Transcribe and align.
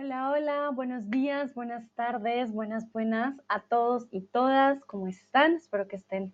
Hola, 0.00 0.30
hola, 0.30 0.70
buenos 0.70 1.10
días, 1.10 1.52
buenas 1.54 1.90
tardes, 1.96 2.52
buenas, 2.52 2.88
buenas 2.92 3.34
a 3.48 3.62
todos 3.62 4.06
y 4.12 4.20
todas. 4.20 4.78
¿Cómo 4.84 5.08
están? 5.08 5.56
Espero 5.56 5.88
que 5.88 5.96
estén 5.96 6.32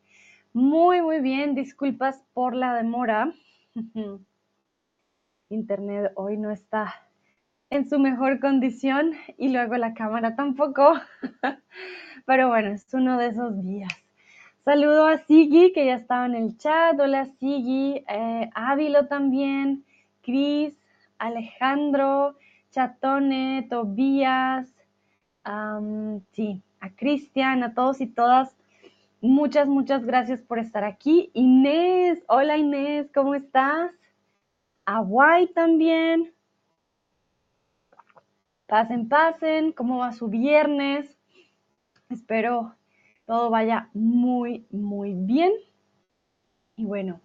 muy, 0.53 1.01
muy 1.01 1.21
bien. 1.21 1.55
Disculpas 1.55 2.23
por 2.35 2.55
la 2.55 2.75
demora. 2.75 3.33
Internet 5.49 6.13
hoy 6.15 6.37
no 6.37 6.51
está 6.51 6.95
en 7.71 7.89
su 7.89 7.99
mejor 7.99 8.39
condición 8.39 9.13
y 9.39 9.49
luego 9.49 9.79
la 9.79 9.95
cámara 9.95 10.37
tampoco. 10.37 11.01
Pero 12.27 12.49
bueno, 12.51 12.69
es 12.69 12.93
uno 12.93 13.17
de 13.17 13.29
esos 13.29 13.65
días. 13.65 13.95
Saludo 14.67 15.07
a 15.07 15.17
Sigi, 15.17 15.73
que 15.73 15.87
ya 15.87 15.95
estaba 15.95 16.27
en 16.27 16.35
el 16.35 16.59
chat. 16.59 17.01
Hola 17.01 17.25
Sigi, 17.41 18.05
eh, 18.09 18.51
Ávilo 18.55 19.07
también, 19.07 19.87
Cris, 20.21 20.75
Alejandro. 21.17 22.37
Chatone, 22.75 23.69
Tobías, 23.71 24.75
sí, 26.33 26.61
a 26.81 26.91
Cristian, 26.97 27.63
a 27.63 27.73
todos 27.73 28.01
y 28.01 28.09
todas. 28.09 28.57
Muchas, 29.21 29.69
muchas 29.69 30.05
gracias 30.05 30.41
por 30.41 30.59
estar 30.59 30.83
aquí. 30.83 31.31
Inés, 31.35 32.25
hola 32.27 32.57
Inés, 32.57 33.09
¿cómo 33.15 33.37
estás? 33.37 33.93
A 34.87 34.99
Guay 34.99 35.47
también. 35.53 36.35
Pasen, 38.67 39.09
pasen, 39.09 39.71
¿cómo 39.71 39.99
va 39.99 40.11
su 40.11 40.27
viernes? 40.27 41.17
Espero 42.09 42.75
todo 43.25 43.51
vaya 43.51 43.89
muy, 43.95 44.67
muy 44.71 45.15
bien. 45.15 45.53
Y 46.75 46.85
bueno, 46.85 47.21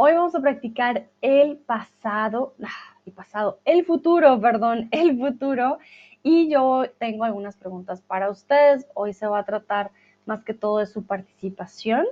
hoy 0.00 0.12
vamos 0.12 0.34
a 0.36 0.40
practicar 0.40 1.08
el 1.20 1.56
pasado. 1.58 2.54
Ah, 2.62 2.96
pasado, 3.10 3.58
el 3.64 3.84
futuro, 3.84 4.40
perdón, 4.40 4.88
el 4.92 5.18
futuro. 5.18 5.78
Y 6.22 6.48
yo 6.48 6.84
tengo 6.98 7.24
algunas 7.24 7.56
preguntas 7.56 8.00
para 8.00 8.30
ustedes. 8.30 8.86
Hoy 8.94 9.12
se 9.12 9.26
va 9.26 9.40
a 9.40 9.44
tratar 9.44 9.90
más 10.24 10.44
que 10.44 10.54
todo 10.54 10.78
de 10.78 10.86
su 10.86 11.04
participación. 11.04 12.06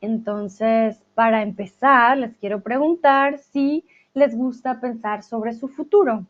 Entonces, 0.00 1.04
para 1.14 1.42
empezar, 1.42 2.16
les 2.16 2.36
quiero 2.36 2.60
preguntar 2.60 3.38
si 3.38 3.84
les 4.14 4.36
gusta 4.36 4.80
pensar 4.80 5.22
sobre 5.22 5.52
su 5.52 5.68
futuro. 5.68 6.24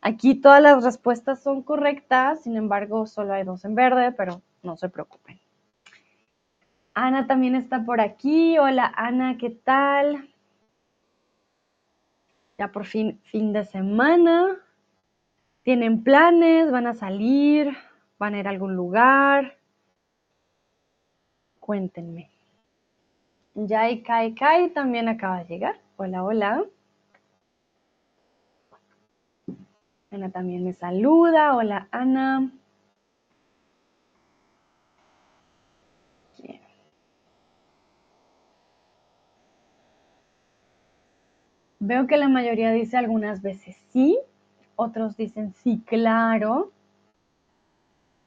Aquí 0.00 0.34
todas 0.34 0.62
las 0.62 0.84
respuestas 0.84 1.42
son 1.42 1.62
correctas, 1.62 2.42
sin 2.42 2.56
embargo, 2.56 3.06
solo 3.06 3.32
hay 3.32 3.44
dos 3.44 3.64
en 3.64 3.74
verde, 3.74 4.12
pero 4.12 4.42
no 4.62 4.76
se 4.76 4.88
preocupen. 4.88 5.40
Ana 6.96 7.26
también 7.26 7.54
está 7.54 7.84
por 7.84 8.00
aquí. 8.00 8.58
Hola 8.58 8.90
Ana, 8.96 9.36
¿qué 9.38 9.50
tal? 9.50 10.30
ya 12.58 12.72
por 12.72 12.86
fin 12.86 13.20
fin 13.24 13.52
de 13.52 13.64
semana. 13.64 14.56
¿Tienen 15.62 16.02
planes? 16.02 16.70
¿Van 16.70 16.86
a 16.86 16.94
salir? 16.94 17.76
¿Van 18.18 18.34
a 18.34 18.38
ir 18.38 18.46
a 18.46 18.50
algún 18.50 18.76
lugar? 18.76 19.58
Cuéntenme. 21.60 22.30
Yai 23.54 24.02
Kai 24.02 24.34
Kai 24.34 24.70
también 24.70 25.08
acaba 25.08 25.44
de 25.44 25.44
llegar. 25.44 25.78
Hola, 25.96 26.24
hola. 26.24 26.64
Ana 30.10 30.30
también 30.30 30.64
me 30.64 30.72
saluda. 30.72 31.56
Hola, 31.56 31.88
Ana. 31.90 32.50
Veo 41.86 42.08
que 42.08 42.16
la 42.16 42.28
mayoría 42.28 42.72
dice 42.72 42.96
algunas 42.96 43.42
veces 43.42 43.76
sí, 43.92 44.18
otros 44.74 45.16
dicen 45.16 45.54
sí, 45.62 45.80
claro. 45.86 46.72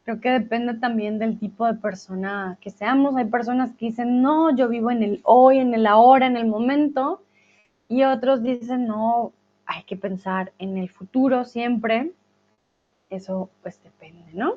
Creo 0.06 0.22
que 0.22 0.30
depende 0.30 0.76
también 0.76 1.20
del 1.20 1.38
tipo 1.38 1.66
de 1.66 1.74
persona 1.74 2.58
que 2.62 2.70
seamos. 2.70 3.18
Hay 3.18 3.26
personas 3.26 3.74
que 3.76 3.88
dicen, 3.88 4.22
no, 4.22 4.56
yo 4.56 4.70
vivo 4.70 4.92
en 4.92 5.04
el 5.04 5.20
hoy, 5.24 5.60
en 5.60 5.74
el 5.74 5.88
ahora, 5.88 6.26
en 6.26 6.38
el 6.38 6.48
momento. 6.48 7.22
Y 7.90 8.04
otros 8.04 8.42
dicen, 8.44 8.88
no, 8.88 9.34
hay 9.66 9.84
que 9.84 9.98
pensar 9.98 10.54
en 10.58 10.78
el 10.78 10.90
futuro 10.90 11.44
siempre. 11.44 12.14
Eso 13.10 13.50
pues 13.62 13.84
depende, 13.84 14.32
¿no? 14.32 14.54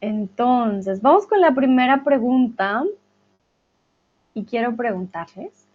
Entonces, 0.00 1.02
vamos 1.02 1.26
con 1.26 1.40
la 1.40 1.52
primera 1.52 2.04
pregunta. 2.04 2.84
Y 4.32 4.44
quiero 4.44 4.76
preguntarles, 4.76 5.66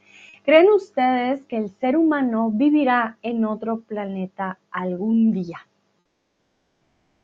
¿Creen 0.45 0.69
ustedes 0.69 1.43
que 1.45 1.57
el 1.57 1.71
ser 1.71 1.97
humano 1.97 2.51
vivirá 2.51 3.17
en 3.23 3.45
otro 3.45 3.79
planeta 3.79 4.59
algún 4.69 5.31
día? 5.31 5.57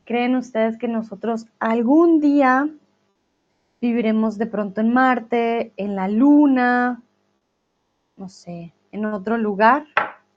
¿Creen 0.06 0.36
ustedes 0.36 0.76
que 0.80 0.88
nosotros 0.88 1.46
algún 1.60 2.20
día 2.20 2.68
viviremos 3.80 4.40
de 4.40 4.48
pronto 4.48 4.82
en 4.82 4.92
Marte, 4.92 5.72
en 5.78 5.96
la 5.96 6.08
Luna, 6.08 7.04
no 8.18 8.28
sé, 8.28 8.74
en 8.92 9.06
otro 9.06 9.38
lugar? 9.38 9.86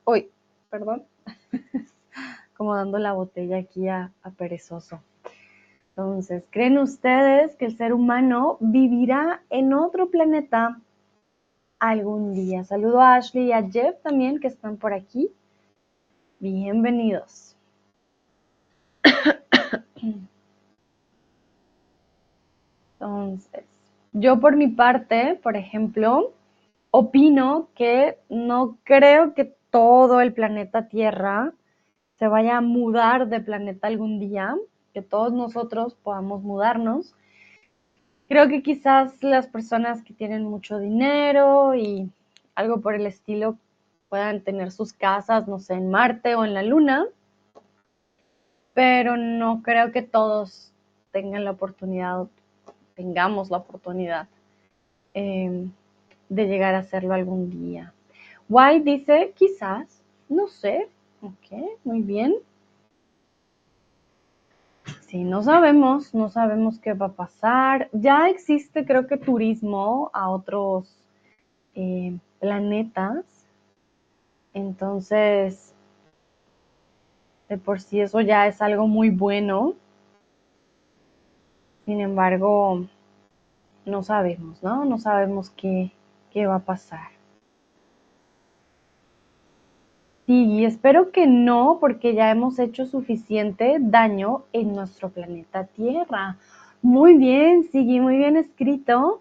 Uy, 0.04 0.28
perdón, 0.68 1.04
como 2.54 2.76
dando 2.76 2.98
la 2.98 3.14
botella 3.14 3.56
aquí 3.56 3.88
a, 3.88 4.12
a 4.22 4.30
perezoso. 4.30 5.00
Entonces, 5.96 6.44
¿creen 6.50 6.76
ustedes 6.76 7.56
que 7.56 7.64
el 7.64 7.78
ser 7.78 7.94
humano 7.94 8.58
vivirá 8.60 9.40
en 9.48 9.72
otro 9.72 10.10
planeta 10.10 10.82
algún 11.90 12.34
día. 12.34 12.64
Saludo 12.64 13.00
a 13.00 13.16
Ashley 13.16 13.48
y 13.48 13.52
a 13.52 13.68
Jeff 13.68 14.00
también 14.02 14.40
que 14.40 14.48
están 14.48 14.76
por 14.78 14.94
aquí. 14.94 15.30
Bienvenidos. 16.38 17.56
Entonces, 22.98 23.64
yo 24.12 24.40
por 24.40 24.56
mi 24.56 24.68
parte, 24.68 25.38
por 25.42 25.56
ejemplo, 25.56 26.32
opino 26.90 27.68
que 27.74 28.18
no 28.30 28.78
creo 28.84 29.34
que 29.34 29.54
todo 29.70 30.20
el 30.20 30.32
planeta 30.32 30.88
Tierra 30.88 31.52
se 32.18 32.28
vaya 32.28 32.56
a 32.56 32.62
mudar 32.62 33.28
de 33.28 33.40
planeta 33.40 33.88
algún 33.88 34.18
día, 34.18 34.56
que 34.94 35.02
todos 35.02 35.32
nosotros 35.34 35.96
podamos 36.02 36.42
mudarnos 36.42 37.14
Creo 38.28 38.48
que 38.48 38.62
quizás 38.62 39.22
las 39.22 39.46
personas 39.46 40.02
que 40.02 40.14
tienen 40.14 40.44
mucho 40.44 40.78
dinero 40.78 41.74
y 41.74 42.10
algo 42.54 42.80
por 42.80 42.94
el 42.94 43.06
estilo 43.06 43.58
puedan 44.08 44.40
tener 44.40 44.70
sus 44.70 44.92
casas, 44.92 45.46
no 45.46 45.58
sé, 45.58 45.74
en 45.74 45.90
Marte 45.90 46.34
o 46.34 46.44
en 46.44 46.54
la 46.54 46.62
Luna, 46.62 47.06
pero 48.72 49.16
no 49.16 49.62
creo 49.62 49.92
que 49.92 50.02
todos 50.02 50.72
tengan 51.12 51.44
la 51.44 51.52
oportunidad, 51.52 52.26
tengamos 52.94 53.50
la 53.50 53.58
oportunidad 53.58 54.26
em, 55.14 55.70
de 56.28 56.46
llegar 56.46 56.74
a 56.74 56.78
hacerlo 56.78 57.14
algún 57.14 57.50
día. 57.50 57.92
White 58.48 58.90
dice, 58.90 59.32
quizás, 59.36 60.02
no 60.28 60.48
sé, 60.48 60.88
ok, 61.22 61.78
muy 61.84 62.02
bien. 62.02 62.34
No 65.22 65.44
sabemos, 65.44 66.12
no 66.12 66.28
sabemos 66.28 66.80
qué 66.80 66.92
va 66.92 67.06
a 67.06 67.12
pasar. 67.12 67.88
Ya 67.92 68.28
existe, 68.28 68.84
creo 68.84 69.06
que, 69.06 69.16
turismo 69.16 70.10
a 70.12 70.28
otros 70.28 71.04
eh, 71.76 72.18
planetas. 72.40 73.24
Entonces, 74.54 75.72
de 77.48 77.58
por 77.58 77.80
sí 77.80 78.00
eso 78.00 78.20
ya 78.22 78.48
es 78.48 78.60
algo 78.60 78.88
muy 78.88 79.10
bueno. 79.10 79.74
Sin 81.84 82.00
embargo, 82.00 82.86
no 83.84 84.02
sabemos, 84.02 84.62
¿no? 84.64 84.84
No 84.84 84.98
sabemos 84.98 85.50
qué, 85.50 85.92
qué 86.32 86.46
va 86.46 86.56
a 86.56 86.60
pasar. 86.60 87.13
Sí, 90.26 90.64
espero 90.64 91.12
que 91.12 91.26
no, 91.26 91.78
porque 91.80 92.14
ya 92.14 92.30
hemos 92.30 92.58
hecho 92.58 92.86
suficiente 92.86 93.76
daño 93.78 94.44
en 94.54 94.72
nuestro 94.74 95.10
planeta 95.10 95.66
Tierra. 95.66 96.38
Muy 96.80 97.18
bien, 97.18 97.64
sigue 97.64 98.00
muy 98.00 98.16
bien 98.16 98.38
escrito. 98.38 99.20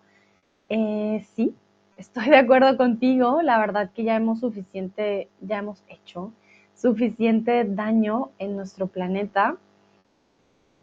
Eh, 0.69 1.25
sí, 1.35 1.53
estoy 1.97 2.29
de 2.29 2.37
acuerdo 2.37 2.77
contigo. 2.77 3.41
La 3.41 3.59
verdad 3.59 3.91
que 3.93 4.05
ya 4.05 4.15
hemos 4.15 4.39
suficiente, 4.39 5.27
ya 5.41 5.57
hemos 5.59 5.83
hecho 5.89 6.31
suficiente 6.73 7.65
daño 7.65 8.31
en 8.39 8.55
nuestro 8.55 8.87
planeta. 8.87 9.57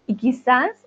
Y 0.07 0.17
quizás 0.17 0.87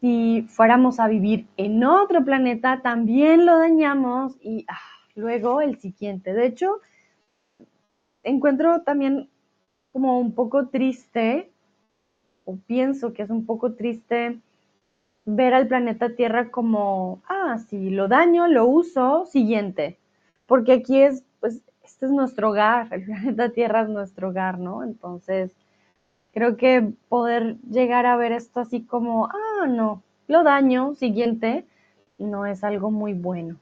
si 0.00 0.46
fuéramos 0.48 1.00
a 1.00 1.08
vivir 1.08 1.46
en 1.58 1.84
otro 1.84 2.24
planeta, 2.24 2.80
también 2.82 3.44
lo 3.44 3.58
dañamos 3.58 4.36
y 4.40 4.64
ah, 4.68 4.78
luego 5.14 5.60
el 5.60 5.78
siguiente. 5.80 6.32
De 6.32 6.46
hecho, 6.46 6.80
encuentro 8.24 8.82
también 8.82 9.28
como 9.92 10.18
un 10.18 10.32
poco 10.32 10.68
triste, 10.68 11.52
o 12.44 12.56
pienso 12.56 13.12
que 13.12 13.22
es 13.22 13.30
un 13.30 13.46
poco 13.46 13.74
triste 13.74 14.40
ver 15.24 15.54
al 15.54 15.68
planeta 15.68 16.14
Tierra 16.16 16.50
como, 16.50 17.22
ah, 17.28 17.58
si 17.68 17.90
lo 17.90 18.08
daño, 18.08 18.48
lo 18.48 18.66
uso, 18.66 19.26
siguiente. 19.26 19.98
Porque 20.46 20.72
aquí 20.72 21.00
es, 21.00 21.24
pues, 21.40 21.62
este 21.82 22.06
es 22.06 22.12
nuestro 22.12 22.50
hogar, 22.50 22.88
el 22.92 23.04
planeta 23.06 23.50
Tierra 23.50 23.82
es 23.82 23.88
nuestro 23.88 24.30
hogar, 24.30 24.58
¿no? 24.58 24.82
Entonces, 24.82 25.54
Creo 26.34 26.56
que 26.56 26.92
poder 27.08 27.58
llegar 27.60 28.06
a 28.06 28.16
ver 28.16 28.32
esto 28.32 28.58
así 28.58 28.82
como, 28.82 29.26
ah, 29.26 29.66
no, 29.68 30.02
lo 30.26 30.42
daño, 30.42 30.96
siguiente, 30.96 31.64
no 32.18 32.44
es 32.44 32.64
algo 32.64 32.90
muy 32.90 33.14
bueno. 33.14 33.56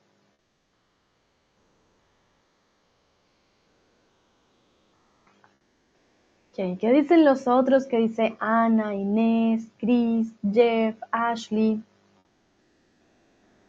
¿Qué 6.55 6.93
dicen 6.93 7.25
los 7.25 7.49
otros? 7.49 7.87
¿Qué 7.87 7.97
dice 7.97 8.37
Ana, 8.39 8.95
Inés, 8.95 9.69
Chris, 9.79 10.35
Jeff, 10.53 10.97
Ashley? 11.11 11.83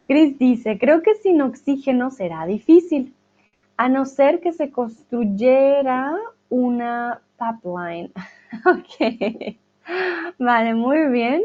Chris 0.06 0.38
dice, 0.38 0.78
creo 0.78 1.00
que 1.00 1.14
sin 1.14 1.40
oxígeno 1.40 2.10
será 2.10 2.44
difícil, 2.44 3.14
a 3.78 3.88
no 3.88 4.04
ser 4.04 4.40
que 4.40 4.52
se 4.52 4.70
construyera 4.70 6.14
una 6.50 7.22
pipeline. 7.38 8.12
ok. 8.66 9.56
Vale, 10.38 10.74
muy 10.74 11.08
bien. 11.08 11.42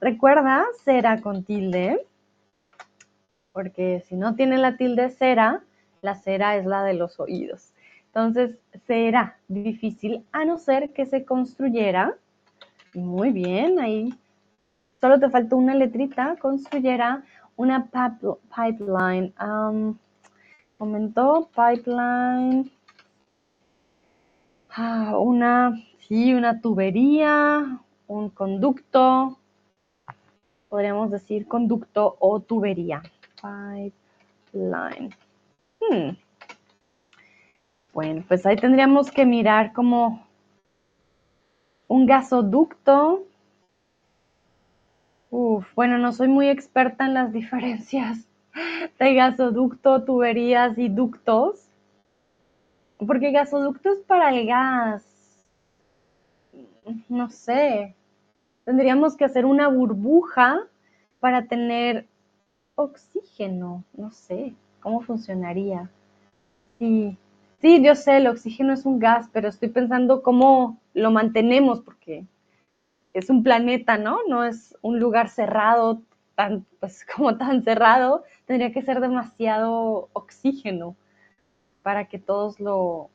Recuerda, 0.00 0.66
será 0.84 1.20
con 1.20 1.42
tilde, 1.42 2.06
porque 3.52 4.04
si 4.06 4.14
no 4.14 4.36
tiene 4.36 4.56
la 4.56 4.76
tilde 4.76 5.10
cera, 5.10 5.64
la 6.00 6.14
cera 6.14 6.56
es 6.56 6.64
la 6.64 6.84
de 6.84 6.94
los 6.94 7.18
oídos. 7.18 7.72
Entonces, 8.16 8.56
será 8.86 9.36
difícil 9.46 10.24
a 10.32 10.46
no 10.46 10.56
ser 10.56 10.94
que 10.94 11.04
se 11.04 11.26
construyera. 11.26 12.16
Muy 12.94 13.30
bien, 13.30 13.78
ahí 13.78 14.08
solo 15.02 15.20
te 15.20 15.28
falta 15.28 15.54
una 15.54 15.74
letrita, 15.74 16.36
construyera 16.36 17.22
una 17.56 17.90
pipeline. 17.90 19.34
Um, 19.38 19.98
momento, 20.78 21.50
pipeline. 21.54 22.70
Ah, 24.70 25.18
una, 25.18 25.78
sí, 26.08 26.32
una 26.32 26.62
tubería, 26.62 27.80
un 28.06 28.30
conducto. 28.30 29.38
Podríamos 30.70 31.10
decir 31.10 31.46
conducto 31.46 32.16
o 32.18 32.40
tubería. 32.40 33.02
Pipeline. 33.42 35.14
Hmm. 35.82 36.25
Bueno, 37.96 38.22
pues 38.28 38.44
ahí 38.44 38.56
tendríamos 38.56 39.10
que 39.10 39.24
mirar 39.24 39.72
como 39.72 40.22
un 41.88 42.04
gasoducto. 42.04 43.24
Uf, 45.30 45.74
bueno, 45.74 45.96
no 45.96 46.12
soy 46.12 46.28
muy 46.28 46.50
experta 46.50 47.06
en 47.06 47.14
las 47.14 47.32
diferencias 47.40 48.28
de 48.98 49.14
gasoducto, 49.14 50.04
tuberías 50.04 50.76
y 50.76 50.90
ductos. 50.90 51.70
Porque 52.98 53.30
gasoducto 53.30 53.90
es 53.94 54.00
para 54.00 54.28
el 54.28 54.46
gas. 54.46 55.42
No 57.08 57.30
sé. 57.30 57.94
Tendríamos 58.66 59.16
que 59.16 59.24
hacer 59.24 59.46
una 59.46 59.68
burbuja 59.68 60.60
para 61.18 61.46
tener 61.46 62.06
oxígeno. 62.74 63.84
No 63.94 64.10
sé 64.10 64.52
cómo 64.82 65.00
funcionaría. 65.00 65.88
Sí. 66.78 67.16
Sí, 67.66 67.82
yo 67.82 67.96
sé, 67.96 68.18
el 68.18 68.28
oxígeno 68.28 68.72
es 68.72 68.86
un 68.86 69.00
gas, 69.00 69.28
pero 69.32 69.48
estoy 69.48 69.70
pensando 69.70 70.22
cómo 70.22 70.78
lo 70.94 71.10
mantenemos, 71.10 71.80
porque 71.80 72.24
es 73.12 73.28
un 73.28 73.42
planeta, 73.42 73.98
¿no? 73.98 74.20
No 74.28 74.44
es 74.44 74.78
un 74.82 75.00
lugar 75.00 75.28
cerrado, 75.28 76.00
tan, 76.36 76.64
pues 76.78 77.04
como 77.16 77.36
tan 77.36 77.64
cerrado, 77.64 78.22
tendría 78.44 78.72
que 78.72 78.82
ser 78.82 79.00
demasiado 79.00 80.08
oxígeno 80.12 80.94
para 81.82 82.04
que 82.04 82.20
todos 82.20 82.60
lo, 82.60 83.10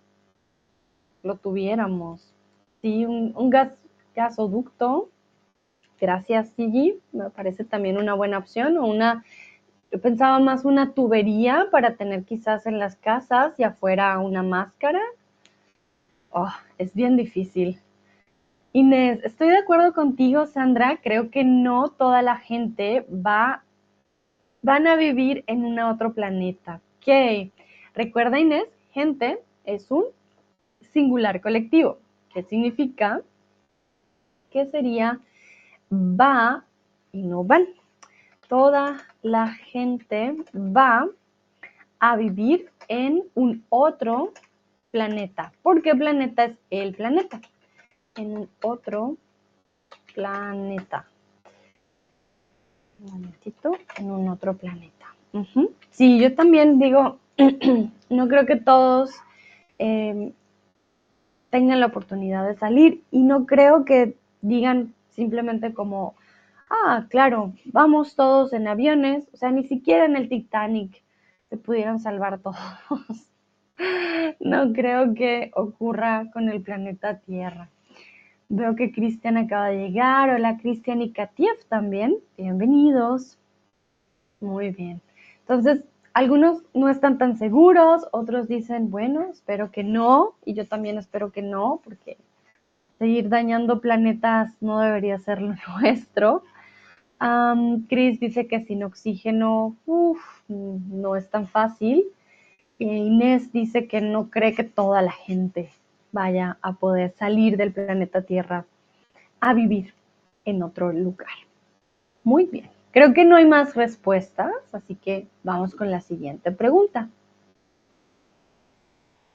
lo 1.24 1.38
tuviéramos. 1.38 2.34
Sí, 2.82 3.06
un, 3.06 3.50
gas, 3.50 3.78
gasoducto, 4.14 5.08
gracias 5.98 6.50
Sigi, 6.58 7.00
me 7.14 7.30
parece 7.30 7.64
también 7.64 7.98
una 7.98 8.16
buena 8.16 8.38
opción, 8.38 8.78
o 8.78 8.86
una 8.86 9.24
yo 9.92 10.00
pensaba 10.00 10.40
más 10.40 10.64
una 10.64 10.94
tubería 10.94 11.68
para 11.70 11.96
tener 11.96 12.24
quizás 12.24 12.66
en 12.66 12.80
las 12.80 12.96
casas 12.96 13.60
y 13.60 13.64
afuera 13.64 14.18
una 14.20 14.42
máscara. 14.42 15.02
Oh, 16.30 16.52
es 16.78 16.94
bien 16.94 17.18
difícil. 17.18 17.78
Inés, 18.72 19.20
estoy 19.24 19.50
de 19.50 19.58
acuerdo 19.58 19.94
contigo, 19.94 20.46
Sandra. 20.46 21.00
Creo 21.04 21.30
que 21.30 21.44
no 21.44 21.90
toda 21.90 22.22
la 22.22 22.38
gente 22.38 23.06
va, 23.10 23.64
van 24.62 24.88
a 24.88 24.96
vivir 24.96 25.44
en 25.48 25.66
un 25.66 25.78
otro 25.80 26.14
planeta. 26.14 26.80
Ok. 26.98 27.52
Recuerda, 27.94 28.40
Inés, 28.40 28.70
gente 28.92 29.40
es 29.66 29.92
un 29.92 30.06
singular 30.80 31.42
colectivo. 31.42 31.98
¿Qué 32.34 32.44
significa? 32.44 33.22
Que 34.52 34.66
sería 34.68 35.20
va 35.92 36.64
y 37.12 37.24
no 37.24 37.44
van 37.44 37.66
toda 38.52 38.98
la 39.22 39.48
gente 39.48 40.36
va 40.54 41.08
a 42.02 42.18
vivir 42.18 42.70
en 42.90 43.24
un 43.34 43.64
otro 43.70 44.34
planeta. 44.92 45.54
¿Por 45.62 45.82
qué 45.82 45.96
planeta 45.96 46.44
es 46.44 46.58
el 46.70 46.94
planeta? 46.94 47.40
En 48.18 48.38
un 48.40 48.50
otro 48.62 49.16
planeta. 50.14 51.08
Un 53.00 53.14
momentito, 53.14 53.72
en 53.98 54.12
un 54.12 54.28
otro 54.28 54.58
planeta. 54.58 55.16
Sí, 55.92 56.20
yo 56.20 56.36
también 56.36 56.78
digo, 56.78 57.20
no 58.10 58.28
creo 58.28 58.46
que 58.46 58.58
todos 58.58 59.12
em, 59.78 60.34
tengan 61.50 61.80
la 61.80 61.86
oportunidad 61.86 62.46
de 62.46 62.58
salir 62.58 63.02
y 63.12 63.24
no 63.24 63.46
creo 63.46 63.86
que 63.86 64.18
digan 64.42 64.94
simplemente 65.08 65.74
como, 65.74 66.16
ah, 66.72 67.06
claro, 67.10 67.54
vamos 67.66 68.16
todos 68.16 68.54
en 68.54 68.68
aviones, 68.68 69.28
o 69.34 69.38
sea, 69.38 69.52
ni 69.52 69.64
siquiera 69.66 70.06
en 70.06 70.16
el 70.16 70.30
Titanic 70.30 71.04
se 71.50 71.58
pudieron 71.58 72.00
salvar 72.00 72.40
todos. 72.40 72.58
no 74.40 74.72
creo 74.74 75.14
que 75.14 75.52
ocurra 75.54 76.32
con 76.32 76.50
el 76.50 76.62
planeta 76.62 77.20
Tierra. 77.20 77.70
Veo 78.48 78.76
que 78.76 78.92
Cristian 78.92 79.38
acaba 79.38 79.68
de 79.68 79.88
llegar. 79.88 80.30
Hola 80.30 80.58
Cristian 80.58 81.02
y 81.02 81.12
Katiev 81.12 81.58
también. 81.70 82.18
Bienvenidos. 82.38 83.38
Muy 84.40 84.72
bien. 84.72 85.02
Entonces, 85.42 85.84
algunos 86.14 86.64
no 86.74 86.90
están 86.90 87.18
tan 87.18 87.38
seguros, 87.38 88.08
otros 88.12 88.48
dicen, 88.48 88.90
bueno, 88.92 89.28
espero 89.32 89.72
que 89.72 89.84
no, 89.84 90.36
y 90.46 90.54
yo 90.54 90.68
también 90.68 90.98
espero 90.98 91.32
que 91.32 91.42
no, 91.42 91.82
porque 91.84 92.18
seguir 93.00 93.30
dañando 93.30 93.82
planetas 93.82 94.54
no 94.62 94.80
debería 94.80 95.18
ser 95.20 95.42
lo 95.42 95.56
nuestro. 95.80 96.44
Chris 97.88 98.20
dice 98.20 98.48
que 98.48 98.66
sin 98.66 98.84
oxígeno 98.84 99.76
no 100.48 101.16
es 101.16 101.30
tan 101.30 101.48
fácil. 101.48 102.06
E 102.80 102.86
Inés 102.86 103.52
dice 103.52 103.88
que 103.88 104.02
no 104.02 104.32
cree 104.32 104.56
que 104.56 104.64
toda 104.64 105.04
la 105.04 105.12
gente 105.12 105.70
vaya 106.12 106.58
a 106.62 106.74
poder 106.74 107.12
salir 107.12 107.58
del 107.58 107.72
planeta 107.72 108.24
Tierra 108.24 108.66
a 109.40 109.54
vivir 109.54 109.94
en 110.46 110.64
otro 110.64 110.92
lugar. 110.92 111.30
Muy 112.24 112.46
bien, 112.46 112.70
creo 112.92 113.14
que 113.14 113.24
no 113.24 113.36
hay 113.36 113.46
más 113.46 113.76
respuestas, 113.76 114.52
así 114.72 114.96
que 114.96 115.28
vamos 115.44 115.76
con 115.76 115.92
la 115.92 116.02
siguiente 116.02 116.52
pregunta. 116.52 117.08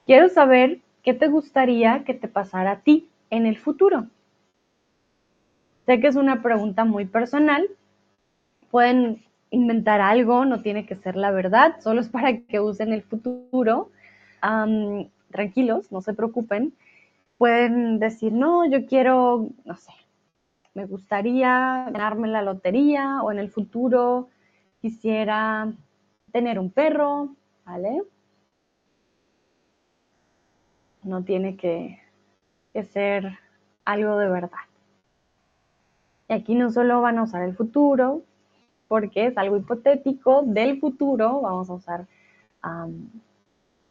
Quiero 0.06 0.28
saber 0.28 0.80
qué 1.02 1.14
te 1.14 1.28
gustaría 1.28 2.02
que 2.04 2.14
te 2.14 2.26
pasara 2.26 2.72
a 2.72 2.80
ti 2.80 3.08
en 3.30 3.46
el 3.46 3.58
futuro. 3.58 4.06
Sé 5.86 6.00
que 6.00 6.08
es 6.08 6.16
una 6.16 6.42
pregunta 6.42 6.84
muy 6.84 7.06
personal. 7.06 7.68
Pueden 8.70 9.24
inventar 9.50 10.00
algo, 10.00 10.44
no 10.44 10.60
tiene 10.60 10.84
que 10.84 10.96
ser 10.96 11.16
la 11.16 11.30
verdad, 11.30 11.76
solo 11.80 12.00
es 12.00 12.08
para 12.08 12.38
que 12.38 12.60
usen 12.60 12.92
el 12.92 13.02
futuro. 13.02 13.90
tranquilos, 15.30 15.92
no 15.92 16.00
se 16.02 16.14
preocupen. 16.14 16.74
Pueden 17.38 17.98
decir, 17.98 18.32
no, 18.32 18.68
yo 18.68 18.86
quiero, 18.86 19.48
no 19.64 19.76
sé, 19.76 19.92
me 20.74 20.86
gustaría 20.86 21.88
ganarme 21.90 22.28
la 22.28 22.42
lotería 22.42 23.22
o 23.22 23.30
en 23.30 23.38
el 23.38 23.50
futuro 23.50 24.28
quisiera 24.80 25.72
tener 26.32 26.58
un 26.58 26.70
perro, 26.70 27.34
¿vale? 27.64 28.02
No 31.02 31.24
tiene 31.24 31.56
que, 31.56 31.98
ser 32.92 33.38
algo 33.84 34.18
de 34.18 34.28
verdad. 34.28 34.66
Y 36.28 36.32
aquí 36.32 36.54
no 36.54 36.70
solo 36.70 37.00
van 37.00 37.18
a 37.18 37.24
usar 37.24 37.42
el 37.42 37.54
futuro, 37.54 38.22
porque 38.88 39.26
es 39.26 39.38
algo 39.38 39.56
hipotético 39.56 40.42
del 40.42 40.80
futuro, 40.80 41.40
vamos 41.40 41.70
a 41.70 41.74
usar 41.74 42.06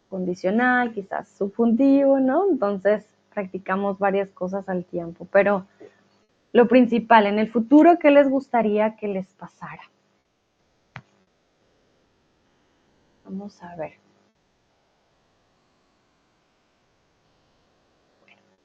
condicional, 0.10 0.94
quizás 0.94 1.30
subjuntivo, 1.30 2.20
¿no? 2.20 2.50
Entonces 2.50 3.08
practicamos 3.34 4.00
varias 4.00 4.30
cosas 4.30 4.68
al 4.70 4.86
tiempo, 4.86 5.28
pero 5.32 5.66
lo 6.52 6.68
principal, 6.68 7.28
en 7.28 7.40
el 7.40 7.52
futuro, 7.52 8.00
¿qué 8.00 8.12
les 8.12 8.30
gustaría 8.30 8.96
que 8.96 9.08
les 9.08 9.28
pasara? 9.34 9.84
Vamos 13.26 13.62
a 13.62 13.76
ver. 13.76 14.05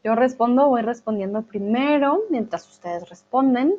Yo 0.03 0.15
respondo, 0.15 0.69
voy 0.69 0.83
respondiendo 0.83 1.43
primero 1.43 2.23
mientras 2.31 2.67
ustedes 2.69 3.09
responden. 3.09 3.75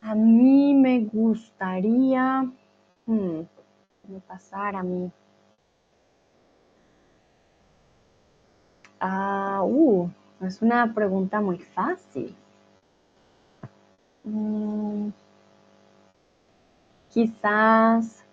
A 0.00 0.14
mí 0.14 0.74
me 0.74 1.00
gustaría 1.00 2.50
hmm, 3.06 3.40
pasar 4.26 4.74
a 4.76 4.82
mí. 4.82 5.10
Ah, 9.00 9.62
uh, 9.64 10.08
es 10.40 10.62
una 10.62 10.94
pregunta 10.94 11.40
muy 11.40 11.58
fácil. 11.58 12.34
Mm, 14.24 15.10
quizás 17.10 18.24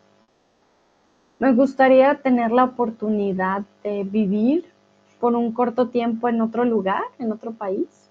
me 1.40 1.54
gustaría 1.54 2.22
tener 2.22 2.52
la 2.52 2.66
oportunidad 2.66 3.64
de 3.84 4.04
vivir 4.04 4.79
por 5.20 5.36
un 5.36 5.52
corto 5.52 5.90
tiempo 5.90 6.30
en 6.30 6.42
otro 6.42 6.66
lugar, 6.66 7.04
en 7.20 7.32
otro 7.32 7.52
país. 7.52 8.10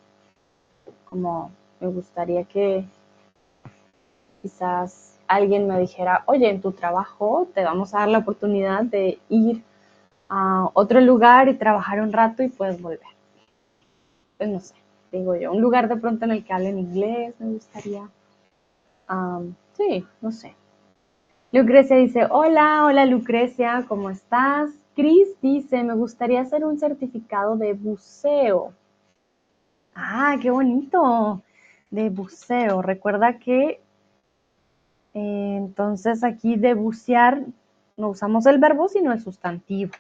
Como 1.09 1.51
me 1.81 1.89
gustaría 1.89 2.45
que 2.45 2.85
quizás 4.43 5.19
alguien 5.27 5.67
me 5.67 5.79
dijera, 5.79 6.23
oye, 6.27 6.51
en 6.51 6.61
tu 6.61 6.73
trabajo 6.73 7.49
te 7.55 7.65
vamos 7.65 7.95
a 7.95 8.01
dar 8.01 8.09
la 8.09 8.19
oportunidad 8.19 8.85
de 8.85 9.19
ir 9.29 9.63
a 10.29 10.69
otro 10.75 11.01
lugar 11.01 11.49
y 11.49 11.55
trabajar 11.55 12.01
un 12.01 12.13
rato 12.13 12.43
y 12.43 12.49
puedes 12.49 12.81
volver. 12.81 13.01
Pues 14.37 14.51
no 14.51 14.61
sé, 14.61 14.75
digo 15.13 15.37
yo, 15.37 15.53
un 15.53 15.61
lugar 15.61 15.89
de 15.89 15.97
pronto 15.97 16.25
en 16.25 16.33
el 16.33 16.45
que 16.45 16.53
hablen 16.53 16.79
inglés 16.79 17.35
me 17.39 17.53
gustaría. 17.53 18.09
sí, 19.75 20.07
no 20.21 20.33
sé. 20.33 20.55
Lucrecia 21.51 21.97
dice, 21.97 22.27
hola, 22.31 22.85
hola 22.85 23.07
Lucrecia, 23.07 23.87
¿cómo 23.89 24.11
estás? 24.11 24.71
Cris 24.99 25.41
dice, 25.41 25.85
me 25.85 25.95
gustaría 25.95 26.41
hacer 26.41 26.65
un 26.65 26.77
certificado 26.77 27.57
de 27.57 27.73
buceo. 27.73 28.73
Ah, 29.95 30.37
qué 30.43 30.51
bonito, 30.51 31.41
de 31.89 32.11
buceo. 32.11 32.83
Recuerda 32.83 33.39
que 33.39 33.81
eh, 35.15 35.55
entonces 35.57 36.25
aquí 36.25 36.57
de 36.57 36.75
bucear 36.75 37.45
no 37.97 38.09
usamos 38.09 38.45
el 38.47 38.59
verbo, 38.59 38.89
sino 38.89 39.13
el 39.13 39.21
sustantivo 39.21 39.93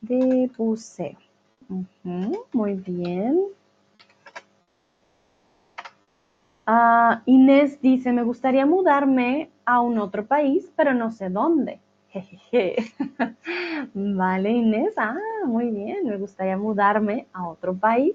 de 0.00 0.50
buceo. 0.56 1.18
muy 2.54 2.72
bien. 2.72 3.42
Ah, 6.64 7.20
Inés 7.26 7.78
dice, 7.82 8.10
me 8.14 8.22
gustaría 8.22 8.64
mudarme 8.64 9.50
a 9.66 9.82
un 9.82 9.98
otro 9.98 10.24
país, 10.24 10.72
pero 10.76 10.94
no 10.94 11.10
sé 11.10 11.28
dónde. 11.28 11.78
vale, 13.94 14.50
Inés. 14.50 14.94
Ah, 14.96 15.16
muy 15.46 15.70
bien. 15.70 16.06
Me 16.06 16.16
gustaría 16.16 16.56
mudarme 16.56 17.26
a 17.32 17.48
otro 17.48 17.74
país. 17.74 18.14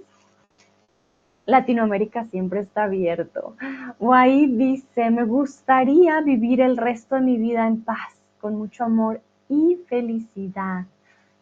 Latinoamérica 1.45 2.25
siempre 2.25 2.59
está 2.59 2.83
abierto. 2.83 3.55
Guay 3.99 4.47
dice, 4.47 5.09
me 5.09 5.23
gustaría 5.23 6.19
vivir 6.21 6.59
el 6.59 6.75
resto 6.75 7.15
de 7.15 7.21
mi 7.21 7.37
vida 7.37 7.65
en 7.65 7.81
paz, 7.83 8.21
con 8.41 8.55
mucho 8.55 8.83
amor 8.83 9.21
y 9.47 9.77
felicidad. 9.87 10.85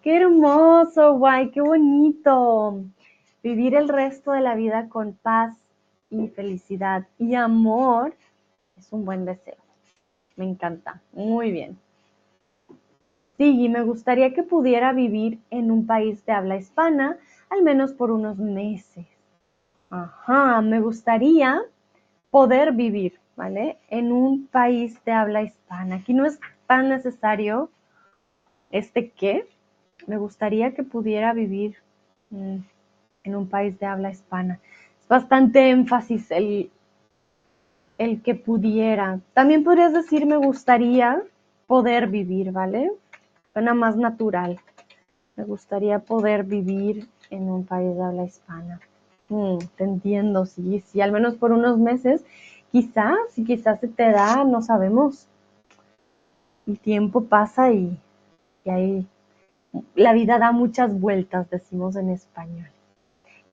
Qué 0.03 0.17
hermoso, 0.17 1.17
guay, 1.17 1.49
qué 1.49 1.61
bonito. 1.61 2.83
Vivir 3.41 3.73
el 3.73 3.89
resto 3.89 4.31
de 4.31 4.41
la 4.41 4.53
vida 4.53 4.89
con 4.89 5.13
paz 5.13 5.57
y 6.11 6.27
felicidad 6.27 7.07
y 7.17 7.33
amor 7.33 8.15
es 8.77 8.93
un 8.93 9.05
buen 9.05 9.25
deseo. 9.25 9.57
Me 10.35 10.45
encanta. 10.45 11.01
Muy 11.13 11.51
bien. 11.51 11.79
Sí, 13.37 13.67
me 13.69 13.83
gustaría 13.83 14.33
que 14.33 14.43
pudiera 14.43 14.93
vivir 14.93 15.39
en 15.49 15.69
un 15.71 15.85
país 15.85 16.25
de 16.25 16.31
habla 16.31 16.55
hispana, 16.55 17.17
al 17.49 17.63
menos 17.63 17.91
por 17.91 18.11
unos 18.11 18.37
meses. 18.37 19.05
Ajá, 19.89 20.61
me 20.61 20.79
gustaría 20.79 21.61
poder 22.31 22.71
vivir, 22.71 23.19
¿vale? 23.35 23.77
En 23.89 24.11
un 24.11 24.47
país 24.47 25.03
de 25.03 25.11
habla 25.11 25.43
hispana. 25.43 25.95
Aquí 25.97 26.13
no 26.13 26.25
es 26.25 26.39
tan 26.67 26.89
necesario 26.89 27.69
este 28.71 29.11
qué, 29.11 29.47
me 30.07 30.17
gustaría 30.17 30.73
que 30.73 30.83
pudiera 30.83 31.33
vivir 31.33 31.77
mm, 32.29 32.57
en 33.23 33.35
un 33.35 33.47
país 33.47 33.77
de 33.79 33.85
habla 33.85 34.11
hispana. 34.11 34.59
Es 34.99 35.07
bastante 35.07 35.69
énfasis 35.69 36.31
el, 36.31 36.71
el 37.97 38.21
que 38.21 38.35
pudiera. 38.35 39.19
También 39.33 39.63
podrías 39.63 39.93
decir 39.93 40.25
me 40.25 40.37
gustaría 40.37 41.21
poder 41.67 42.07
vivir, 42.07 42.51
¿vale? 42.51 42.91
Suena 43.55 43.73
más 43.73 43.95
natural. 43.95 44.59
Me 45.37 45.45
gustaría 45.45 45.99
poder 45.99 46.43
vivir 46.43 47.07
en 47.29 47.49
un 47.49 47.65
país 47.65 47.95
de 47.95 48.03
habla 48.03 48.25
hispana. 48.25 48.81
Mm, 49.29 49.59
te 49.77 49.85
entiendo, 49.85 50.45
sí, 50.45 50.83
sí, 50.85 50.99
al 50.99 51.13
menos 51.13 51.35
por 51.35 51.53
unos 51.53 51.77
meses. 51.77 52.25
Quizás, 52.73 53.17
si 53.31 53.45
quizás 53.45 53.79
se 53.79 53.87
te 53.87 54.11
da, 54.11 54.43
no 54.43 54.61
sabemos. 54.61 55.29
El 56.67 56.77
tiempo 56.79 57.23
pasa 57.23 57.71
y, 57.71 57.97
y 58.65 58.69
ahí 58.69 59.07
la 59.95 60.11
vida 60.11 60.37
da 60.37 60.51
muchas 60.51 60.99
vueltas, 60.99 61.49
decimos 61.49 61.95
en 61.95 62.09
español. 62.09 62.67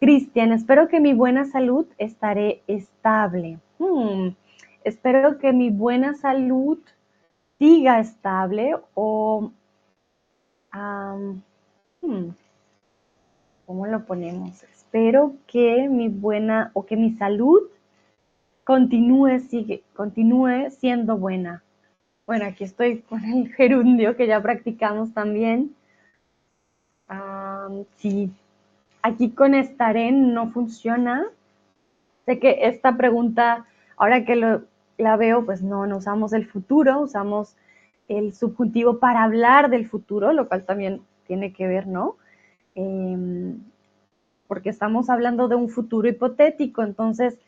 Cristian, 0.00 0.50
espero 0.50 0.88
que 0.88 0.98
mi 0.98 1.14
buena 1.14 1.44
salud 1.44 1.86
estaré 1.96 2.64
estable. 2.66 3.60
Hmm, 3.78 4.30
espero 4.82 5.38
que 5.38 5.52
mi 5.52 5.70
buena 5.70 6.14
salud 6.14 6.80
siga 7.60 8.00
estable 8.00 8.74
o... 8.94 9.52
Hmm, 10.72 12.30
¿Cómo 13.66 13.86
lo 13.86 14.04
ponemos? 14.04 14.62
Espero 14.64 15.34
que 15.46 15.88
mi 15.88 16.08
buena 16.08 16.70
o 16.74 16.84
que 16.84 16.96
mi 16.96 17.12
salud 17.12 17.62
continúe, 18.64 19.40
sigue, 19.40 19.82
continúe 19.94 20.70
siendo 20.70 21.16
buena. 21.16 21.62
Bueno, 22.26 22.46
aquí 22.46 22.64
estoy 22.64 23.00
con 23.02 23.24
el 23.24 23.48
gerundio 23.54 24.16
que 24.16 24.26
ya 24.26 24.40
practicamos 24.42 25.12
también 25.12 25.74
sí, 27.96 28.30
aquí 29.02 29.30
con 29.30 29.54
estaré 29.54 30.12
no 30.12 30.50
funciona. 30.50 31.26
Sé 32.26 32.38
que 32.38 32.66
esta 32.66 32.96
pregunta, 32.96 33.66
ahora 33.96 34.24
que 34.24 34.60
la 34.98 35.16
veo, 35.16 35.44
pues 35.44 35.62
no, 35.62 35.86
no 35.86 35.96
usamos 35.98 36.32
el 36.32 36.46
futuro, 36.46 37.00
usamos 37.00 37.56
el 38.08 38.34
subjuntivo 38.34 38.98
para 38.98 39.22
hablar 39.22 39.70
del 39.70 39.88
futuro, 39.88 40.32
lo 40.32 40.48
cual 40.48 40.64
también 40.64 41.02
tiene 41.26 41.52
que 41.52 41.66
ver, 41.66 41.86
¿no? 41.86 42.16
Em, 42.74 43.62
porque 44.46 44.70
estamos 44.70 45.08
hablando 45.08 45.48
de 45.48 45.54
un 45.54 45.68
futuro 45.68 46.08
hipotético, 46.08 46.82
entonces 46.82 47.38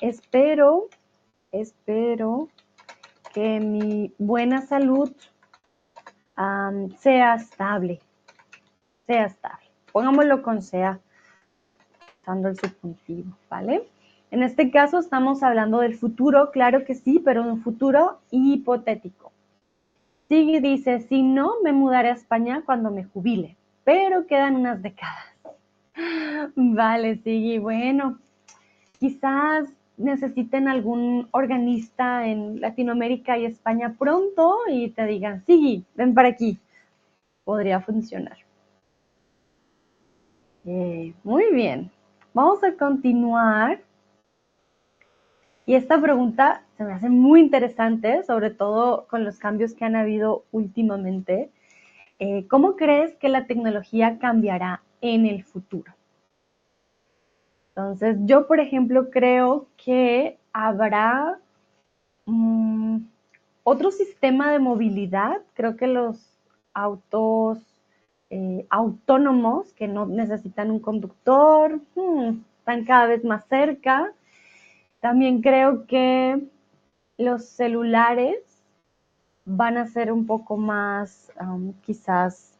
espero, 0.00 0.88
espero 1.52 2.48
que 3.32 3.60
mi 3.60 4.12
buena 4.18 4.62
salud 4.62 5.10
sea 6.98 7.34
estable, 7.34 8.00
sea 9.06 9.26
estable. 9.26 9.66
Pongámoslo 9.92 10.42
con 10.42 10.62
sea, 10.62 11.00
usando 12.22 12.48
el 12.48 12.58
subjuntivo, 12.58 13.36
¿vale? 13.48 13.88
En 14.30 14.42
este 14.42 14.70
caso 14.70 14.98
estamos 14.98 15.42
hablando 15.42 15.80
del 15.80 15.96
futuro, 15.96 16.50
claro 16.50 16.84
que 16.84 16.94
sí, 16.94 17.20
pero 17.24 17.42
un 17.42 17.62
futuro 17.62 18.20
hipotético. 18.30 19.32
Sigue 20.30 20.60
dice, 20.60 21.00
si 21.00 21.24
no, 21.24 21.54
me 21.64 21.72
mudaré 21.72 22.10
a 22.10 22.12
España 22.12 22.62
cuando 22.64 22.92
me 22.92 23.02
jubile, 23.02 23.56
pero 23.82 24.28
quedan 24.28 24.54
unas 24.54 24.80
décadas. 24.80 25.26
Vale, 26.54 27.16
Sigui, 27.16 27.58
bueno, 27.58 28.20
quizás 29.00 29.68
necesiten 29.96 30.68
algún 30.68 31.26
organista 31.32 32.28
en 32.28 32.60
Latinoamérica 32.60 33.38
y 33.38 33.46
España 33.46 33.96
pronto 33.98 34.56
y 34.70 34.90
te 34.90 35.04
digan, 35.04 35.44
Sigui, 35.46 35.84
ven 35.96 36.14
para 36.14 36.28
aquí. 36.28 36.60
Podría 37.42 37.80
funcionar. 37.80 38.38
Eh, 40.64 41.12
muy 41.24 41.52
bien. 41.52 41.90
Vamos 42.34 42.62
a 42.62 42.72
continuar. 42.76 43.80
Y 45.70 45.76
esta 45.76 46.00
pregunta 46.00 46.64
se 46.76 46.82
me 46.82 46.94
hace 46.94 47.08
muy 47.08 47.38
interesante, 47.38 48.24
sobre 48.24 48.50
todo 48.50 49.06
con 49.06 49.22
los 49.22 49.38
cambios 49.38 49.72
que 49.72 49.84
han 49.84 49.94
habido 49.94 50.42
últimamente. 50.50 51.48
Eh, 52.18 52.48
¿Cómo 52.48 52.74
crees 52.74 53.14
que 53.18 53.28
la 53.28 53.46
tecnología 53.46 54.18
cambiará 54.18 54.82
en 55.00 55.26
el 55.26 55.44
futuro? 55.44 55.92
Entonces, 57.68 58.16
yo, 58.24 58.48
por 58.48 58.58
ejemplo, 58.58 59.10
creo 59.10 59.68
que 59.76 60.40
habrá 60.52 61.38
mm, 62.26 62.96
otro 63.62 63.92
sistema 63.92 64.50
de 64.50 64.58
movilidad. 64.58 65.36
Creo 65.54 65.76
que 65.76 65.86
los 65.86 66.36
autos 66.74 67.60
eh, 68.30 68.66
autónomos 68.70 69.72
que 69.74 69.86
no 69.86 70.04
necesitan 70.06 70.72
un 70.72 70.80
conductor, 70.80 71.78
hmm, 71.94 72.40
están 72.58 72.84
cada 72.84 73.06
vez 73.06 73.24
más 73.24 73.46
cerca. 73.46 74.12
También 75.00 75.40
creo 75.40 75.86
que 75.86 76.46
los 77.16 77.46
celulares 77.46 78.36
van 79.44 79.78
a 79.78 79.86
ser 79.86 80.12
un 80.12 80.26
poco 80.26 80.56
más, 80.56 81.32
um, 81.40 81.72
quizás, 81.82 82.58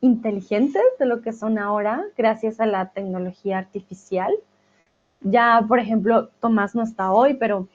inteligentes 0.00 0.82
de 0.98 1.06
lo 1.06 1.22
que 1.22 1.32
son 1.32 1.58
ahora 1.58 2.04
gracias 2.16 2.60
a 2.60 2.66
la 2.66 2.90
tecnología 2.90 3.58
artificial. 3.58 4.32
Ya, 5.22 5.64
por 5.66 5.78
ejemplo, 5.78 6.28
Tomás 6.40 6.74
no 6.74 6.82
está 6.82 7.12
hoy, 7.12 7.34
pero 7.34 7.68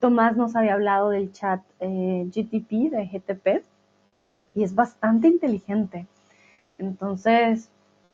Tomás 0.00 0.36
nos 0.36 0.56
había 0.56 0.74
hablado 0.74 1.10
del 1.10 1.32
chat 1.32 1.62
eh, 1.80 2.28
GTP, 2.34 2.90
de 2.90 3.06
GTP, 3.06 3.64
y 4.54 4.64
es 4.64 4.74
bastante 4.74 5.28
inteligente. 5.28 6.06
Entonces, 6.78 7.70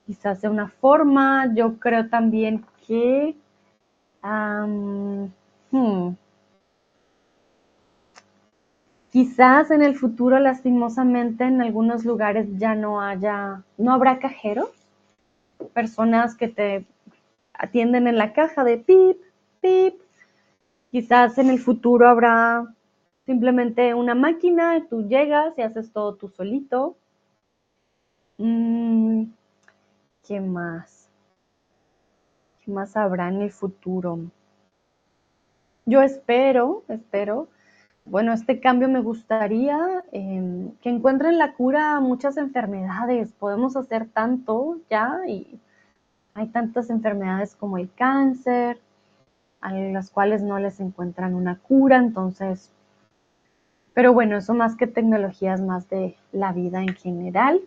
quizás 0.06 0.42
de 0.42 0.48
una 0.48 0.68
forma, 0.68 1.52
yo 1.54 1.78
creo 1.78 2.08
también 2.08 2.64
que... 2.86 3.36
Hmm, 5.74 6.14
quizás 9.10 9.72
en 9.72 9.82
el 9.82 9.96
futuro, 9.96 10.38
lastimosamente, 10.38 11.42
en 11.42 11.60
algunos 11.60 12.04
lugares 12.04 12.46
ya 12.58 12.76
no 12.76 13.00
haya, 13.00 13.64
no 13.76 13.92
habrá 13.92 14.20
cajeros, 14.20 14.70
personas 15.72 16.36
que 16.36 16.46
te 16.46 16.86
atienden 17.54 18.06
en 18.06 18.18
la 18.18 18.32
caja 18.32 18.62
de 18.62 18.78
pip, 18.78 19.18
pip. 19.60 19.94
Quizás 20.92 21.38
en 21.38 21.50
el 21.50 21.58
futuro 21.58 22.08
habrá 22.08 22.72
simplemente 23.26 23.94
una 23.94 24.14
máquina, 24.14 24.86
tú 24.88 25.08
llegas 25.08 25.58
y 25.58 25.62
haces 25.62 25.92
todo 25.92 26.14
tú 26.14 26.28
solito. 26.28 26.96
Mm, 28.38 29.24
¿Qué 30.26 30.40
más? 30.40 31.08
¿Qué 32.64 32.70
más 32.70 32.96
habrá 32.96 33.28
en 33.28 33.42
el 33.42 33.50
futuro? 33.50 34.20
Yo 35.86 36.02
espero, 36.02 36.82
espero, 36.88 37.48
bueno, 38.06 38.32
este 38.32 38.60
cambio 38.60 38.88
me 38.88 39.00
gustaría 39.00 39.78
em, 40.12 40.72
que 40.82 40.90
encuentren 40.90 41.38
la 41.38 41.54
cura 41.54 41.96
a 41.96 42.00
muchas 42.00 42.36
enfermedades. 42.36 43.32
Podemos 43.32 43.76
hacer 43.76 44.08
tanto 44.08 44.78
ya 44.90 45.20
y 45.26 45.58
hay 46.34 46.48
tantas 46.48 46.90
enfermedades 46.90 47.54
como 47.54 47.78
el 47.78 47.90
cáncer, 47.92 48.80
a 49.60 49.72
las 49.72 50.10
cuales 50.10 50.42
no 50.42 50.58
les 50.58 50.80
encuentran 50.80 51.34
una 51.34 51.58
cura, 51.58 51.96
entonces, 51.96 52.70
pero 53.94 54.12
bueno, 54.12 54.36
eso 54.36 54.52
más 54.54 54.76
que 54.76 54.86
tecnología 54.86 55.54
es 55.54 55.62
más 55.62 55.88
de 55.88 56.16
la 56.32 56.52
vida 56.52 56.82
en 56.82 56.94
general. 56.94 57.60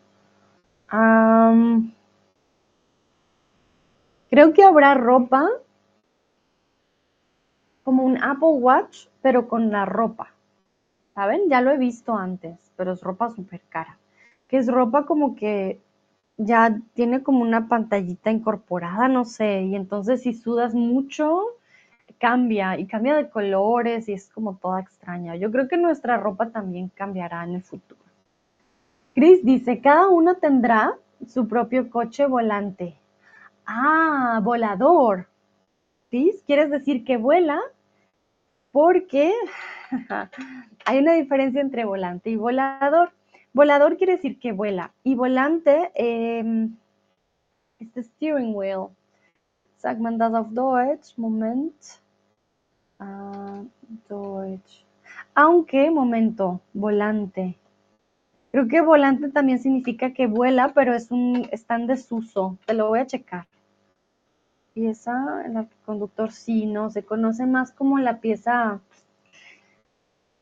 creo 4.29 4.53
que 4.53 4.63
habrá 4.63 4.93
ropa 4.93 5.47
como 7.88 8.03
un 8.03 8.22
Apple 8.22 8.60
Watch, 8.60 9.08
pero 9.22 9.48
con 9.48 9.72
la 9.72 9.86
ropa. 9.86 10.34
¿Saben? 11.15 11.44
Ya 11.48 11.62
lo 11.62 11.72
he 11.72 11.77
visto 11.77 12.17
antes, 12.17 12.74
pero 12.75 12.91
es 12.91 13.00
ropa 13.00 13.29
súper 13.29 13.62
cara. 13.70 13.98
Que 14.50 14.58
es 14.58 14.67
ropa 14.67 15.06
como 15.06 15.38
que 15.38 15.79
ya 16.36 16.82
tiene 16.96 17.24
como 17.24 17.44
una 17.44 17.70
pantallita 17.70 18.29
incorporada, 18.29 19.08
no 19.08 19.24
sé, 19.24 19.62
y 19.62 19.77
entonces 19.77 20.24
si 20.24 20.34
sudas 20.34 20.74
mucho, 20.75 21.44
cambia 22.17 22.77
y 22.77 22.88
cambia 22.88 23.15
de 23.15 23.29
colores 23.29 24.10
y 24.10 24.13
es 24.15 24.27
como 24.34 24.58
toda 24.58 24.82
extraña. 24.82 25.38
Yo 25.38 25.50
creo 25.50 25.70
que 25.70 25.77
nuestra 25.77 26.17
ropa 26.17 26.50
también 26.50 26.89
cambiará 26.89 27.46
en 27.46 27.56
el 27.56 27.63
futuro. 27.63 28.01
Chris 29.15 29.46
dice, 29.46 29.79
cada 29.79 30.10
uno 30.10 30.36
tendrá 30.36 30.98
su 31.25 31.48
propio 31.48 31.89
coche 31.89 32.25
volante. 32.25 32.98
Ah, 33.65 34.41
volador. 34.44 35.29
¿Sí? 36.12 36.34
¿Quieres 36.46 36.70
decir 36.70 37.06
que 37.06 37.15
vuela? 37.15 37.62
Porque 38.71 39.33
hay 40.86 40.97
una 41.00 41.13
diferencia 41.13 41.62
entre 41.62 41.86
volante 41.86 42.29
y 42.29 42.36
volador. 42.36 43.12
Volador 43.53 43.97
quiere 43.97 44.17
decir 44.17 44.39
que 44.39 44.51
vuela. 44.51 44.93
Y 45.03 45.15
volante 45.15 45.91
eh, 45.95 46.69
es 47.79 47.92
the 47.94 48.03
steering 48.03 48.55
wheel. 48.55 48.89
Sag 49.77 50.00
man 50.00 50.18
das 50.18 50.33
auf 50.33 50.50
Deutsch? 50.51 51.18
Moment. 51.18 52.00
Uh, 53.00 53.68
Deutsch. 54.09 54.83
Aunque, 55.35 55.92
momento, 55.92 56.59
volante. 56.74 57.55
Creo 58.51 58.68
que 58.68 58.81
volante 58.81 59.29
también 59.29 59.59
significa 59.59 60.13
que 60.13 60.25
vuela, 60.25 60.74
pero 60.74 60.96
es 60.96 61.11
un, 61.11 61.48
está 61.51 61.75
en 61.75 61.87
desuso. 61.87 62.57
Te 62.65 62.74
lo 62.74 62.87
voy 62.87 63.00
a 63.00 63.05
checar. 63.05 63.46
Pieza, 64.77 65.44
el 65.44 65.68
conductor 65.85 66.31
sí, 66.31 66.68
no, 66.68 66.92
se 66.92 67.03
conoce 67.03 67.48
más 67.48 67.72
como 67.72 67.98
la 67.98 68.20
pieza. 68.20 68.79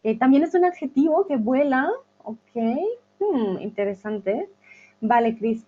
que 0.03 0.13
también 0.15 0.43
es 0.43 0.53
un 0.53 0.65
adjetivo 0.65 1.25
que 1.25 1.37
vuela, 1.37 1.89
ok. 2.21 2.57
Hmm, 3.17 3.61
interesante. 3.61 4.49
Vale, 4.99 5.37
Cris. 5.37 5.65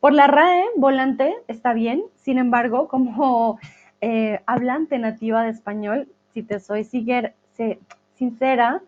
Por 0.00 0.14
la 0.14 0.26
RAE, 0.26 0.64
volante 0.74 1.32
está 1.46 1.72
bien, 1.74 2.02
sin 2.16 2.38
embargo, 2.38 2.88
como 2.88 3.60
eh, 4.00 4.40
hablante 4.46 4.98
nativa 4.98 5.44
de 5.44 5.50
español, 5.50 6.08
si 6.34 6.42
te 6.42 6.58
soy 6.58 6.82
sincera, 8.14 8.82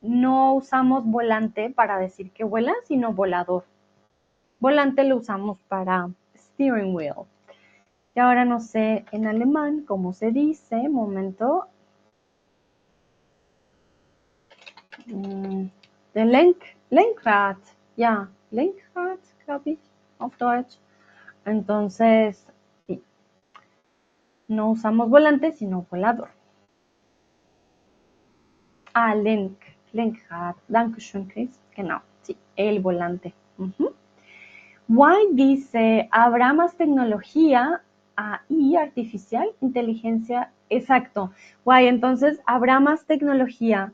no 0.00 0.54
usamos 0.54 1.04
volante 1.04 1.70
para 1.70 1.98
decir 1.98 2.30
que 2.30 2.44
vuela, 2.44 2.74
sino 2.84 3.12
volador. 3.12 3.64
Volante 4.60 5.02
lo 5.02 5.16
usamos 5.16 5.58
para 5.66 6.08
steering 6.36 6.94
wheel. 6.94 7.26
Y 8.14 8.20
ahora 8.20 8.44
no 8.44 8.60
sé 8.60 9.04
en 9.12 9.26
alemán 9.26 9.84
cómo 9.86 10.12
se 10.12 10.32
dice. 10.32 10.88
Momento. 10.88 11.66
Mm, 15.06 15.66
de 16.14 16.24
Lenk 16.24 16.56
Lenkrad, 16.90 17.56
ja, 17.96 18.28
Lenkrad, 18.50 19.18
glaube 19.46 19.70
ich, 19.70 19.78
auf 20.18 20.36
Deutsch. 20.38 20.78
Entonces, 21.44 22.44
sí, 22.86 23.00
no 24.48 24.70
usamos 24.70 25.08
volante, 25.08 25.52
sino 25.52 25.86
volador. 25.88 26.30
Ah, 28.92 29.14
Lenk, 29.14 29.56
Lenkrad. 29.92 30.56
Dankeschön, 30.66 31.28
Chris. 31.28 31.60
Genau, 31.76 32.00
sí, 32.22 32.36
el 32.56 32.80
volante. 32.80 33.32
White 34.88 35.34
dice, 35.34 36.08
¿habrá 36.10 36.52
más 36.52 36.76
tecnología 36.76 37.82
AI 38.48 38.76
artificial, 38.76 39.48
inteligencia? 39.60 40.52
Exacto. 40.68 41.32
Guay, 41.64 41.86
entonces, 41.86 42.40
¿habrá 42.46 42.80
más 42.80 43.06
tecnología 43.06 43.92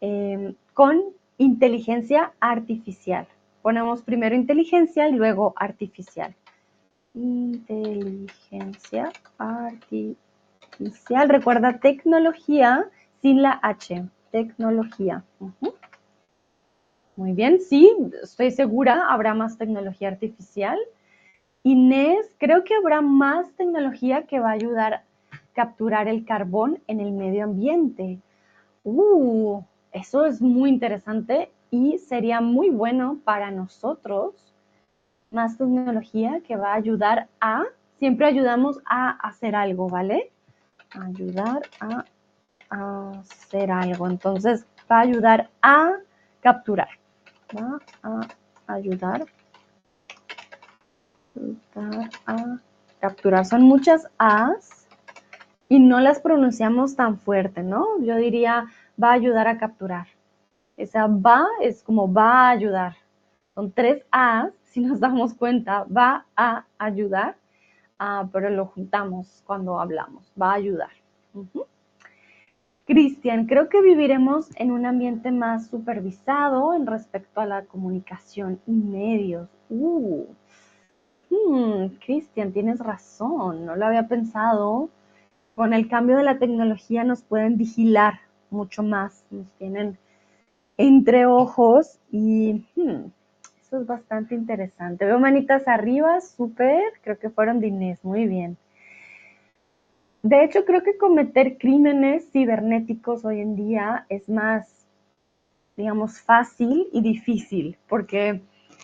eh, 0.00 0.54
con 0.74 1.02
inteligencia 1.38 2.32
artificial. 2.40 3.26
Ponemos 3.62 4.02
primero 4.02 4.34
inteligencia 4.34 5.08
y 5.08 5.12
luego 5.12 5.54
artificial. 5.56 6.34
Inteligencia 7.14 9.10
artificial. 9.38 10.18
Recuerda 11.28 11.78
tecnología 11.78 12.88
sin 13.22 13.40
la 13.42 13.58
H. 13.62 14.04
Tecnología. 14.30 15.24
Muy 17.16 17.32
bien, 17.32 17.60
sí, 17.60 17.90
estoy 18.22 18.50
segura, 18.50 19.06
habrá 19.08 19.34
más 19.34 19.56
tecnología 19.56 20.08
artificial. 20.08 20.76
Inés, 21.66 22.36
creo 22.38 22.62
que 22.62 22.74
habrá 22.74 23.00
más 23.00 23.50
tecnología 23.54 24.26
que 24.26 24.38
va 24.38 24.50
a 24.50 24.52
ayudar 24.52 24.94
a 24.94 25.04
capturar 25.54 26.08
el 26.08 26.26
carbón 26.26 26.78
en 26.88 27.00
el 27.00 27.10
medio 27.10 27.44
ambiente. 27.44 28.20
Uh, 28.84 29.62
eso 29.90 30.26
es 30.26 30.42
muy 30.42 30.68
interesante 30.68 31.50
y 31.70 31.96
sería 31.98 32.42
muy 32.42 32.68
bueno 32.68 33.18
para 33.24 33.50
nosotros 33.50 34.54
más 35.30 35.56
tecnología 35.56 36.42
que 36.46 36.54
va 36.54 36.72
a 36.72 36.76
ayudar 36.76 37.28
a, 37.40 37.62
siempre 37.98 38.26
ayudamos 38.26 38.80
a 38.84 39.10
hacer 39.26 39.56
algo, 39.56 39.88
¿vale? 39.88 40.30
Ayudar 40.90 41.62
a, 41.80 42.04
hacer 43.20 43.70
algo. 43.70 44.06
Entonces, 44.06 44.66
va 44.90 44.98
a 44.98 45.00
ayudar 45.00 45.48
a 45.62 45.92
capturar. 46.42 46.88
Va 47.56 47.80
a 48.02 48.74
ayudar, 48.74 49.24
ayudar 51.36 52.10
a 52.26 52.58
capturar. 53.00 53.44
Son 53.46 53.62
muchas 53.62 54.08
A's 54.18 54.86
y 55.68 55.78
no 55.80 56.00
las 56.00 56.20
pronunciamos 56.20 56.96
tan 56.96 57.18
fuerte, 57.18 57.62
¿no? 57.62 57.86
Yo 58.00 58.16
diría 58.16 58.66
va 59.02 59.10
a 59.10 59.14
ayudar 59.14 59.48
a 59.48 59.58
capturar. 59.58 60.06
Esa 60.76 61.06
va 61.06 61.46
es 61.60 61.82
como 61.82 62.12
va 62.12 62.48
a 62.48 62.50
ayudar. 62.50 62.96
Son 63.54 63.70
tres 63.70 64.04
A, 64.10 64.50
si 64.64 64.80
nos 64.80 64.98
damos 65.00 65.34
cuenta, 65.34 65.84
va 65.84 66.26
a 66.36 66.64
ayudar, 66.78 67.36
ah, 67.98 68.28
pero 68.32 68.50
lo 68.50 68.66
juntamos 68.66 69.42
cuando 69.46 69.78
hablamos, 69.78 70.32
va 70.40 70.50
a 70.50 70.54
ayudar. 70.54 70.90
Cristian, 72.86 73.46
creo 73.46 73.68
que 73.68 73.80
viviremos 73.80 74.50
en 74.56 74.70
un 74.72 74.84
ambiente 74.84 75.30
más 75.30 75.68
supervisado 75.68 76.74
en 76.74 76.86
respecto 76.86 77.40
a 77.40 77.46
la 77.46 77.64
comunicación 77.64 78.60
y 78.66 78.72
medios. 78.72 79.48
Uh, 79.70 80.26
hmm, 81.48 81.96
Cristian, 82.04 82.52
tienes 82.52 82.78
razón, 82.78 83.66
no 83.66 83.76
lo 83.76 83.86
había 83.86 84.08
pensado. 84.08 84.90
Con 85.54 85.72
el 85.72 85.88
cambio 85.88 86.16
de 86.16 86.24
la 86.24 86.38
tecnología 86.38 87.04
nos 87.04 87.22
pueden 87.22 87.56
vigilar 87.56 88.20
mucho 88.50 88.82
más, 88.82 89.24
nos 89.30 89.50
tienen 89.52 89.98
entre 90.76 91.26
ojos 91.26 92.00
y 92.10 92.64
hmm, 92.76 93.10
Eso 93.62 93.80
es 93.80 93.86
bastante 93.86 94.34
interesante. 94.34 95.04
Veo 95.04 95.18
manitas 95.18 95.66
arriba, 95.68 96.20
súper. 96.20 96.82
Creo 97.02 97.18
que 97.18 97.30
fueron 97.30 97.60
de 97.60 97.68
Inés, 97.68 98.04
muy 98.04 98.26
bien. 98.26 98.56
De 100.22 100.42
hecho, 100.42 100.64
creo 100.64 100.82
que 100.82 100.96
cometer 100.96 101.58
crímenes 101.58 102.30
cibernéticos 102.32 103.24
hoy 103.24 103.40
en 103.40 103.56
día 103.56 104.06
es 104.08 104.28
más, 104.28 104.86
digamos, 105.76 106.18
fácil 106.20 106.88
y 106.92 107.02
difícil, 107.02 107.76
porque 107.88 108.40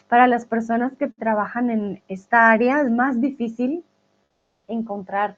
para 0.09 0.27
las 0.27 0.47
personas 0.47 0.97
que 0.97 1.09
trabajan 1.09 1.71
en 1.71 2.03
esta 2.09 2.51
área 2.51 2.81
es 2.81 2.91
más 2.91 3.21
difícil 3.21 3.85
encontrar 4.69 5.37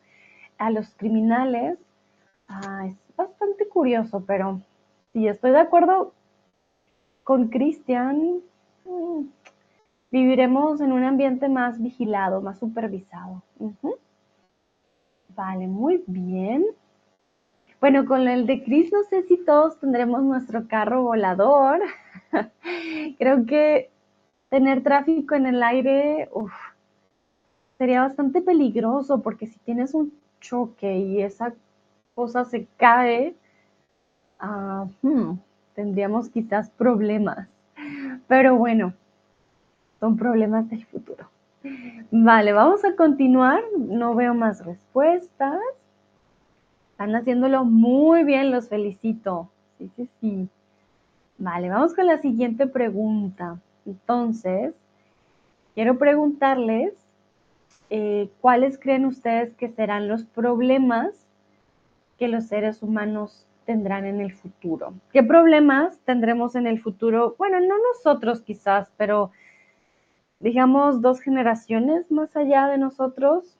a 0.59 0.71
los 0.71 0.95
criminales. 0.95 1.79
Ah, 2.49 2.87
es 2.87 3.17
bastante 3.17 3.69
curioso, 3.69 4.25
pero 4.27 4.61
sí, 5.13 5.27
estoy 5.27 5.53
de 5.53 5.61
acuerdo 5.61 6.15
con 7.25 7.49
Cristian. 7.49 8.41
Mm, 8.85 9.27
viviremos 10.11 10.81
en 10.81 10.93
un 10.93 11.05
ambiente 11.05 11.49
más 11.49 11.81
vigilado, 11.81 12.41
más 12.41 12.59
supervisado. 12.59 13.43
Vale, 15.35 15.67
muy 15.67 16.05
bien. 16.07 16.65
Bueno, 17.81 18.05
con 18.07 18.29
el 18.29 18.47
de 18.47 18.63
Chris 18.63 18.93
no 18.93 19.03
sé 19.05 19.23
si 19.25 19.37
todos 19.45 19.81
tendremos 19.81 20.23
nuestro 20.23 20.69
carro 20.69 21.03
volador. 21.03 21.81
Creo 23.19 23.45
que 23.45 23.91
tener 24.53 24.83
tráfico 24.83 25.35
en 25.35 25.47
el 25.47 25.63
aire 25.63 26.29
sería 27.79 28.03
bastante 28.03 28.43
peligroso 28.43 29.23
porque 29.23 29.47
si 29.47 29.59
tienes 29.61 29.95
un 29.95 30.13
choque 30.43 30.99
y 30.99 31.23
esa 31.23 31.55
cosa 32.15 32.45
se 32.45 32.67
cae, 32.77 33.35
ah, 34.39 34.85
hmm, 35.01 35.39
tendríamos 35.75 36.29
quizás 36.29 36.69
problemas. 36.69 37.49
Pero 38.29 38.57
bueno, 38.57 38.93
son 39.99 40.19
problemas 40.19 40.69
del 40.69 40.85
futuro. 40.85 41.31
Vale, 42.11 42.53
vamos 42.53 42.85
a 42.85 42.95
continuar. 42.95 43.63
No 43.79 44.15
veo 44.15 44.35
más 44.35 44.63
respuestas. 44.67 45.63
Están 46.91 47.17
haciéndolo 47.17 47.65
muy 47.65 48.23
bien, 48.25 48.51
los 48.51 48.69
felicito. 48.69 49.49
Sí, 49.79 49.91
sí, 49.97 50.09
sí. 50.21 50.49
Vale, 51.39 51.71
vamos 51.71 51.95
con 51.95 52.07
la 52.07 52.19
siguiente 52.21 52.67
pregunta. 52.67 53.59
Entonces, 53.87 54.75
quiero 55.75 55.99
preguntarles 55.99 56.95
eh, 57.91 58.31
cuáles 58.41 58.79
creen 58.79 59.05
ustedes 59.05 59.55
que 59.55 59.69
serán 59.69 60.09
los 60.09 60.25
problemas 60.25 61.29
que 62.19 62.29
los 62.29 62.47
seres 62.47 62.83
humanos 62.83 63.47
tendrán 63.67 64.07
en 64.07 64.21
el 64.21 64.33
futuro. 64.33 64.95
¿Qué 65.13 65.23
problemas 65.23 65.99
tendremos 66.05 66.55
en 66.55 66.67
el 66.67 66.81
futuro? 66.81 67.35
Bueno, 67.39 67.61
no 67.61 67.75
nosotros 67.93 68.41
quizás, 68.41 68.93
pero 68.97 69.31
digamos, 70.41 71.01
dos 71.01 71.21
generaciones 71.21 72.11
más 72.11 72.35
allá 72.37 72.67
de 72.67 72.79
nosotros, 72.79 73.57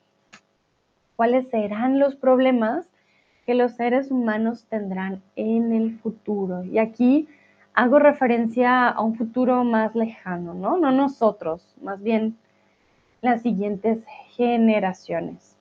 cuáles 1.15 1.49
serán 1.49 1.99
los 1.99 2.17
problemas 2.17 2.89
que 3.47 3.55
los 3.55 3.73
seres 3.73 4.11
humanos 4.11 4.67
tendrán 4.69 5.23
en 5.37 5.73
el 5.73 5.99
futuro. 5.99 6.65
Y 6.65 6.79
aquí 6.79 7.29
hago 7.75 7.99
referencia 7.99 8.89
a 8.89 9.01
un 9.03 9.17
futuro 9.17 9.65
más 9.65 9.95
lejano, 9.95 10.55
¿no? 10.55 10.77
No 10.77 10.93
nosotros, 10.93 11.65
más 11.83 12.03
bien 12.03 12.37
las 13.21 13.43
siguientes 13.43 13.99
generaciones. 14.37 15.52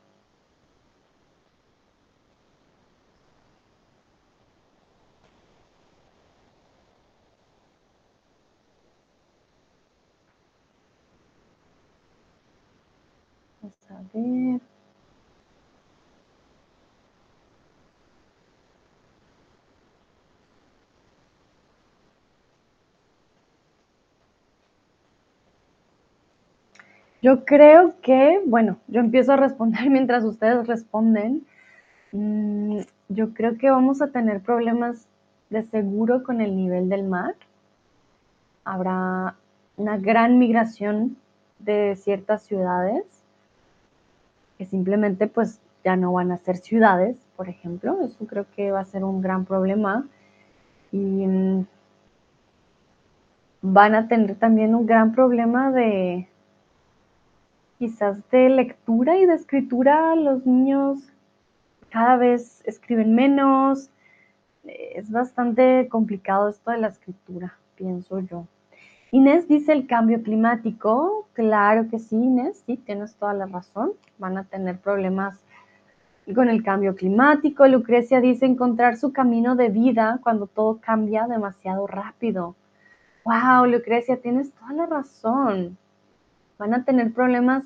Yo 27.22 27.46
creo 27.46 27.94
que, 28.02 28.42
bueno, 28.46 28.78
yo 28.88 29.00
empiezo 29.00 29.34
a 29.34 29.38
responder 29.38 29.90
mientras 29.90 30.24
ustedes 30.24 30.68
responden. 30.68 31.46
Mm, 32.12 32.80
yo 33.10 33.34
creo 33.34 33.58
que 33.58 33.70
vamos 33.70 34.02
a 34.02 34.08
tener 34.08 34.42
problemas 34.42 35.08
de 35.50 35.64
seguro 35.64 36.24
con 36.24 36.42
el 36.42 36.56
nivel 36.56 36.90
del 36.90 37.04
mar. 37.04 37.36
Habrá 38.64 39.36
una 39.78 39.98
gran 39.98 40.40
migración 40.40 41.18
de 41.60 41.96
ciertas 41.96 42.44
ciudades 42.44 43.04
que 44.58 44.66
simplemente 44.66 45.28
pues 45.28 45.60
ya 45.84 45.96
no 45.96 46.14
van 46.14 46.32
a 46.32 46.38
ser 46.38 46.58
ciudades, 46.58 47.18
por 47.36 47.50
ejemplo. 47.50 48.00
Eso 48.04 48.26
creo 48.26 48.46
que 48.56 48.72
va 48.72 48.80
a 48.82 48.86
ser 48.86 49.04
un 49.04 49.22
gran 49.22 49.46
problema. 49.46 50.08
Y 50.92 50.98
mm, 50.98 51.66
van 53.62 53.96
a 53.96 54.08
tener 54.08 54.36
también 54.36 54.74
un 54.74 54.86
gran 54.86 55.14
problema 55.14 55.72
de, 55.72 56.28
quizás 57.82 58.20
de 58.30 58.48
lectura 58.48 59.18
y 59.18 59.26
de 59.26 59.34
escritura, 59.34 60.16
los 60.16 60.46
niños 60.46 61.00
cada 61.90 62.16
vez 62.16 62.62
escriben 62.66 63.16
menos. 63.16 63.90
Es 64.64 65.10
bastante 65.10 65.88
complicado 65.90 66.48
esto 66.48 66.70
de 66.70 66.78
la 66.78 66.90
escritura, 66.90 67.58
pienso 67.74 68.20
yo. 68.20 68.46
Inés 69.10 69.48
dice 69.48 69.74
el 69.74 69.88
cambio 69.88 70.22
climático. 70.22 71.28
Claro 71.34 71.90
que 71.90 71.98
sí, 71.98 72.18
Inés, 72.18 72.62
sí, 72.68 72.78
tienes 72.78 73.16
toda 73.16 73.34
la 73.34 73.48
razón. 73.48 73.94
Van 74.20 74.38
a 74.38 74.44
tener 74.44 74.78
problemas 74.78 75.40
con 76.36 76.50
el 76.50 76.62
cambio 76.62 76.96
climático. 76.96 77.66
Lucrecia 77.66 78.22
dice 78.22 78.46
encontrar 78.46 78.96
su 78.96 79.12
camino 79.12 79.56
de 79.56 79.70
vida 79.70 80.20
cuando 80.22 80.46
todo 80.46 80.80
cambia 80.80 81.26
demasiado 81.26 81.88
rápido. 81.88 82.56
Wow, 83.26 83.66
Lucrecia, 83.66 84.22
tienes 84.22 84.52
toda 84.52 84.74
la 84.74 84.86
razón 84.86 85.80
van 86.62 86.76
a 86.76 86.86
tener 86.86 87.12
problemas 87.12 87.64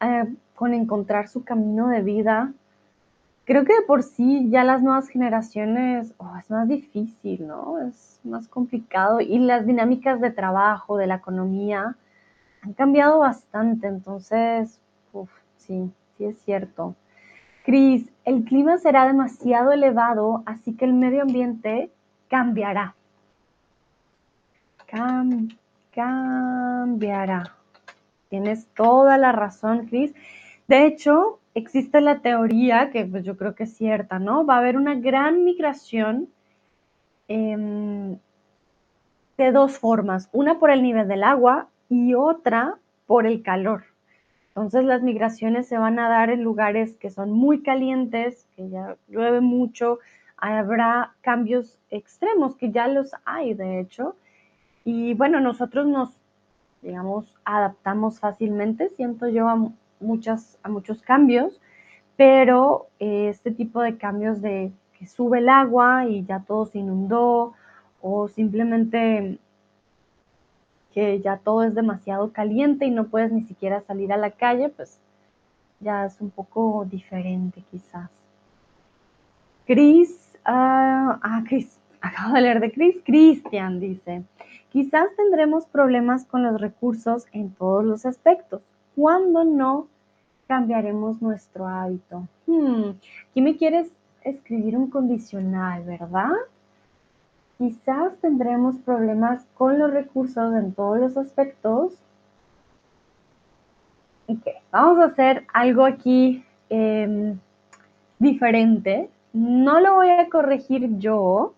eh, 0.00 0.24
con 0.56 0.74
encontrar 0.74 1.28
su 1.28 1.44
camino 1.44 1.86
de 1.88 2.02
vida. 2.02 2.52
Creo 3.44 3.64
que 3.64 3.74
de 3.74 3.82
por 3.82 4.02
sí 4.02 4.50
ya 4.50 4.64
las 4.64 4.82
nuevas 4.82 5.08
generaciones 5.08 6.12
oh, 6.18 6.36
es 6.36 6.50
más 6.50 6.66
difícil, 6.66 7.46
¿no? 7.46 7.78
Es 7.78 8.18
más 8.24 8.48
complicado 8.48 9.20
y 9.20 9.38
las 9.38 9.64
dinámicas 9.66 10.20
de 10.20 10.32
trabajo, 10.32 10.96
de 10.96 11.06
la 11.06 11.14
economía, 11.16 11.94
han 12.62 12.72
cambiado 12.72 13.20
bastante. 13.20 13.86
Entonces, 13.86 14.80
sí, 15.58 15.92
sí 16.16 16.24
es 16.24 16.36
cierto. 16.44 16.96
Cris, 17.64 18.10
el 18.24 18.44
clima 18.44 18.78
será 18.78 19.06
demasiado 19.06 19.70
elevado, 19.70 20.42
así 20.44 20.74
que 20.74 20.86
el 20.86 20.92
medio 20.92 21.22
ambiente 21.22 21.90
cambiará. 22.28 22.96
cambiará. 25.92 27.54
Tienes 28.34 28.66
toda 28.74 29.16
la 29.16 29.30
razón, 29.30 29.86
Cris. 29.86 30.12
De 30.66 30.86
hecho, 30.86 31.38
existe 31.54 32.00
la 32.00 32.18
teoría, 32.18 32.90
que 32.90 33.04
pues 33.04 33.22
yo 33.22 33.36
creo 33.36 33.54
que 33.54 33.62
es 33.62 33.76
cierta, 33.76 34.18
¿no? 34.18 34.44
Va 34.44 34.56
a 34.56 34.58
haber 34.58 34.76
una 34.76 34.96
gran 34.96 35.44
migración 35.44 36.28
em, 37.28 38.18
de 39.38 39.52
dos 39.52 39.78
formas, 39.78 40.28
una 40.32 40.58
por 40.58 40.72
el 40.72 40.82
nivel 40.82 41.06
del 41.06 41.22
agua 41.22 41.68
y 41.88 42.14
otra 42.14 42.74
por 43.06 43.24
el 43.24 43.40
calor. 43.44 43.84
Entonces 44.48 44.84
las 44.84 45.00
migraciones 45.00 45.68
se 45.68 45.78
van 45.78 46.00
a 46.00 46.08
dar 46.08 46.28
en 46.28 46.42
lugares 46.42 46.96
que 46.96 47.10
son 47.10 47.30
muy 47.30 47.62
calientes, 47.62 48.48
que 48.56 48.68
ya 48.68 48.96
llueve 49.06 49.42
mucho, 49.42 50.00
habrá 50.36 51.14
cambios 51.20 51.78
extremos, 51.88 52.56
que 52.56 52.72
ya 52.72 52.88
los 52.88 53.12
hay 53.24 53.54
de 53.54 53.78
hecho. 53.78 54.16
Y 54.84 55.14
bueno, 55.14 55.38
nosotros 55.38 55.86
nos 55.86 56.18
digamos, 56.84 57.34
adaptamos 57.44 58.20
fácilmente, 58.20 58.90
siento 58.90 59.28
yo, 59.28 59.48
a, 59.48 59.70
muchas, 60.00 60.58
a 60.62 60.68
muchos 60.68 61.02
cambios, 61.02 61.60
pero 62.16 62.86
eh, 63.00 63.28
este 63.28 63.50
tipo 63.50 63.80
de 63.80 63.96
cambios 63.96 64.40
de 64.40 64.72
que 64.98 65.06
sube 65.06 65.38
el 65.38 65.48
agua 65.48 66.06
y 66.06 66.24
ya 66.24 66.40
todo 66.40 66.66
se 66.66 66.78
inundó, 66.78 67.54
o 68.00 68.28
simplemente 68.28 69.38
que 70.92 71.20
ya 71.20 71.38
todo 71.38 71.64
es 71.64 71.74
demasiado 71.74 72.32
caliente 72.32 72.84
y 72.86 72.90
no 72.90 73.08
puedes 73.08 73.32
ni 73.32 73.42
siquiera 73.42 73.80
salir 73.80 74.12
a 74.12 74.16
la 74.16 74.30
calle, 74.30 74.68
pues 74.68 75.00
ya 75.80 76.04
es 76.04 76.20
un 76.20 76.30
poco 76.30 76.86
diferente 76.88 77.64
quizás. 77.70 78.10
Cris, 79.66 80.32
ah, 80.44 81.18
ah 81.22 81.42
Cris, 81.48 81.80
acabo 82.04 82.34
de 82.34 82.40
leer 82.42 82.60
de 82.60 82.72
Cris, 82.72 82.96
Cristian 83.04 83.80
dice, 83.80 84.22
Quizás 84.70 85.06
tendremos 85.16 85.66
problemas 85.66 86.24
con 86.24 86.42
los 86.42 86.60
recursos 86.60 87.26
en 87.32 87.50
todos 87.50 87.84
los 87.84 88.04
aspectos. 88.06 88.60
¿Cuándo 88.96 89.44
no 89.44 89.86
cambiaremos 90.48 91.22
nuestro 91.22 91.66
hábito? 91.66 92.26
Hmm, 92.46 92.90
aquí 93.30 93.40
me 93.40 93.56
quieres 93.56 93.88
escribir 94.22 94.76
un 94.76 94.90
condicional, 94.90 95.84
¿verdad? 95.84 96.32
quizás 97.58 98.16
tendremos 98.20 98.76
problemas 98.78 99.46
con 99.54 99.78
los 99.78 99.90
recursos 99.90 100.54
en 100.54 100.72
todos 100.72 100.98
los 100.98 101.16
aspectos. 101.16 101.92
Ok, 104.26 104.46
vamos 104.70 104.98
a 104.98 105.06
hacer 105.06 105.46
algo 105.52 105.84
aquí 105.84 106.44
em, 106.68 107.38
diferente. 108.18 109.08
No 109.32 109.80
lo 109.80 109.94
voy 109.94 110.10
a 110.10 110.28
corregir 110.28 110.98
yo. 110.98 111.54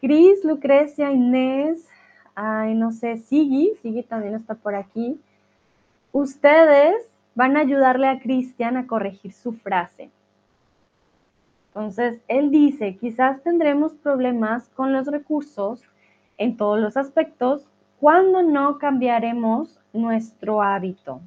Cris, 0.00 0.44
Lucrecia, 0.44 1.12
Inés, 1.12 1.86
ay, 2.34 2.74
no 2.74 2.92
sé, 2.92 3.18
Sigui, 3.18 3.72
Sigui 3.82 4.02
también 4.02 4.34
está 4.34 4.54
por 4.54 4.74
aquí. 4.74 5.20
Ustedes 6.12 6.94
van 7.34 7.56
a 7.56 7.60
ayudarle 7.60 8.08
a 8.08 8.18
Cristian 8.18 8.76
a 8.76 8.86
corregir 8.86 9.32
su 9.32 9.52
frase. 9.52 10.10
Entonces, 11.68 12.20
él 12.26 12.50
dice, 12.50 12.96
quizás 12.96 13.42
tendremos 13.42 13.92
problemas 13.94 14.68
con 14.70 14.92
los 14.92 15.06
recursos 15.06 15.82
en 16.36 16.56
todos 16.56 16.80
los 16.80 16.96
aspectos 16.96 17.64
cuando 18.00 18.42
no 18.42 18.78
cambiaremos 18.78 19.78
nuestro 19.92 20.62
hábito. 20.62 21.20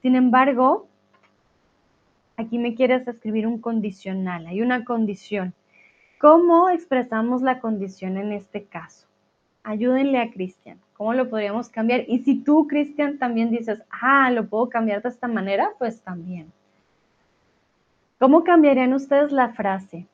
Sin 0.00 0.14
embargo, 0.14 0.86
aquí 2.36 2.58
me 2.58 2.74
quieres 2.74 3.06
escribir 3.06 3.46
un 3.46 3.60
condicional, 3.60 4.46
hay 4.46 4.62
una 4.62 4.84
condición. 4.84 5.52
¿Cómo 6.18 6.68
expresamos 6.68 7.42
la 7.42 7.60
condición 7.60 8.16
en 8.16 8.32
este 8.32 8.64
caso? 8.64 9.06
Ayúdenle 9.62 10.18
a 10.18 10.30
Cristian. 10.32 10.80
¿Cómo 10.94 11.14
lo 11.14 11.30
podríamos 11.30 11.68
cambiar? 11.68 12.04
Y 12.08 12.18
si 12.20 12.42
tú, 12.42 12.66
Cristian, 12.66 13.18
también 13.18 13.50
dices, 13.50 13.80
ah, 13.90 14.30
lo 14.32 14.48
puedo 14.48 14.68
cambiar 14.68 15.00
de 15.00 15.10
esta 15.10 15.28
manera, 15.28 15.70
pues 15.78 16.00
también. 16.02 16.52
¿Cómo 18.18 18.42
cambiarían 18.42 18.94
ustedes 18.94 19.30
la 19.30 19.50
frase 19.50 20.06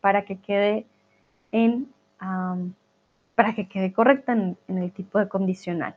para 0.00 0.24
que 0.24 0.38
quede 0.38 0.86
en 1.52 1.92
para 3.34 3.54
que 3.54 3.68
quede 3.68 3.92
correcta 3.92 4.32
en, 4.32 4.56
en 4.66 4.78
el 4.78 4.90
tipo 4.90 5.18
de 5.18 5.28
condicional? 5.28 5.94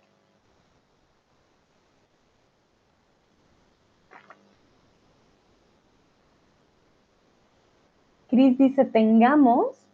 Cris 8.31 8.57
dice 8.57 8.85
tengamos. 8.85 9.85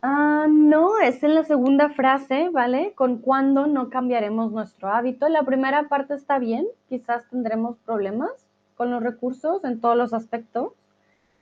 Ah, 0.00 0.46
no, 0.48 1.00
es 1.00 1.24
en 1.24 1.34
la 1.34 1.42
segunda 1.42 1.88
frase, 1.90 2.50
¿vale? 2.50 2.92
Con 2.94 3.18
cuándo 3.18 3.66
no 3.66 3.90
cambiaremos 3.90 4.52
nuestro 4.52 4.90
hábito. 4.90 5.28
La 5.28 5.42
primera 5.42 5.88
parte 5.88 6.14
está 6.14 6.38
bien, 6.38 6.68
quizás 6.88 7.28
tendremos 7.30 7.78
problemas 7.78 8.30
con 8.76 8.92
los 8.92 9.02
recursos 9.02 9.64
en 9.64 9.80
todos 9.80 9.96
los 9.96 10.14
aspectos. 10.14 10.74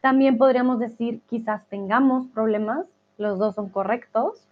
También 0.01 0.39
podríamos 0.39 0.79
decir 0.79 1.21
quizás 1.29 1.67
tengamos 1.69 2.29
problemas, 2.29 2.87
los 3.19 3.39
dos 3.39 3.57
son 3.57 3.69
correctos, 3.69 4.49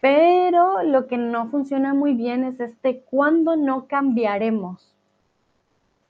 pero 0.00 0.84
lo 0.84 1.08
que 1.08 1.18
no 1.18 1.48
funciona 1.48 1.94
muy 1.94 2.14
bien 2.14 2.44
es 2.44 2.60
este 2.60 3.00
cuándo 3.00 3.56
no 3.56 3.88
cambiaremos. 3.88 4.94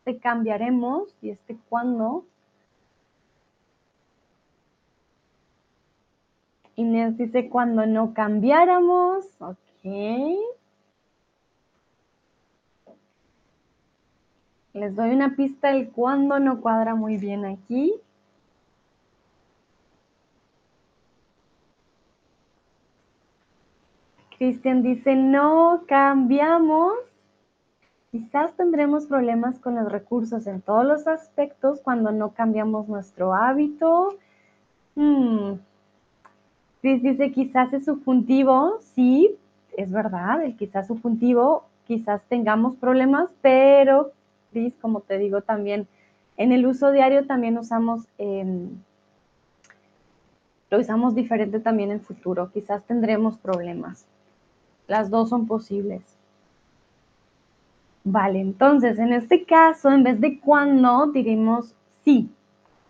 Este 0.01 0.19
cambiaremos 0.19 1.17
y 1.23 1.31
este 1.31 1.57
cuándo 1.71 2.27
Inés 6.77 7.17
dice 7.17 7.49
cuando 7.49 7.87
no 7.87 8.15
cambiáramos. 8.15 9.27
Ok. 9.41 9.85
Les 14.75 14.97
doy 14.97 15.11
una 15.11 15.37
pista 15.37 15.71
el 15.71 15.91
cuando 15.91 16.39
no 16.39 16.61
cuadra 16.61 16.95
muy 16.95 17.19
bien 17.19 17.45
aquí. 17.45 17.95
Cristian 24.39 24.83
dice, 24.83 25.15
no 25.15 25.85
cambiamos. 25.87 26.95
Quizás 28.11 28.53
tendremos 28.57 29.07
problemas 29.07 29.59
con 29.59 29.77
los 29.77 29.91
recursos 29.91 30.47
en 30.47 30.61
todos 30.63 30.85
los 30.85 31.07
aspectos 31.07 31.81
cuando 31.81 32.11
no 32.11 32.33
cambiamos 32.33 32.89
nuestro 32.89 33.35
hábito. 33.35 34.17
Hmm, 34.97 35.53
Cris 36.83 37.01
dice, 37.01 37.31
quizás 37.31 37.73
es 37.73 37.85
subjuntivo, 37.85 38.81
sí, 38.97 39.37
es 39.77 39.89
verdad, 39.89 40.43
el 40.43 40.57
quizás 40.57 40.89
subjuntivo, 40.89 41.65
quizás 41.87 42.21
tengamos 42.29 42.75
problemas, 42.75 43.31
pero 43.41 44.11
Cris, 44.51 44.75
como 44.81 45.01
te 45.01 45.17
digo 45.17 45.43
también, 45.43 45.87
en 46.37 46.51
el 46.51 46.67
uso 46.67 46.91
diario 46.91 47.25
también 47.25 47.57
usamos, 47.57 48.03
em, 48.19 48.69
lo 50.71 50.81
usamos 50.81 51.15
diferente 51.15 51.61
también 51.61 51.93
en 51.93 52.01
futuro, 52.01 52.51
quizás 52.53 52.83
tendremos 52.85 53.39
problemas. 53.39 54.05
Las 54.89 55.09
dos 55.09 55.29
son 55.29 55.47
posibles. 55.47 56.03
Vale, 58.03 58.41
entonces 58.41 58.99
en 58.99 59.13
este 59.13 59.45
caso, 59.45 59.93
en 59.93 60.03
vez 60.03 60.21
de 60.21 60.41
cuando, 60.41 61.07
diríamos 61.13 61.77
sí. 62.05 62.29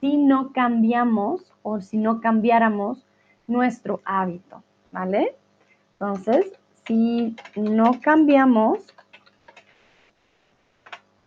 Si 0.00 0.16
no 0.16 0.52
cambiamos 0.52 1.52
o 1.62 1.80
si 1.80 1.98
no 1.98 2.20
cambiáramos 2.22 3.04
nuestro 3.52 4.00
hábito, 4.04 4.62
¿vale? 4.90 5.36
Entonces, 5.92 6.52
si 6.86 7.36
no 7.54 8.00
cambiamos, 8.00 8.80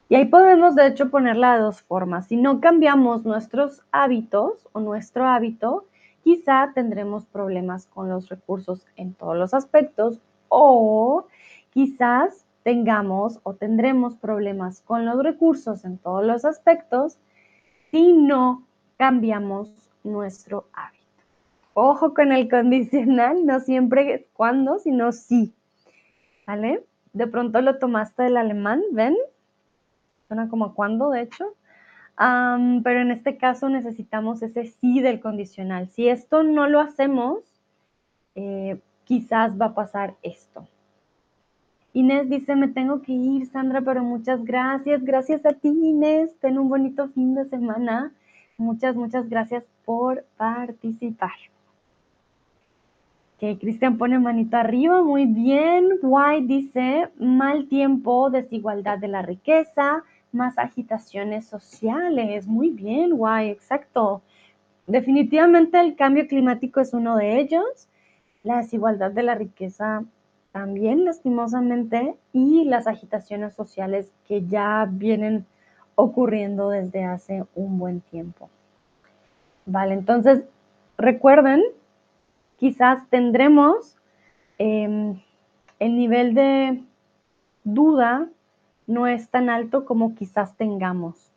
y 0.10 0.16
ahí 0.16 0.26
podemos 0.26 0.76
de 0.76 0.88
hecho 0.88 1.10
ponerla 1.10 1.56
de 1.56 1.64
dos 1.64 1.82
formas. 1.82 2.28
Si 2.28 2.38
no 2.38 2.60
cambiamos 2.60 3.26
nuestros 3.26 3.82
hábitos 3.92 4.68
o 4.72 4.80
nuestro 4.80 5.26
hábito, 5.26 5.86
quizá 6.24 6.72
tendremos 6.76 7.26
problemas 7.26 7.88
con 7.88 8.10
los 8.10 8.30
recursos 8.30 8.86
en 8.98 9.14
todos 9.14 9.36
los 9.36 9.54
aspectos 9.54 10.20
o 10.50 11.26
quizás 11.72 12.46
tengamos 12.64 13.40
o 13.44 13.54
tendremos 13.54 14.16
problemas 14.16 14.82
con 14.82 15.06
los 15.06 15.22
recursos 15.24 15.86
en 15.86 15.98
todos 15.98 16.26
los 16.26 16.46
aspectos 16.46 17.18
si 17.92 18.14
no 18.14 18.64
cambiamos 18.98 19.70
nuestro 20.04 20.66
hábito. 20.74 21.05
Ojo 21.78 22.14
con 22.14 22.32
el 22.32 22.50
condicional, 22.50 23.46
no 23.46 23.60
siempre 23.60 24.30
cuando, 24.32 24.80
sino 24.80 25.12
sí. 25.12 25.54
¿Vale? 26.48 26.86
De 27.12 27.28
pronto 27.28 27.60
lo 27.60 27.80
tomaste 27.80 28.24
del 28.24 28.38
alemán, 28.38 28.82
¿ven? 28.94 29.14
Suena 30.30 30.48
como 30.48 30.74
cuando, 30.74 31.10
de 31.10 31.24
hecho. 31.24 31.54
pero 32.18 33.02
en 33.02 33.12
este 33.12 33.36
caso 33.36 33.68
necesitamos 33.68 34.42
ese 34.42 34.68
sí 34.68 35.02
del 35.02 35.20
condicional. 35.20 35.90
Si 35.90 36.08
esto 36.08 36.44
no 36.44 36.70
lo 36.70 36.80
hacemos, 36.80 37.40
eh, 38.36 38.80
quizás 39.04 39.60
va 39.60 39.66
a 39.66 39.76
pasar 39.76 40.16
esto. 40.22 40.66
Inés 41.92 42.30
dice, 42.30 42.56
me 42.56 42.70
tengo 42.70 43.02
que 43.02 43.12
ir, 43.12 43.48
Sandra, 43.48 43.82
pero 43.82 44.02
muchas 44.02 44.46
gracias. 44.46 45.04
Gracias 45.04 45.46
a 45.46 45.52
ti, 45.52 45.68
Inés. 45.68 46.34
Ten 46.40 46.58
un 46.58 46.70
bonito 46.70 47.10
fin 47.10 47.36
de 47.36 47.44
semana. 47.50 48.14
Muchas, 48.58 48.96
muchas 48.96 49.28
gracias 49.28 49.66
por 49.84 50.24
participar. 50.38 51.34
Que 53.40 53.58
Cristian 53.58 53.98
pone 53.98 54.18
manito 54.18 54.58
arriba, 54.58 55.04
muy 55.04 55.26
bien. 55.26 56.00
White 56.02 56.48
dice, 56.48 57.10
mal 57.18 57.68
tiempo, 57.68 58.30
desigualdad 58.30 58.98
de 58.98 59.10
la 59.10 59.22
riqueza, 59.22 60.04
más 60.32 60.58
agitaciones 60.58 61.46
sociales. 61.46 62.48
Muy 62.48 62.70
bien, 62.70 63.12
White, 63.14 63.52
exacto. 63.52 64.22
Definitivamente 64.88 65.80
el 65.80 65.96
cambio 65.96 66.28
climático 66.28 66.80
es 66.80 66.94
uno 66.94 67.18
de 67.18 67.40
ellos. 67.40 67.88
La 68.44 68.58
desigualdad 68.58 69.12
de 69.12 69.24
la 69.24 69.36
riqueza 69.36 70.04
también, 70.52 71.04
lastimosamente, 71.04 72.16
y 72.32 72.64
las 72.64 72.88
agitaciones 72.88 73.54
sociales 73.54 74.10
que 74.28 74.46
ya 74.46 74.88
vienen 74.90 75.46
ocurriendo 75.96 76.70
desde 76.70 77.04
hace 77.04 77.44
un 77.56 77.80
buen 77.80 78.02
tiempo. 78.02 78.50
Vale, 79.66 79.96
entonces 79.96 80.44
recuerden 80.98 81.62
quizás 82.58 83.08
tendremos 83.10 83.98
em, 84.58 85.20
el 85.80 85.96
nivel 85.96 86.34
de 86.34 86.84
duda 87.64 88.30
no 88.88 89.08
es 89.08 89.30
tan 89.30 89.50
alto 89.50 89.86
como 89.86 90.16
quizás 90.16 90.56
tengamos. 90.56 91.32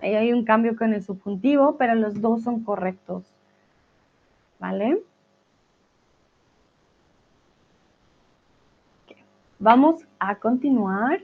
Ahí 0.00 0.14
hay 0.14 0.32
un 0.32 0.44
cambio 0.44 0.76
con 0.76 0.92
el 0.92 1.02
subjuntivo, 1.02 1.76
pero 1.76 1.94
los 1.94 2.20
dos 2.20 2.42
son 2.42 2.62
correctos. 2.64 3.24
¿Vale? 4.58 5.02
Vamos 9.58 10.06
a 10.18 10.36
continuar. 10.36 11.20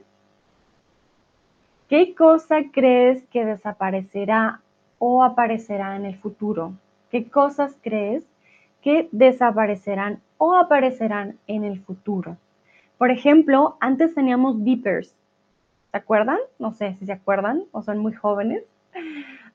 ¿Qué 1.88 2.14
cosa 2.14 2.56
crees 2.72 3.22
que 3.28 3.44
desaparecerá 3.44 4.62
o 4.98 5.22
aparecerá 5.22 5.96
en 5.96 6.06
el 6.06 6.16
futuro? 6.16 6.72
¿Qué 7.10 7.28
cosas 7.28 7.76
crees 7.82 8.24
que 8.82 9.08
desaparecerán 9.12 10.20
o 10.38 10.54
aparecerán 10.54 11.38
en 11.46 11.64
el 11.64 11.80
futuro. 11.80 12.36
Por 12.98 13.10
ejemplo, 13.10 13.76
antes 13.80 14.14
teníamos 14.14 14.62
beepers. 14.62 15.14
¿Se 15.90 15.96
acuerdan? 15.96 16.38
No 16.58 16.72
sé 16.72 16.94
si 16.98 17.06
se 17.06 17.12
acuerdan 17.12 17.64
o 17.72 17.82
son 17.82 17.98
muy 17.98 18.12
jóvenes. 18.12 18.64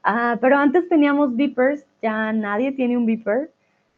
Ah, 0.09 0.37
pero 0.39 0.55
antes 0.55 0.87
teníamos 0.87 1.35
beepers, 1.35 1.85
ya 2.01 2.31
nadie 2.31 2.71
tiene 2.71 2.95
un 2.95 3.05
beeper. 3.05 3.51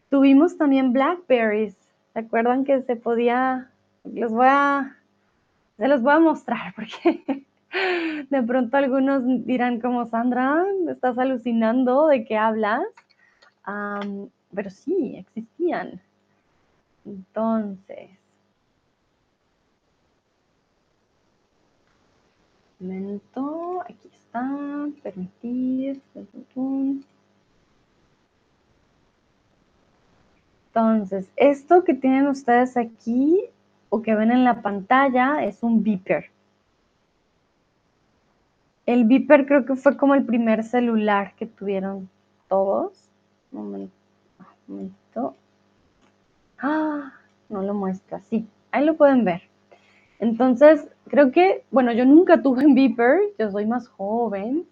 Tuvimos 0.10 0.58
también 0.58 0.92
Blackberries. 0.92 1.76
¿Se 2.14 2.20
acuerdan 2.20 2.64
que 2.64 2.82
se 2.82 2.96
podía? 2.96 3.70
Les 4.06 4.32
voy 4.32 4.48
a, 4.50 4.98
se 5.78 5.88
los 5.88 6.02
voy 6.02 6.14
a 6.14 6.20
mostrar 6.20 6.74
porque 6.76 7.46
de 8.30 8.44
pronto 8.44 8.78
algunos 8.78 9.22
dirán 9.46 9.80
como 9.80 10.08
Sandra, 10.08 10.64
estás 10.90 11.18
alucinando 11.20 12.08
de 12.08 12.26
qué 12.26 12.38
hablas. 12.38 12.82
Pero 14.54 14.70
sí, 14.70 15.16
existían. 15.18 16.02
Entonces, 17.06 18.10
momento, 22.80 23.82
aquí 23.82 24.10
está, 24.14 24.88
permitir. 25.04 26.02
Entonces, 30.68 31.28
esto 31.36 31.84
que 31.84 31.94
tienen 31.94 32.28
ustedes 32.28 32.78
aquí 32.78 33.44
o 33.90 34.02
que 34.02 34.16
ven 34.16 34.32
en 34.32 34.44
la 34.44 34.62
pantalla 34.62 35.44
es 35.44 35.62
un 35.64 35.84
beeper. 35.84 36.32
El 38.86 39.06
beeper 39.06 39.46
creo 39.46 39.66
que 39.66 39.76
fue 39.76 39.98
como 39.98 40.16
el 40.16 40.26
primer 40.26 40.64
celular 40.64 41.34
que 41.36 41.46
tuvieron 41.46 42.10
todos. 42.48 43.10
Un 43.52 43.64
momento. 43.64 43.99
Ah, 46.62 47.14
no 47.48 47.62
lo 47.62 47.74
muestra. 47.74 48.20
Sí, 48.22 48.48
ahí 48.72 48.86
lo 48.86 48.96
pueden 48.96 49.24
ver. 49.24 49.44
Entonces, 50.20 50.88
creo 51.08 51.32
que, 51.32 51.64
bueno, 51.72 51.92
yo 51.94 52.06
nunca 52.06 52.42
tuve 52.42 52.66
un 52.66 52.76
beeper, 52.76 53.20
yo 53.38 53.50
soy 53.52 53.66
más 53.66 53.88
joven. 53.88 54.66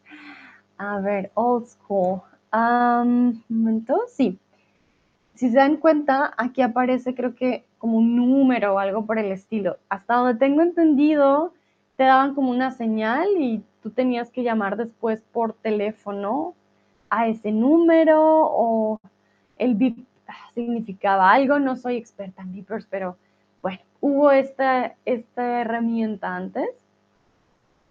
A 0.77 0.99
ver, 0.99 1.31
old 1.33 1.65
school. 1.65 2.21
un 2.53 3.43
momento, 3.49 4.01
sí. 4.07 4.37
Si 5.35 5.49
se 5.49 5.57
dan 5.57 5.77
cuenta, 5.77 6.33
aquí 6.37 6.61
aparece 6.61 7.13
creo 7.13 7.35
que 7.35 7.65
como 7.77 7.97
un 7.97 8.15
número 8.15 8.75
o 8.75 8.79
algo 8.79 9.05
por 9.05 9.19
el 9.19 9.31
estilo. 9.31 9.77
Hasta 9.89 10.15
donde 10.15 10.35
tengo 10.39 10.61
entendido, 10.61 11.53
te 11.95 12.03
daban 12.03 12.35
como 12.35 12.51
una 12.51 12.71
señal 12.71 13.27
y 13.37 13.63
tú 13.81 13.91
tenías 13.91 14.31
que 14.31 14.43
llamar 14.43 14.77
después 14.77 15.21
por 15.31 15.53
teléfono 15.53 16.55
a 17.09 17.27
ese 17.27 17.51
número 17.51 18.19
o 18.19 18.99
el 19.57 19.75
beep 19.75 20.05
significaba 20.53 21.31
algo. 21.31 21.59
No 21.59 21.75
soy 21.75 21.97
experta 21.97 22.41
en 22.41 22.53
beepers, 22.53 22.85
pero 22.89 23.17
bueno, 23.61 23.79
hubo 24.01 24.31
esta, 24.31 24.95
esta 25.05 25.61
herramienta 25.61 26.35
antes. 26.35 26.69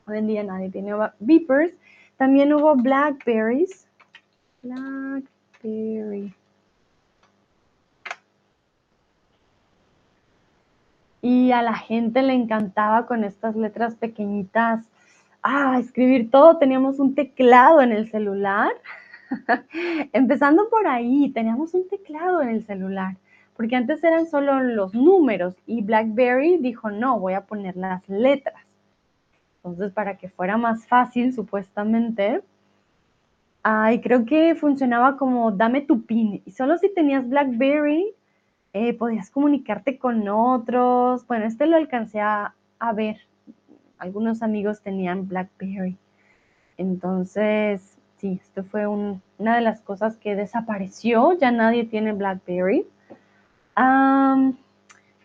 Hoy 0.07 0.19
en 0.19 0.27
día 0.27 0.43
nadie 0.43 0.71
tiene 0.71 0.93
beepers. 1.19 1.73
También 2.17 2.53
hubo 2.53 2.77
Blackberries. 2.77 3.89
Blackberry. 4.63 6.33
Y 11.23 11.51
a 11.51 11.63
la 11.63 11.75
gente 11.75 12.23
le 12.23 12.35
encantaba 12.35 13.07
con 13.07 13.25
estas 13.25 13.57
letras 13.57 13.97
pequeñitas. 13.97 14.85
Ah, 15.43 15.77
escribir 15.81 16.31
todo. 16.31 16.59
Teníamos 16.59 17.01
un 17.01 17.15
teclado 17.15 17.81
en 17.81 17.93
el 17.93 18.09
celular. 18.11 18.71
Empezando 20.13 20.69
por 20.69 20.87
ahí, 20.87 21.31
teníamos 21.33 21.75
un 21.75 21.89
teclado 21.89 22.43
en 22.43 22.51
el 22.51 22.65
celular 22.65 23.17
porque 23.57 23.75
antes 23.75 24.05
eran 24.05 24.27
solo 24.27 24.61
los 24.61 24.95
números 24.95 25.57
y 25.67 25.83
BlackBerry 25.83 26.59
dijo, 26.59 26.91
no, 26.91 27.19
voy 27.19 27.33
a 27.33 27.47
poner 27.47 27.75
las 27.77 28.07
letras. 28.09 28.63
Entonces, 29.57 29.93
para 29.93 30.19
que 30.19 30.29
fuera 30.29 30.59
más 30.59 30.87
fácil, 30.87 31.33
supuestamente, 31.33 32.43
ay, 33.63 34.01
creo 34.03 34.27
que 34.27 34.55
funcionaba 34.55 35.17
como 35.17 35.51
dame 35.53 35.81
tu 35.81 36.03
pin. 36.05 36.43
Y 36.45 36.51
solo 36.53 36.77
si 36.77 36.93
tenías 36.93 37.27
BlackBerry, 37.29 38.13
eh, 38.75 38.93
podías 38.93 39.31
comunicarte 39.31 39.99
con 39.99 40.29
otros. 40.29 41.27
Bueno, 41.27 41.47
este 41.47 41.67
lo 41.67 41.77
alcancé 41.77 42.21
a, 42.21 42.55
ver. 42.95 43.17
Algunos 43.99 44.43
amigos 44.43 44.83
tenían 44.83 45.27
BlackBerry. 45.27 45.97
Entonces, 46.77 47.96
sí, 48.19 48.41
esto 48.43 48.65
fue 48.65 48.87
una 48.87 49.21
de 49.57 49.61
las 49.61 49.81
cosas 49.81 50.17
que 50.17 50.35
desapareció. 50.35 51.33
Ya 51.39 51.51
nadie 51.51 51.85
tiene 51.85 52.13
BlackBerry 52.13 52.87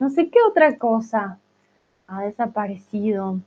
no 0.01 0.09
sé 0.09 0.29
qué 0.29 0.39
otra 0.49 0.77
cosa 0.77 1.37
ha 2.07 2.21
desaparecido. 2.23 3.39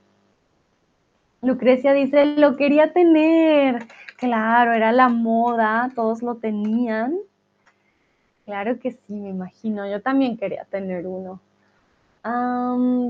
Lucrecia 1.41 1.93
dice, 1.93 2.25
lo 2.37 2.55
quería 2.55 2.93
tener. 2.93 3.85
Claro, 4.17 4.71
era 4.71 4.93
la 4.93 5.09
moda, 5.09 5.91
todos 5.93 6.23
lo 6.23 6.35
tenían. 6.35 7.17
Claro 8.45 8.79
que 8.79 8.93
sí, 8.93 9.13
me 9.13 9.29
imagino. 9.29 9.85
Yo 9.87 10.01
también 10.01 10.37
quería 10.37 10.63
tener 10.63 11.05
uno. 11.05 11.41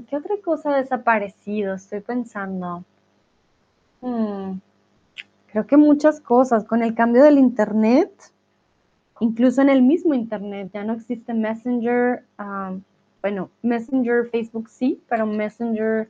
¿Qué 0.09 0.17
otra 0.17 0.35
cosa 0.43 0.71
ha 0.71 0.77
desaparecido? 0.77 1.75
Estoy 1.75 2.01
pensando. 2.01 2.83
Hmm, 4.01 4.57
creo 5.55 5.67
que 5.67 5.77
muchas 5.77 6.19
cosas. 6.19 6.65
Con 6.65 6.83
el 6.83 6.95
cambio 6.95 7.23
del 7.23 7.37
Internet, 7.37 8.11
incluso 9.21 9.61
en 9.61 9.69
el 9.69 9.81
mismo 9.81 10.13
Internet 10.13 10.69
ya 10.73 10.83
no 10.83 10.91
existe 10.91 11.33
Messenger, 11.33 12.25
bueno, 13.21 13.49
Messenger 13.61 14.29
Facebook 14.29 14.67
sí, 14.67 15.01
pero 15.07 15.25
Messenger 15.25 16.09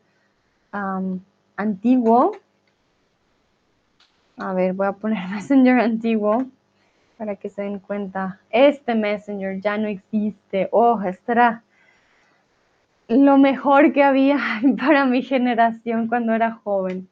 antiguo. 1.58 2.32
A 4.38 4.54
ver, 4.54 4.74
voy 4.74 4.88
a 4.88 4.94
poner 4.94 5.30
Messenger 5.30 5.80
antiguo 5.80 6.48
para 7.16 7.36
que 7.36 7.50
se 7.50 7.62
den 7.62 7.78
cuenta. 7.78 8.40
Este 8.50 8.96
Messenger 8.96 9.62
ya 9.62 9.78
no 9.78 9.88
existe. 9.88 10.70
Oh, 10.72 11.00
era 11.28 11.62
lo 13.08 13.38
mejor 13.38 13.94
que 13.94 14.02
había 14.02 14.40
para 14.80 15.06
mi 15.06 15.22
generación 15.22 16.08
cuando 16.08 16.34
era 16.34 16.50
joven. 16.64 17.08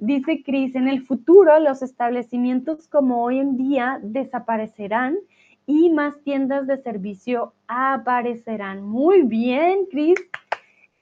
Dice 0.00 0.42
Cris, 0.42 0.74
en 0.76 0.88
el 0.88 1.02
futuro 1.02 1.58
los 1.58 1.82
establecimientos 1.82 2.88
como 2.88 3.22
hoy 3.22 3.38
en 3.38 3.58
día 3.58 4.00
desaparecerán 4.02 5.18
y 5.66 5.90
más 5.90 6.18
tiendas 6.22 6.66
de 6.66 6.78
servicio 6.78 7.52
aparecerán. 7.68 8.82
Muy 8.82 9.20
bien, 9.20 9.84
Cris. 9.90 10.18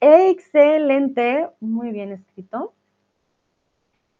Excelente. 0.01 1.47
Muy 1.61 1.91
bien 1.91 2.11
escrito. 2.11 2.73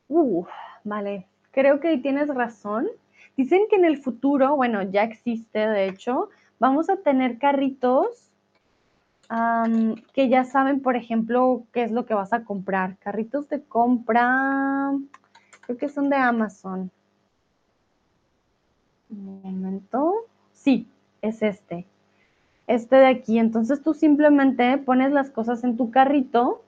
Uh, 0.08 0.46
vale. 0.86 1.28
Creo 1.52 1.82
que 1.82 1.90
ahí 1.90 2.02
tienes 2.02 2.30
razón. 2.30 2.88
Dicen 3.36 3.64
que 3.70 3.76
en 3.76 3.84
el 3.84 3.98
futuro, 3.98 4.56
bueno, 4.56 4.82
ya 4.84 5.04
existe, 5.04 5.60
de 5.60 5.90
hecho, 5.90 6.30
vamos 6.58 6.90
a 6.90 6.96
tener 6.96 7.38
carritos 7.38 8.29
que 10.14 10.28
ya 10.30 10.44
saben, 10.44 10.82
por 10.82 10.96
ejemplo, 10.96 11.64
qué 11.72 11.84
es 11.84 11.92
lo 11.92 12.06
que 12.06 12.16
vas 12.16 12.34
a 12.34 12.44
comprar. 12.44 12.98
Carritos 12.98 13.48
de 13.50 13.62
compra, 13.62 14.92
creo 15.62 15.78
que 15.78 15.90
son 15.90 16.10
de 16.10 16.16
Amazon. 16.16 16.92
Un 19.10 19.42
momento. 19.42 20.26
Sí, 20.54 20.88
es 21.22 21.42
este. 21.42 21.86
Este 22.68 22.96
de 22.96 23.08
aquí. 23.08 23.38
Entonces 23.38 23.84
tú 23.84 23.94
simplemente 23.94 24.78
pones 24.80 25.12
las 25.12 25.30
cosas 25.30 25.64
en 25.64 25.78
tu 25.78 25.92
carrito. 25.92 26.64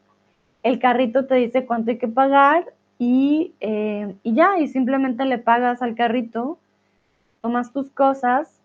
El 0.63 0.80
carrito 0.80 1.26
te 1.26 1.36
dice 1.36 1.65
cuánto 1.65 1.91
hay 1.91 1.97
que 1.97 2.08
pagar 2.08 2.74
y, 3.00 3.56
eh, 3.60 4.15
y 4.21 4.36
ya, 4.36 4.60
y 4.60 4.67
simplemente 4.67 5.26
le 5.26 5.39
pagas 5.39 5.82
al 5.82 5.95
carrito, 5.95 6.60
tomas 7.41 7.74
tus 7.74 7.89
cosas 7.89 8.62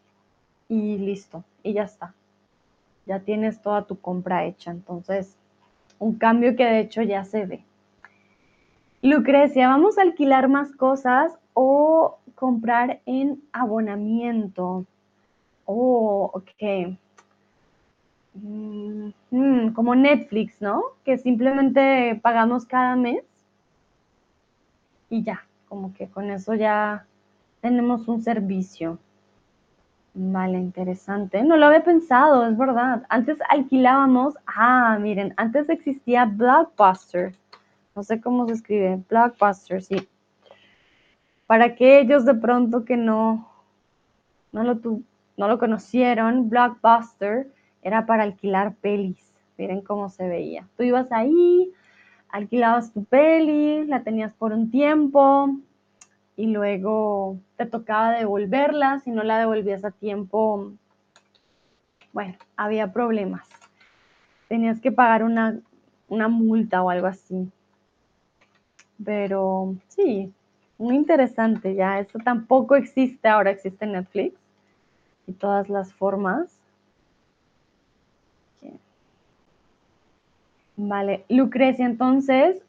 y 0.68 0.98
listo, 0.98 1.42
y 1.62 1.72
ya 1.72 1.84
está 1.84 2.12
ya 3.06 3.20
tienes 3.20 3.62
toda 3.62 3.86
tu 3.86 3.98
compra 3.98 4.44
hecha. 4.44 4.70
Entonces, 4.70 5.36
un 5.98 6.16
cambio 6.18 6.56
que 6.56 6.64
de 6.64 6.80
hecho 6.80 7.02
ya 7.02 7.24
se 7.24 7.46
ve. 7.46 7.64
Lucrecia, 9.02 9.68
¿vamos 9.68 9.98
a 9.98 10.02
alquilar 10.02 10.48
más 10.48 10.72
cosas 10.72 11.38
o 11.54 12.18
comprar 12.34 13.00
en 13.06 13.42
abonamiento? 13.52 14.84
Oh, 15.64 16.30
ok. 16.34 16.96
Mm, 18.34 19.10
mm, 19.30 19.72
como 19.72 19.94
Netflix, 19.94 20.60
¿no? 20.60 20.82
Que 21.04 21.16
simplemente 21.18 22.18
pagamos 22.22 22.66
cada 22.66 22.96
mes 22.96 23.24
y 25.08 25.22
ya, 25.22 25.46
como 25.68 25.94
que 25.94 26.08
con 26.08 26.30
eso 26.30 26.54
ya 26.54 27.06
tenemos 27.60 28.08
un 28.08 28.22
servicio. 28.22 28.98
Vale, 30.18 30.56
interesante. 30.56 31.42
No 31.42 31.58
lo 31.58 31.66
había 31.66 31.84
pensado, 31.84 32.46
es 32.46 32.56
verdad. 32.56 33.04
Antes 33.10 33.36
alquilábamos, 33.50 34.34
ah, 34.46 34.96
miren, 34.98 35.34
antes 35.36 35.68
existía 35.68 36.24
Blockbuster. 36.24 37.34
No 37.94 38.02
sé 38.02 38.18
cómo 38.22 38.46
se 38.46 38.54
escribe, 38.54 39.02
Blockbuster, 39.10 39.82
sí. 39.82 40.08
Para 41.46 41.66
aquellos 41.66 42.24
de 42.24 42.32
pronto 42.32 42.86
que 42.86 42.96
no, 42.96 43.46
no 44.52 44.64
lo, 44.64 44.80
no 45.36 45.48
lo 45.48 45.58
conocieron, 45.58 46.48
Blockbuster 46.48 47.48
era 47.82 48.06
para 48.06 48.22
alquilar 48.22 48.74
pelis. 48.76 49.34
Miren 49.58 49.82
cómo 49.82 50.08
se 50.08 50.26
veía. 50.26 50.66
Tú 50.78 50.82
ibas 50.82 51.12
ahí, 51.12 51.70
alquilabas 52.30 52.90
tu 52.90 53.04
peli, 53.04 53.84
la 53.84 54.02
tenías 54.02 54.32
por 54.32 54.54
un 54.54 54.70
tiempo 54.70 55.58
y 56.36 56.46
luego 56.46 57.38
te 57.56 57.66
tocaba 57.66 58.12
devolverla, 58.12 59.00
si 59.00 59.10
no 59.10 59.22
la 59.22 59.38
devolvías 59.38 59.84
a 59.84 59.90
tiempo, 59.90 60.72
bueno, 62.12 62.34
había 62.56 62.92
problemas. 62.92 63.48
Tenías 64.48 64.80
que 64.80 64.92
pagar 64.92 65.24
una, 65.24 65.58
una 66.08 66.28
multa 66.28 66.82
o 66.82 66.90
algo 66.90 67.06
así. 67.06 67.50
Pero 69.04 69.74
sí, 69.88 70.32
muy 70.78 70.96
interesante 70.96 71.74
ya. 71.74 71.98
Eso 71.98 72.18
tampoco 72.18 72.76
existe, 72.76 73.28
ahora 73.28 73.50
existe 73.50 73.86
Netflix 73.86 74.36
y 75.26 75.32
todas 75.32 75.68
las 75.68 75.92
formas. 75.92 76.58
Vale, 80.78 81.24
Lucrecia, 81.30 81.86
entonces, 81.86 82.62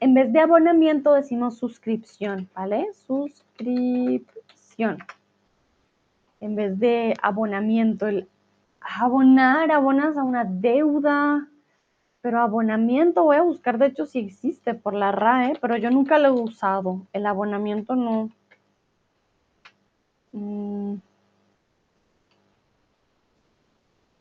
en 0.00 0.14
vez 0.14 0.32
de 0.32 0.40
abonamiento 0.40 1.12
decimos 1.14 1.58
suscripción, 1.58 2.48
¿vale? 2.54 2.88
Suscripción. 3.06 4.98
En 6.40 6.54
vez 6.54 6.78
de 6.78 7.14
abonamiento, 7.22 8.06
el 8.06 8.28
abonar, 8.80 9.70
abonas 9.72 10.16
a 10.16 10.22
una 10.22 10.44
deuda, 10.44 11.48
pero 12.20 12.40
abonamiento 12.40 13.24
voy 13.24 13.36
a 13.36 13.42
buscar, 13.42 13.78
de 13.78 13.86
hecho, 13.86 14.06
si 14.06 14.20
existe 14.20 14.74
por 14.74 14.94
la 14.94 15.12
RAE, 15.12 15.58
pero 15.60 15.76
yo 15.76 15.90
nunca 15.90 16.18
lo 16.18 16.28
he 16.28 16.30
usado. 16.30 17.06
El 17.12 17.26
abonamiento 17.26 17.96
no. 17.96 18.30
Mm. 20.32 20.96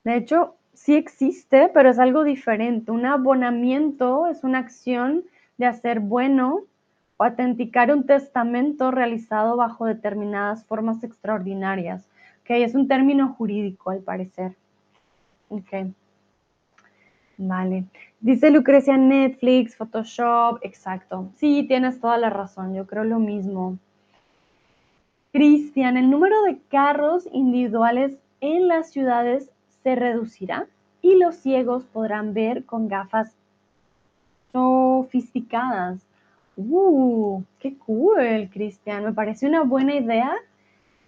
De 0.03 0.15
hecho, 0.15 0.55
sí 0.73 0.95
existe, 0.95 1.69
pero 1.73 1.89
es 1.89 1.99
algo 1.99 2.23
diferente. 2.23 2.91
Un 2.91 3.05
abonamiento 3.05 4.28
es 4.28 4.43
una 4.43 4.59
acción 4.59 5.25
de 5.57 5.65
hacer 5.65 5.99
bueno 5.99 6.61
o 7.17 7.23
autenticar 7.23 7.91
un 7.91 8.05
testamento 8.05 8.91
realizado 8.91 9.57
bajo 9.57 9.85
determinadas 9.85 10.65
formas 10.65 11.03
extraordinarias. 11.03 12.07
Okay, 12.41 12.63
es 12.63 12.75
un 12.75 12.87
término 12.87 13.33
jurídico 13.33 13.89
al 13.89 13.99
parecer. 13.99 14.55
Okay. 15.49 15.93
Vale. 17.37 17.85
Dice 18.19 18.49
Lucrecia 18.49 18.97
Netflix, 18.97 19.75
Photoshop, 19.75 20.59
exacto. 20.63 21.29
Sí, 21.35 21.65
tienes 21.67 21.99
toda 21.99 22.17
la 22.17 22.29
razón, 22.29 22.73
yo 22.73 22.87
creo 22.87 23.03
lo 23.03 23.19
mismo. 23.19 23.77
Cristian, 25.31 25.97
el 25.97 26.09
número 26.09 26.41
de 26.43 26.57
carros 26.69 27.27
individuales 27.31 28.17
en 28.41 28.67
las 28.67 28.89
ciudades 28.89 29.51
se 29.83 29.95
reducirá 29.95 30.65
y 31.01 31.15
los 31.15 31.35
ciegos 31.35 31.83
podrán 31.83 32.33
ver 32.33 32.65
con 32.65 32.87
gafas 32.87 33.36
sofisticadas. 34.57 35.99
¡Uh! 36.55 37.43
¡Qué 37.59 37.77
cool, 37.77 38.49
Cristian! 38.51 39.03
Me 39.03 39.13
parece 39.13 39.47
una 39.47 39.63
buena 39.63 39.95
idea 39.95 40.33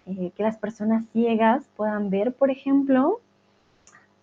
eh, 0.06 0.30
que 0.36 0.42
las 0.42 0.56
personas 0.58 1.04
ciegas 1.12 1.68
puedan 1.76 2.10
ver, 2.10 2.32
por 2.32 2.50
ejemplo, 2.50 3.20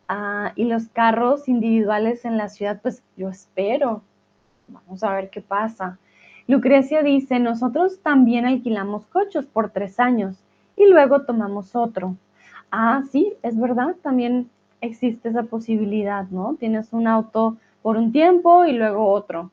Ah, 0.10 0.54
y 0.56 0.64
los 0.64 0.88
carros 0.88 1.50
individuales 1.50 2.24
en 2.24 2.38
la 2.38 2.48
ciudad, 2.48 2.80
pues 2.82 3.04
yo 3.18 3.30
espero. 3.30 4.04
Vamos 4.70 5.04
a 5.04 5.14
ver 5.14 5.30
qué 5.30 5.42
pasa. 5.42 6.00
Lucrecia 6.48 7.04
dice, 7.04 7.40
nosotros 7.40 8.00
también 8.02 8.46
alquilamos 8.46 9.06
coches 9.08 9.46
por 9.46 9.70
tres 9.72 10.00
años 10.00 10.38
y 10.78 10.88
luego 10.88 11.24
tomamos 11.24 11.76
otro. 11.76 12.16
Ah, 12.72 13.04
sí, 13.12 13.34
es 13.44 13.60
verdad, 13.60 13.96
también 14.02 14.50
existe 14.80 15.28
esa 15.30 15.44
posibilidad, 15.44 16.26
¿no? 16.30 16.56
Tienes 16.58 16.94
un 16.94 17.08
auto 17.08 17.58
por 17.82 17.98
un 17.98 18.12
tiempo 18.12 18.66
y 18.66 18.74
luego 18.74 19.08
otro. 19.08 19.52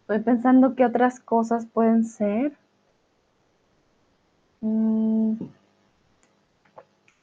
Estoy 0.00 0.20
pensando 0.20 0.74
qué 0.74 0.84
otras 0.84 1.20
cosas 1.20 1.66
pueden 1.66 2.04
ser. 2.04 2.52
Mm. 4.60 5.34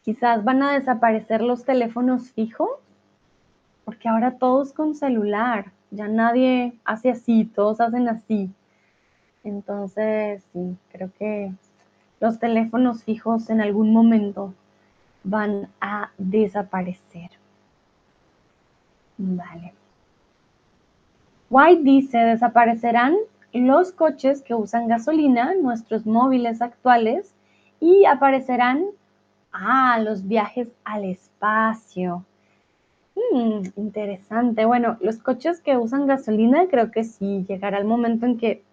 Quizás 0.04 0.44
van 0.44 0.64
a 0.64 0.74
desaparecer 0.74 1.42
los 1.42 1.64
teléfonos 1.64 2.32
fijos, 2.32 2.70
porque 3.86 4.10
ahora 4.10 4.38
todos 4.38 4.74
con 4.74 4.96
celular, 4.96 5.72
ya 5.92 6.08
nadie 6.08 6.74
hace 6.86 7.12
así, 7.12 7.46
todos 7.46 7.80
hacen 7.82 8.10
así. 8.10 8.50
Entonces, 9.44 10.44
sí, 10.54 10.78
creo 10.92 11.12
que 11.20 11.54
los 12.20 12.40
teléfonos 12.40 13.04
fijos 13.04 13.50
en 13.50 13.62
algún 13.62 13.94
momento 13.94 14.54
van 15.24 15.70
a 15.82 16.12
desaparecer. 16.18 17.41
Vale. 19.24 19.74
White 21.50 21.84
dice, 21.84 22.18
desaparecerán 22.18 23.16
los 23.54 23.92
coches 23.92 24.42
que 24.42 24.56
usan 24.56 24.88
gasolina, 24.88 25.54
nuestros 25.56 26.06
móviles 26.06 26.62
actuales, 26.62 27.34
y 27.80 28.06
aparecerán 28.06 28.86
Ah, 29.54 30.00
los 30.00 30.28
viajes 30.28 30.70
al 30.86 31.04
espacio. 31.06 32.26
Hmm, 33.16 33.64
interesante. 33.76 34.66
Bueno, 34.66 34.98
los 35.02 35.18
coches 35.18 35.60
que 35.62 35.78
usan 35.78 36.08
gasolina, 36.08 36.68
creo 36.70 36.92
que 36.92 37.04
sí, 37.04 37.46
llegará 37.48 37.78
el 37.78 37.86
momento 37.86 38.26
en 38.26 38.38
que, 38.38 38.64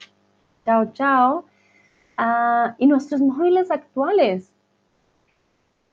chao, 0.65 0.93
chao. 0.93 1.45
Ah, 2.17 2.77
y 2.79 2.87
nuestros 2.87 3.21
móviles 3.21 3.71
actuales 3.71 4.53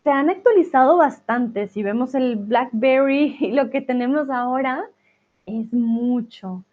se 0.05 0.11
han 0.11 0.29
actualizado 0.29 0.97
bastante. 0.97 1.67
Si 1.67 1.81
vemos 1.81 2.13
el 2.13 2.35
BlackBerry 2.35 3.37
y 3.41 3.51
lo 3.51 3.71
que 3.71 3.81
tenemos 3.81 4.29
ahora, 4.29 4.85
es 5.47 5.73
mucho. 5.73 6.63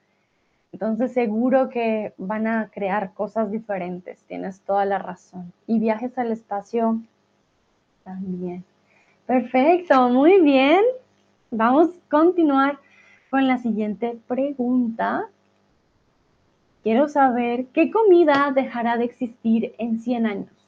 Entonces 0.71 1.13
seguro 1.13 1.71
que 1.71 2.13
van 2.19 2.47
a 2.47 2.69
crear 2.69 3.15
cosas 3.15 3.51
diferentes, 3.51 4.19
tienes 4.25 4.61
toda 4.61 4.85
la 4.85 4.99
razón. 4.99 5.51
Y 5.67 5.79
viajes 5.79 6.17
al 6.19 6.31
espacio, 6.31 7.01
también. 8.05 8.65
Perfecto, 9.27 10.11
muy 10.11 10.41
bien. 10.43 10.83
Vamos 11.51 11.89
a 11.89 12.11
continuar 12.11 12.79
con 13.31 13.49
la 13.49 13.57
siguiente 13.57 14.19
pregunta. 14.29 15.27
Quiero 16.83 17.09
saber 17.09 17.67
qué 17.69 17.91
comida 17.91 18.53
dejará 18.55 18.99
de 18.99 19.05
existir 19.05 19.75
en 19.79 20.01
100 20.01 20.27
años. 20.27 20.62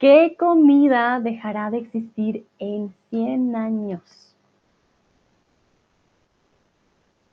¿Qué 0.00 0.34
comida 0.38 1.20
dejará 1.20 1.70
de 1.70 1.76
existir 1.76 2.46
en 2.58 2.94
100 3.10 3.54
años? 3.54 4.00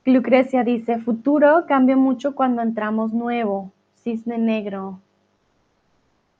Lucrecia 0.04 0.66
dice, 0.66 1.00
futuro 1.00 1.64
cambia 1.66 1.96
mucho 1.96 2.36
cuando 2.36 2.62
entramos 2.62 3.14
nuevo. 3.14 3.72
Cisne 4.04 4.38
negro. 4.38 5.00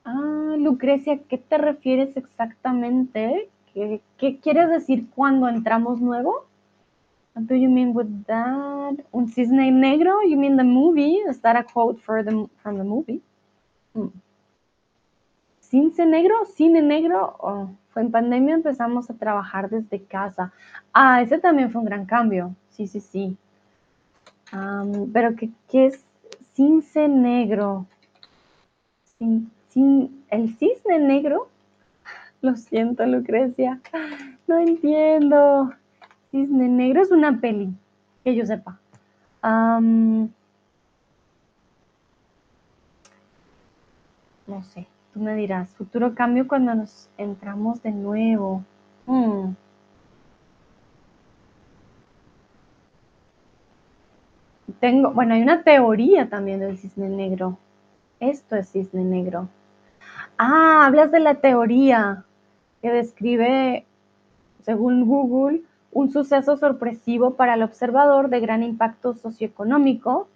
Ah, 0.04 0.56
Lucrecia, 0.58 1.18
¿qué 1.30 1.38
te 1.38 1.58
refieres 1.58 2.18
exactamente? 2.18 3.48
¿Qué, 3.74 4.02
quieres 4.42 4.70
decir 4.70 5.10
cuando 5.16 5.48
entramos 5.48 6.02
nuevo? 6.02 6.46
What 7.36 7.44
do 7.44 7.56
you 7.56 7.70
mean 7.70 7.96
with 7.96 8.26
that? 8.26 8.96
Un 9.14 9.30
cisne 9.30 9.72
negro? 9.72 10.22
You 10.24 10.38
mean 10.38 10.58
the 10.58 10.66
movie? 10.66 11.20
Is 11.30 11.40
that 11.40 11.56
a 11.56 11.64
quote 11.64 12.02
from 12.02 12.78
the 12.78 12.84
movie? 12.84 13.22
Hmm. 13.94 14.08
¿Cince 15.70 16.06
negro? 16.06 16.46
¿Cine 16.56 16.82
negro? 16.82 17.36
Oh, 17.40 17.70
fue 17.90 18.02
en 18.02 18.12
pandemia 18.12 18.56
empezamos 18.56 19.10
a 19.10 19.16
trabajar 19.16 19.70
desde 19.70 20.02
casa. 20.02 20.54
Ah, 20.94 21.22
ese 21.22 21.40
también 21.40 21.72
fue 21.72 21.82
un 21.82 21.86
gran 21.86 22.06
cambio. 22.06 22.56
Sí, 22.70 22.88
sí, 22.88 23.02
sí. 23.02 23.38
pero 25.12 25.36
¿qué, 25.36 25.50
¿qué, 25.70 25.88
es 25.88 26.06
cince 26.54 27.10
negro? 27.10 27.86
El 29.20 30.56
cisne 30.58 31.00
negro. 31.00 31.50
Lo 32.42 32.56
siento, 32.56 33.06
Lucrecia. 33.06 33.82
No 34.48 34.60
entiendo. 34.60 35.74
Cisne 36.32 36.70
negro 36.70 37.02
es 37.02 37.12
una 37.12 37.42
peli, 37.42 37.74
que 38.24 38.36
yo 38.36 38.46
sepa. 38.46 38.80
no 44.48 44.64
sé, 44.64 44.88
me 45.20 45.36
dirás, 45.36 45.70
futuro 45.76 46.14
cambio 46.16 46.48
cuando 46.48 46.76
nos 46.76 47.10
entramos 47.18 47.82
de 47.84 47.92
nuevo. 47.92 48.64
Hmm. 49.06 49.54
Tengo, 54.80 55.12
bueno, 55.12 55.34
hay 55.34 55.42
una 55.42 55.64
teoría 55.64 56.30
también 56.30 56.60
del 56.60 56.78
cisne 56.78 57.10
negro. 57.10 57.58
Esto 58.20 58.56
es 58.56 58.70
cisne 58.72 59.04
negro. 59.04 59.50
Ah, 60.38 60.86
hablas 60.86 61.12
de 61.12 61.20
la 61.20 61.36
teoría 61.36 62.26
que 62.82 62.92
describe, 62.92 63.86
según 64.62 65.06
Google, 65.06 65.62
un 65.92 66.12
suceso 66.12 66.58
sorpresivo 66.58 67.36
para 67.36 67.56
el 67.56 67.64
observador 67.64 68.30
de 68.30 68.40
gran 68.40 68.62
impacto 68.62 69.16
socioeconómico 69.16 70.28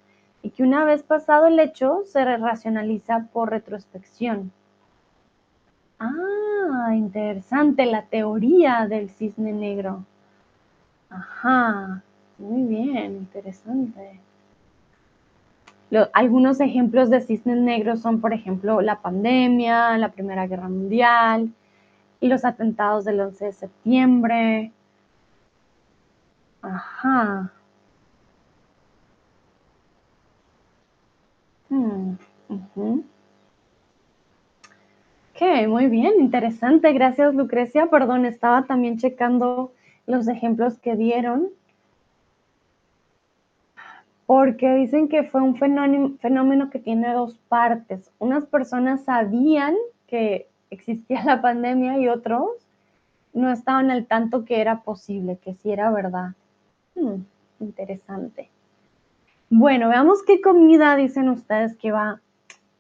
y 0.42 0.50
que 0.50 0.64
una 0.64 0.86
vez 0.86 1.04
pasado 1.04 1.48
el 1.48 1.60
hecho 1.60 2.02
se 2.06 2.26
racionaliza 2.38 3.28
por 3.32 3.52
retrospección. 3.52 4.52
Ah, 6.04 6.95
interesante, 6.95 7.86
la 7.86 8.02
teoría 8.08 8.88
del 8.88 9.12
cisne 9.12 9.54
negro. 9.54 10.04
Ajá, 11.12 12.02
muy 12.39 12.64
bien, 12.64 13.18
interesante. 13.18 14.20
algunos 16.14 16.60
ejemplos 16.60 17.12
de 17.12 17.22
cisnes 17.22 17.58
negros 17.58 18.02
son, 18.02 18.20
por 18.20 18.34
ejemplo, 18.34 18.82
la 18.82 19.02
pandemia, 19.02 19.95
la 19.99 20.12
Primera 20.12 20.47
Guerra 20.47 20.70
Mundial 20.70 21.54
y 22.22 22.28
los 22.30 22.45
atentados 22.45 23.06
del 23.06 23.20
11 23.22 23.45
de 23.45 23.54
septiembre. 23.54 24.72
Ajá. 26.62 27.52
Hmm, 31.70 32.16
muy 35.68 35.88
bien, 35.88 36.14
interesante. 36.20 36.94
Gracias, 36.94 37.34
Lucrecia. 37.34 37.88
Perdón, 37.88 38.26
estaba 38.26 38.66
también 38.66 38.98
checando 38.98 39.72
los 40.06 40.28
ejemplos 40.28 40.78
que 40.78 40.96
dieron 40.96 41.50
porque 44.28 44.76
dicen 44.76 45.10
que 45.10 45.24
fue 45.24 45.42
un 45.42 45.58
fenómeno, 45.58 46.70
que 46.70 46.80
tiene 46.80 47.12
dos 47.12 47.38
partes. 47.50 48.12
Unas 48.18 48.46
personas 48.46 49.04
sabían 49.04 49.76
que 50.08 50.48
existía 50.70 51.24
la 51.26 51.42
pandemia 51.42 51.98
y 51.98 52.08
otros 52.08 52.52
no 53.34 53.52
estaban 53.52 53.92
al 53.92 54.06
tanto 54.06 54.46
que 54.46 54.62
era 54.62 54.84
posible, 54.84 55.38
que 55.44 55.56
sí 55.56 55.72
era 55.72 55.92
verdad. 55.92 56.30
Hmm, 56.96 57.24
interesante. 57.60 58.50
Bueno, 59.50 59.89
veamos 59.89 60.24
qué 60.24 60.39
comida 60.39 60.96
dicen 60.96 61.28
ustedes 61.28 61.76
que 61.76 61.92
va 61.92 62.22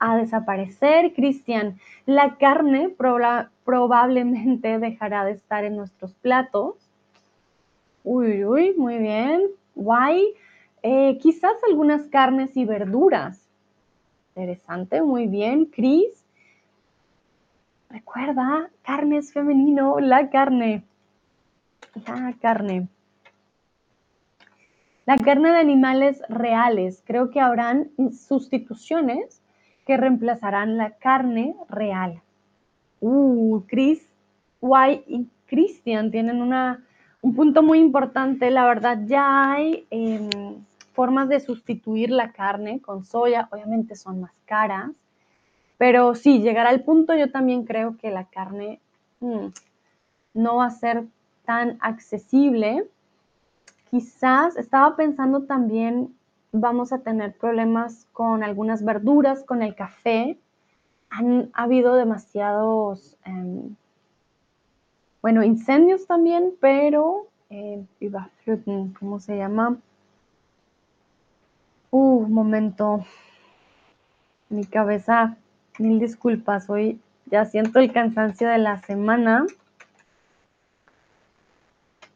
a 0.01 0.17
desaparecer. 0.17 1.13
Cristian, 1.13 1.79
la 2.05 2.35
carne 2.37 2.93
probablemente 3.63 4.79
dejará 4.79 5.23
de 5.23 5.31
estar 5.31 5.63
en 5.63 5.77
nuestros 5.77 6.13
platos. 6.15 6.75
Uy, 8.03 8.43
uy, 8.43 8.73
muy 8.75 8.97
bien. 8.97 9.43
Guay. 9.75 10.33
Eh, 10.81 11.19
quizás 11.21 11.53
algunas 11.69 12.07
carnes 12.07 12.57
y 12.57 12.65
verduras. 12.65 13.47
Interesante, 14.35 15.03
muy 15.03 15.27
bien. 15.27 15.65
Cris, 15.65 16.25
recuerda, 17.89 18.71
carne 18.81 19.17
es 19.17 19.31
femenino, 19.31 19.99
la 19.99 20.31
carne. 20.31 20.83
La 22.07 22.33
carne. 22.41 22.87
La 25.05 25.17
carne 25.17 25.51
de 25.51 25.57
animales 25.57 26.23
reales. 26.27 27.03
Creo 27.05 27.29
que 27.29 27.39
habrán 27.39 27.91
sustituciones 28.11 29.40
que 29.85 29.97
reemplazarán 29.97 30.77
la 30.77 30.91
carne 30.91 31.55
real. 31.69 32.21
Uh, 32.99 33.61
Chris, 33.67 34.07
White 34.61 35.05
y 35.07 35.27
Christian 35.47 36.11
tienen 36.11 36.41
una, 36.41 36.83
un 37.21 37.35
punto 37.35 37.63
muy 37.63 37.79
importante. 37.79 38.51
La 38.51 38.65
verdad, 38.65 38.99
ya 39.05 39.51
hay 39.51 39.85
em, 39.89 40.29
formas 40.93 41.29
de 41.29 41.39
sustituir 41.39 42.11
la 42.11 42.31
carne 42.31 42.79
con 42.79 43.05
soya, 43.05 43.47
obviamente 43.51 43.95
son 43.95 44.21
más 44.21 44.31
caras, 44.45 44.91
pero 45.77 46.13
sí, 46.13 46.41
llegar 46.41 46.67
al 46.67 46.83
punto 46.83 47.15
yo 47.15 47.31
también 47.31 47.65
creo 47.65 47.97
que 47.97 48.11
la 48.11 48.25
carne 48.25 48.79
mm, 49.19 49.47
no 50.35 50.57
va 50.57 50.65
a 50.65 50.71
ser 50.71 51.05
tan 51.43 51.77
accesible. 51.81 52.87
Quizás 53.89 54.57
estaba 54.57 54.95
pensando 54.95 55.43
también 55.43 56.15
vamos 56.51 56.91
a 56.91 56.99
tener 56.99 57.33
problemas 57.37 58.07
con 58.13 58.43
algunas 58.43 58.83
verduras, 58.83 59.43
con 59.43 59.61
el 59.61 59.75
café. 59.75 60.37
Han 61.09 61.49
habido 61.53 61.95
demasiados, 61.95 63.17
em, 63.25 63.75
bueno, 65.21 65.43
incendios 65.43 66.07
también, 66.07 66.53
pero, 66.59 67.27
eh, 67.49 67.85
¿cómo 68.99 69.19
se 69.19 69.37
llama? 69.37 69.77
Uh, 71.91 72.27
momento. 72.27 73.05
Mi 74.49 74.65
cabeza, 74.65 75.37
mil 75.79 75.99
disculpas, 75.99 76.69
hoy 76.69 76.99
ya 77.25 77.45
siento 77.45 77.79
el 77.79 77.91
cansancio 77.93 78.49
de 78.49 78.57
la 78.57 78.81
semana. 78.81 79.45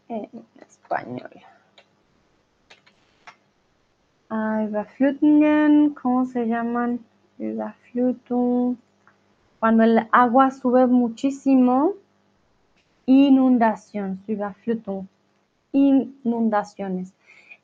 En 0.08 0.30
español. 0.60 1.32
Überflutungen, 4.30 5.94
¿cómo 5.94 6.26
se 6.26 6.48
llaman? 6.48 7.00
Überflutung. 7.38 8.78
Cuando 9.60 9.84
el 9.84 10.08
agua 10.12 10.52
sube 10.52 10.88
muchísimo. 10.88 11.94
Inundación, 13.06 14.20
Überflutung. 14.28 15.08
Inundaciones. 15.72 17.14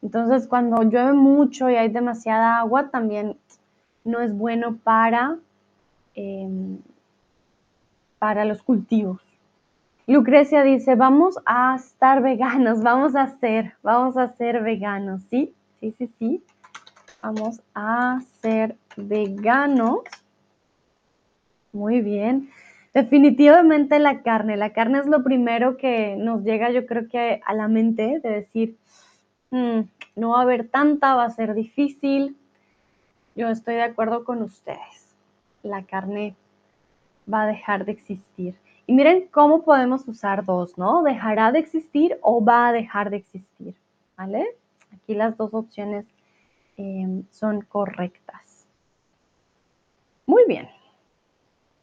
Entonces, 0.01 0.47
cuando 0.47 0.81
llueve 0.83 1.13
mucho 1.13 1.69
y 1.69 1.75
hay 1.75 1.89
demasiada 1.89 2.59
agua, 2.59 2.89
también 2.89 3.37
no 4.03 4.19
es 4.19 4.35
bueno 4.35 4.77
para, 4.83 5.37
em, 6.15 6.79
para 8.19 8.45
los 8.45 8.63
cultivos. 8.63 9.21
Lucrecia 10.07 10.63
dice, 10.63 10.95
vamos 10.95 11.37
a 11.45 11.75
estar 11.75 12.21
veganos, 12.21 12.81
vamos 12.83 13.15
a 13.15 13.27
ser, 13.39 13.73
vamos 13.83 14.17
a 14.17 14.29
ser 14.35 14.61
veganos, 14.61 15.21
¿sí? 15.29 15.53
Sí, 15.79 15.95
sí, 15.97 16.09
sí. 16.19 16.43
Vamos 17.21 17.61
a 17.75 18.21
ser 18.41 18.75
veganos. 18.97 19.99
Muy 21.71 22.01
bien. 22.01 22.49
Definitivamente 22.93 23.99
la 23.99 24.21
carne. 24.21 24.57
La 24.57 24.73
carne 24.73 24.99
es 24.99 25.05
lo 25.05 25.23
primero 25.23 25.77
que 25.77 26.15
nos 26.17 26.43
llega, 26.43 26.71
yo 26.71 26.85
creo 26.85 27.07
que 27.07 27.41
a 27.45 27.53
la 27.53 27.67
mente 27.67 28.19
de 28.21 28.29
decir, 28.29 28.77
Mm, 29.51 29.81
no 30.15 30.29
va 30.29 30.39
a 30.39 30.41
haber 30.43 30.69
tanta, 30.69 31.15
va 31.15 31.25
a 31.25 31.29
ser 31.29 31.53
difícil. 31.53 32.37
Yo 33.35 33.49
estoy 33.49 33.75
de 33.75 33.83
acuerdo 33.83 34.23
con 34.23 34.41
ustedes. 34.41 35.15
La 35.61 35.83
carne 35.83 36.35
va 37.31 37.43
a 37.43 37.47
dejar 37.47 37.85
de 37.85 37.91
existir. 37.91 38.55
Y 38.87 38.93
miren 38.93 39.27
cómo 39.29 39.63
podemos 39.63 40.07
usar 40.07 40.45
dos, 40.45 40.77
¿no? 40.77 41.03
Dejará 41.03 41.51
de 41.51 41.59
existir 41.59 42.17
o 42.21 42.43
va 42.43 42.69
a 42.69 42.71
dejar 42.71 43.09
de 43.09 43.17
existir, 43.17 43.75
¿vale? 44.17 44.47
Aquí 44.93 45.15
las 45.15 45.37
dos 45.37 45.53
opciones 45.53 46.05
em, 46.81 47.23
son 47.31 47.61
correctas. 47.61 48.67
Muy 50.25 50.43
bien. 50.47 50.69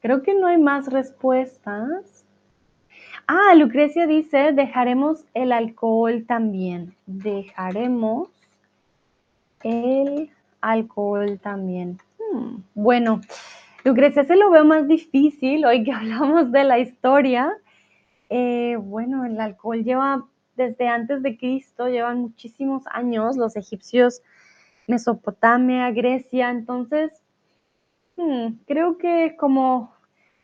Creo 0.00 0.22
que 0.22 0.34
no 0.34 0.46
hay 0.46 0.58
más 0.58 0.92
respuestas. 0.92 2.24
Ah, 3.26 3.54
Lucrecia 3.54 4.06
dice, 4.06 4.52
dejaremos 4.52 5.24
el 5.34 5.52
alcohol 5.52 6.24
también. 6.26 6.94
Dejaremos 7.06 8.28
el 9.62 10.30
alcohol 10.60 11.38
también. 11.42 11.98
Hmm, 12.18 12.62
bueno, 12.74 13.20
Lucrecia 13.84 14.24
se 14.24 14.36
lo 14.36 14.50
veo 14.50 14.64
más 14.64 14.88
difícil 14.88 15.64
hoy 15.64 15.84
que 15.84 15.92
hablamos 15.92 16.52
de 16.52 16.64
la 16.64 16.78
historia. 16.78 17.52
Eh, 18.30 18.76
bueno, 18.80 19.24
el 19.24 19.40
alcohol 19.40 19.82
lleva 19.82 20.26
desde 20.56 20.88
antes 20.88 21.22
de 21.22 21.38
Cristo, 21.38 21.88
llevan 21.88 22.20
muchísimos 22.20 22.82
años 22.90 23.36
los 23.36 23.56
egipcios, 23.56 24.22
Mesopotamia, 24.88 25.90
Grecia, 25.92 26.50
entonces 26.50 27.12
hmm, 28.16 28.54
creo 28.66 28.98
que 28.98 29.36
como 29.38 29.92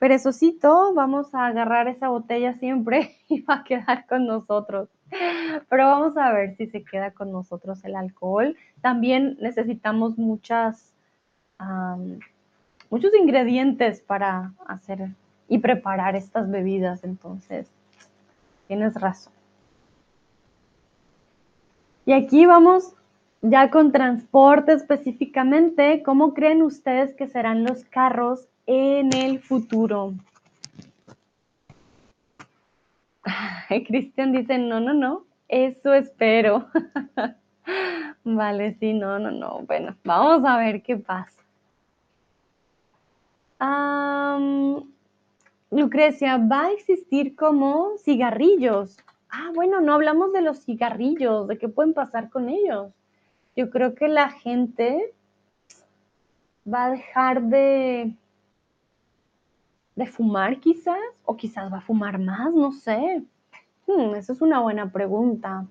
perezosito, 0.05 0.93
vamos 0.93 1.35
a 1.35 1.47
agarrar 1.47 1.89
esa 1.89 2.11
botella 2.11 2.53
siempre 2.59 3.17
y 3.29 3.41
va 3.41 3.55
a 3.55 3.65
quedar 3.65 4.07
con 4.07 4.27
nosotros. 4.27 4.91
Pero 5.71 5.87
vamos 5.87 6.17
a 6.19 6.31
ver 6.31 6.57
si 6.57 6.67
se 6.67 6.85
queda 6.85 7.13
con 7.13 7.33
nosotros 7.33 7.83
el 7.85 7.97
alcohol. 7.97 8.55
También 8.83 9.39
necesitamos 9.41 10.19
muchas, 10.19 10.93
muchos 12.91 13.15
ingredientes 13.15 14.03
para 14.03 14.53
hacer 14.67 15.09
y 15.49 15.59
preparar 15.59 16.17
estas 16.17 16.51
bebidas. 16.51 17.03
Entonces, 17.03 17.67
tienes 18.67 18.95
razón. 19.01 19.33
Y 22.05 22.13
aquí 22.13 22.45
vamos 22.45 22.95
ya 23.45 23.71
con 23.71 23.93
transporte 23.93 24.73
específicamente. 24.73 26.03
¿Cómo 26.03 26.35
creen 26.35 26.63
ustedes 26.63 27.15
que 27.15 27.29
serán 27.29 27.65
los 27.65 27.85
carros 27.85 28.49
en 28.67 29.15
el 29.15 29.41
futuro. 29.41 30.15
Cristian 33.87 34.33
dice, 34.33 34.59
no, 34.59 34.81
no, 34.81 34.95
no, 34.95 35.25
eso 35.49 35.95
espero. 35.95 36.69
vale, 38.25 38.77
sí, 38.79 38.93
no, 38.93 39.19
no, 39.19 39.31
no. 39.31 39.61
Bueno, 39.67 39.97
vamos 40.05 40.45
a 40.47 40.59
ver 40.59 40.83
qué 40.83 40.97
pasa. 40.97 41.33
Lucrecia, 45.71 46.37
va 46.37 46.67
a 46.67 46.73
existir 46.73 47.35
como 47.35 47.97
cigarrillos. 47.99 48.97
Ah, 49.29 49.51
bueno, 49.55 49.81
no 49.81 49.95
hablamos 49.95 50.33
de 50.33 50.43
los 50.43 50.61
cigarrillos, 50.65 51.49
de 51.49 51.59
qué 51.59 51.69
pueden 51.69 51.95
pasar 51.95 52.31
con 52.31 52.49
ellos. 52.49 52.93
Yo 53.57 53.71
creo 53.71 53.95
que 53.95 54.09
la 54.09 54.31
gente 54.31 55.15
va 56.67 56.87
a 56.87 56.91
dejar 56.91 57.43
de, 57.43 58.17
fumar 60.07 60.59
quizás, 60.61 60.99
o 61.25 61.37
quizás 61.37 61.73
va 61.73 61.79
a 61.79 61.83
fumar 61.83 62.19
más, 62.19 62.53
no 62.53 62.73
sé. 62.73 63.23
Hmm, 63.87 64.15
esa 64.17 64.33
es 64.33 64.41
una 64.41 64.61
buena 64.61 64.91
pregunta. 64.91 65.67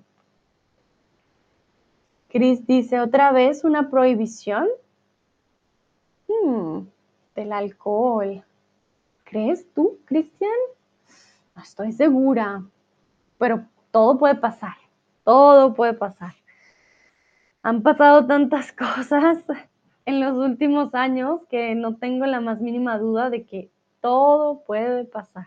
Chris 2.28 2.66
dice, 2.66 3.00
¿otra 3.00 3.32
vez 3.32 3.64
una 3.64 3.90
prohibición? 3.90 4.66
Hmm, 6.26 6.86
del 7.34 7.52
alcohol. 7.52 8.42
¿Crees 9.24 9.70
tú, 9.74 9.98
Cristian? 10.06 10.50
No 11.54 11.62
estoy 11.62 11.92
segura, 11.92 12.62
pero 13.38 13.64
todo 13.90 14.18
puede 14.18 14.36
pasar, 14.36 14.76
todo 15.22 15.74
puede 15.74 15.92
pasar. 15.92 16.34
Han 17.64 17.82
pasado 17.82 18.26
tantas 18.26 18.72
cosas 18.84 19.38
en 20.04 20.20
los 20.20 20.36
últimos 20.36 20.94
años 20.94 21.40
que 21.48 21.74
no 21.74 21.96
tengo 21.96 22.26
la 22.26 22.40
más 22.40 22.60
mínima 22.60 22.98
duda 22.98 23.30
de 23.30 23.44
que 23.44 23.70
todo 24.02 24.60
puede 24.64 25.06
pasar. 25.06 25.46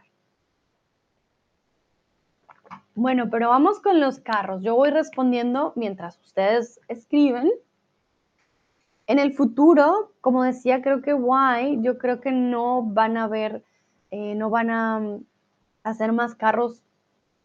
Bueno, 2.95 3.29
pero 3.29 3.49
vamos 3.49 3.79
con 3.79 3.99
los 3.99 4.19
carros. 4.19 4.63
Yo 4.63 4.75
voy 4.75 4.89
respondiendo 4.89 5.73
mientras 5.75 6.19
ustedes 6.19 6.81
escriben. 6.87 7.51
En 9.05 9.19
el 9.19 9.33
futuro, 9.33 10.11
como 10.19 10.41
decía, 10.41 10.81
creo 10.81 11.03
que 11.03 11.13
why, 11.13 11.79
yo 11.83 11.99
creo 11.99 12.19
que 12.19 12.31
no 12.31 12.81
van 12.81 13.15
a 13.17 13.27
ver, 13.27 13.63
eh, 14.09 14.33
no 14.33 14.49
van 14.49 14.71
a 14.71 14.99
mm, 14.99 15.23
hacer 15.83 16.13
más 16.13 16.33
carros 16.33 16.81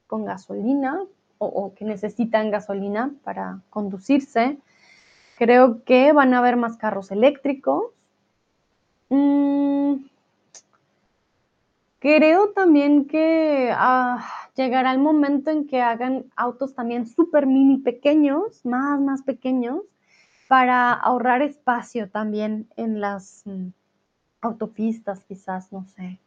con 0.07 0.25
gasolina 0.25 0.99
o, 1.45 1.75
que 1.75 1.85
necesitan 1.85 2.51
gasolina 2.51 3.13
para 3.25 3.61
conducirse. 3.71 4.59
Creo 5.37 5.83
que 5.85 6.13
van 6.13 6.35
a 6.35 6.39
haber 6.39 6.57
más 6.57 6.77
carros 6.77 7.11
eléctricos. 7.11 7.87
Mm, 9.09 10.05
creo 11.99 12.51
también 12.51 13.07
que 13.07 13.73
ah, 13.75 14.25
llegará 14.55 14.93
el 14.93 14.99
momento 14.99 15.51
en 15.51 15.67
que 15.67 15.83
hagan 15.83 16.25
autos 16.37 16.75
también 16.75 17.07
súper 17.07 17.47
mini 17.47 17.79
pequeños, 17.79 18.65
más, 18.65 19.01
más 19.01 19.23
pequeños, 19.23 19.83
para 20.49 20.93
ahorrar 20.93 21.43
espacio 21.43 22.11
también 22.11 22.69
en 22.77 23.01
las 23.01 23.43
mm, 23.47 23.69
autopistas, 24.43 25.25
quizás, 25.25 25.73
no 25.73 25.87
sé. 25.87 26.19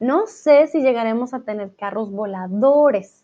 No 0.00 0.26
sé 0.26 0.66
si 0.66 0.80
llegaremos 0.80 1.34
a 1.34 1.40
tener 1.40 1.74
carros 1.76 2.10
voladores. 2.10 3.19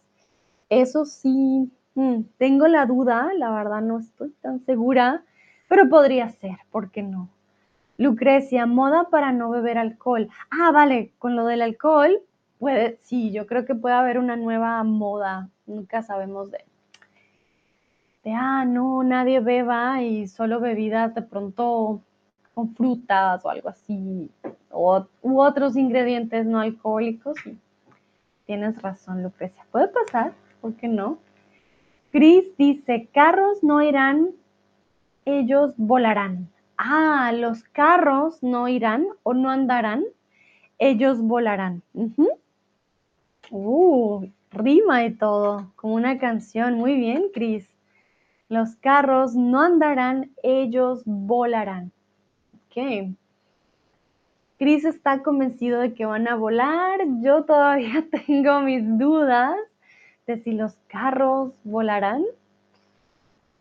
Eso 0.68 1.04
sí, 1.04 1.70
mm, 1.94 2.20
tengo 2.38 2.66
la 2.66 2.86
duda, 2.86 3.30
la 3.36 3.50
verdad 3.50 3.82
no 3.82 3.98
estoy 3.98 4.30
tan 4.42 4.64
segura, 4.64 5.22
pero 5.68 5.88
podría 5.88 6.28
ser, 6.30 6.56
¿por 6.70 6.90
qué 6.90 7.02
no? 7.02 7.28
Lucrecia, 7.98 8.66
moda 8.66 9.08
para 9.10 9.32
no 9.32 9.50
beber 9.50 9.78
alcohol. 9.78 10.28
Ah, 10.50 10.70
vale, 10.70 11.12
con 11.18 11.36
lo 11.36 11.46
del 11.46 11.62
alcohol, 11.62 12.20
puede, 12.58 12.98
sí, 13.02 13.32
yo 13.32 13.46
creo 13.46 13.64
que 13.64 13.74
puede 13.74 13.94
haber 13.94 14.18
una 14.18 14.36
nueva 14.36 14.82
moda, 14.84 15.48
nunca 15.66 16.02
sabemos 16.02 16.50
de, 16.50 16.64
de, 18.24 18.32
ah, 18.32 18.64
no, 18.64 19.02
nadie 19.02 19.40
beba 19.40 20.02
y 20.02 20.26
solo 20.26 20.60
bebidas 20.60 21.14
de 21.14 21.22
pronto 21.22 22.00
con 22.54 22.74
frutas 22.74 23.44
o 23.44 23.50
algo 23.50 23.68
así, 23.68 24.30
o, 24.70 25.06
u 25.22 25.40
otros 25.40 25.76
ingredientes 25.76 26.44
no 26.44 26.60
alcohólicos. 26.60 27.36
tienes 28.46 28.80
razón, 28.82 29.22
Lucrecia, 29.22 29.64
puede 29.70 29.88
pasar, 29.88 30.32
¿por 30.66 30.74
qué 30.74 30.88
no? 30.88 31.18
Chris 32.10 32.44
dice, 32.58 33.08
carros 33.14 33.62
no 33.62 33.82
irán, 33.82 34.30
ellos 35.24 35.74
volarán. 35.76 36.48
Ah, 36.76 37.32
los 37.32 37.62
carros 37.62 38.42
no 38.42 38.66
irán 38.66 39.06
o 39.22 39.32
no 39.32 39.50
andarán, 39.50 40.02
ellos 40.80 41.20
volarán. 41.20 41.84
Uh, 43.52 44.26
rima 44.50 45.04
y 45.04 45.14
todo, 45.14 45.70
como 45.76 45.94
una 45.94 46.18
canción. 46.18 46.74
Muy 46.74 46.96
bien, 46.96 47.26
Cris. 47.32 47.68
Los 48.48 48.74
carros 48.74 49.36
no 49.36 49.60
andarán, 49.60 50.32
ellos 50.42 51.02
volarán. 51.04 51.92
Ok. 52.66 53.14
Cris 54.58 54.84
está 54.84 55.22
convencido 55.22 55.78
de 55.78 55.94
que 55.94 56.06
van 56.06 56.26
a 56.26 56.34
volar. 56.34 56.98
Yo 57.20 57.44
todavía 57.44 58.04
tengo 58.26 58.62
mis 58.62 58.82
dudas 58.98 59.56
de 60.26 60.38
si 60.38 60.52
los 60.52 60.76
carros 60.88 61.52
volarán. 61.64 62.24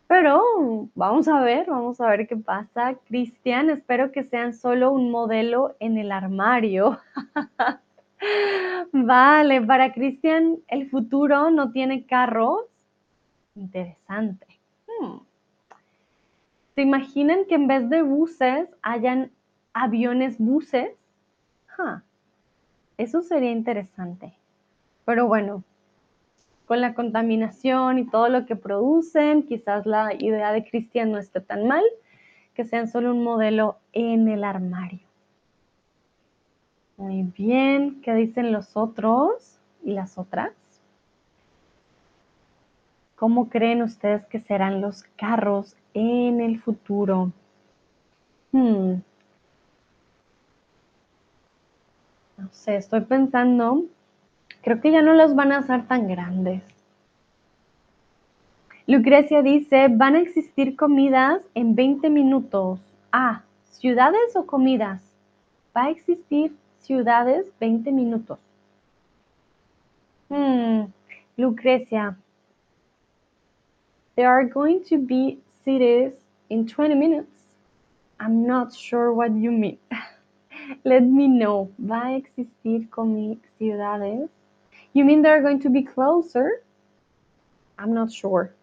Pero 0.08 0.88
vamos 0.94 1.26
a 1.28 1.40
ver, 1.40 1.66
vamos 1.68 2.00
a 2.00 2.08
ver 2.08 2.28
qué 2.28 2.36
pasa. 2.36 2.94
Cristian, 3.08 3.70
espero 3.70 4.12
que 4.12 4.22
sean 4.24 4.54
solo 4.54 4.92
un 4.92 5.10
modelo 5.10 5.74
en 5.80 5.98
el 5.98 6.12
armario. 6.12 6.98
Vale, 8.92 9.62
para 9.62 9.92
Cristian 9.92 10.58
el 10.68 10.88
futuro 10.88 11.50
no 11.50 11.72
tiene 11.72 12.06
carros. 12.06 12.60
Interesante. 13.56 14.46
Hmm. 14.86 15.18
¿Se 16.74 16.82
imaginan 16.82 17.46
que 17.48 17.54
en 17.56 17.66
vez 17.66 17.88
de 17.88 18.02
buses 18.02 18.68
hayan 18.82 19.30
aviones 19.72 20.38
buses? 20.38 20.90
Eso 22.96 23.22
sería 23.22 23.50
interesante. 23.50 24.32
Pero 25.04 25.26
bueno, 25.26 25.62
con 26.66 26.80
la 26.80 26.94
contaminación 26.94 27.98
y 27.98 28.04
todo 28.04 28.28
lo 28.28 28.44
que 28.44 28.56
producen, 28.56 29.44
quizás 29.44 29.86
la 29.86 30.12
idea 30.14 30.52
de 30.52 30.68
Cristian 30.68 31.12
no 31.12 31.18
esté 31.18 31.40
tan 31.40 31.66
mal, 31.66 31.84
que 32.54 32.64
sean 32.64 32.88
solo 32.88 33.12
un 33.12 33.22
modelo 33.22 33.78
en 33.92 34.28
el 34.28 34.44
armario. 34.44 35.06
Muy 36.96 37.22
bien, 37.22 38.00
¿qué 38.02 38.14
dicen 38.14 38.52
los 38.52 38.76
otros 38.76 39.60
y 39.84 39.92
las 39.92 40.18
otras? 40.18 40.52
¿Cómo 43.14 43.48
creen 43.48 43.82
ustedes 43.82 44.26
que 44.26 44.40
serán 44.40 44.80
los 44.80 45.04
carros 45.16 45.76
en 45.94 46.40
el 46.40 46.60
futuro? 46.60 47.32
Hmm. 48.52 48.96
No 52.38 52.48
sé, 52.50 52.76
estoy 52.76 53.02
pensando, 53.02 53.84
creo 54.66 54.80
que 54.80 54.90
ya 54.90 55.00
no 55.00 55.14
los 55.14 55.36
van 55.36 55.52
a 55.52 55.58
hacer 55.58 55.86
tan 55.86 56.08
grandes. 56.08 56.60
Lucrecia 58.88 59.40
dice, 59.40 59.86
van 59.88 60.16
a 60.16 60.20
existir 60.20 60.74
comidas 60.74 61.40
en 61.54 61.76
20 61.76 62.10
minutos. 62.10 62.80
Ah, 63.12 63.44
¿ciudades 63.70 64.34
o 64.34 64.44
comidas? 64.44 65.00
Va 65.74 65.84
a 65.84 65.90
existir 65.90 66.52
ciudades 66.80 67.46
20 67.60 67.92
minutos. 67.92 68.40
Hmm, 70.30 70.86
Lucrecia. 71.36 72.16
There 74.16 74.26
are 74.26 74.48
going 74.48 74.80
to 74.88 74.98
be 74.98 75.38
cities 75.64 76.12
in 76.48 76.66
20 76.66 76.96
minutes. 76.96 77.30
I'm 78.18 78.44
not 78.44 78.74
sure 78.74 79.12
what 79.12 79.30
you 79.30 79.52
mean. 79.52 79.78
Let 80.82 81.02
me 81.02 81.28
know. 81.28 81.70
¿Va 81.78 82.06
a 82.06 82.16
existir 82.16 82.88
ciudades? 83.58 84.28
You 84.96 85.04
mean 85.04 85.20
they're 85.20 85.42
going 85.42 85.60
to 85.60 85.68
be 85.68 85.82
closer? 85.82 86.62
I'm 87.78 87.92
not 87.92 88.10
sure. 88.10 88.54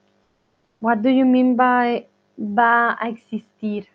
What 0.79 1.03
do 1.03 1.09
you 1.09 1.25
mean 1.25 1.55
by 1.55 2.07
va 2.39 2.97
a 2.99 3.09
existir? 3.09 3.85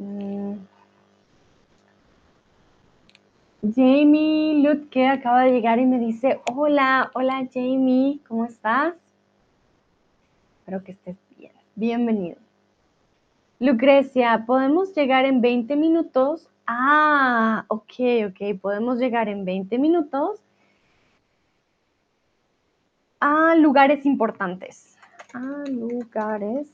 Mm. 0.00 0.60
Jamie 3.60 4.62
Lutke 4.62 5.06
acaba 5.06 5.44
de 5.44 5.52
llegar 5.52 5.78
y 5.78 5.84
me 5.84 5.98
dice, 5.98 6.40
hola, 6.50 7.10
hola 7.12 7.46
Jamie, 7.52 8.20
¿cómo 8.26 8.46
estás? 8.46 8.94
Espero 10.60 10.82
que 10.82 10.92
estés 10.92 11.18
bien. 11.36 11.52
Bienvenido. 11.74 12.38
Lucrecia, 13.60 14.44
¿podemos 14.46 14.94
llegar 14.94 15.26
en 15.26 15.42
20 15.42 15.76
minutos? 15.76 16.48
Ah, 16.70 17.64
ok, 17.68 17.92
ok, 18.28 18.60
podemos 18.60 18.98
llegar 18.98 19.30
en 19.30 19.46
20 19.46 19.78
minutos 19.78 20.38
a 23.20 23.54
lugares 23.54 24.04
importantes. 24.04 24.98
A 25.32 25.64
lugares 25.68 26.68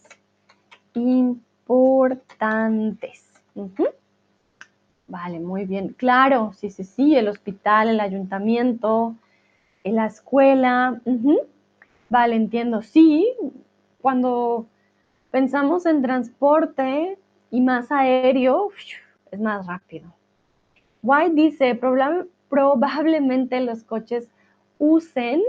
importantes. 0.95 3.31
Vale, 5.07 5.39
muy 5.39 5.65
bien. 5.65 5.91
Claro, 5.91 6.53
sí, 6.57 6.71
sí, 6.71 6.83
sí, 6.83 7.15
el 7.15 7.29
hospital, 7.29 7.89
el 7.89 8.01
ayuntamiento, 8.01 9.15
en 9.85 9.95
la 9.95 10.07
escuela. 10.07 11.01
Vale, 12.11 12.35
entiendo. 12.35 12.83
Sí, 12.83 13.33
cuando 14.01 14.67
pensamos 15.31 15.87
en 15.87 16.03
transporte 16.03 17.17
y 17.53 17.61
más 17.61 17.93
aéreo, 17.93 18.71
es 19.35 19.41
más 19.41 19.67
rápido. 19.67 20.13
White 21.03 21.35
dice, 21.35 21.79
probablemente 22.49 23.61
los 23.61 23.85
coches 23.85 24.29
usen, 24.79 25.43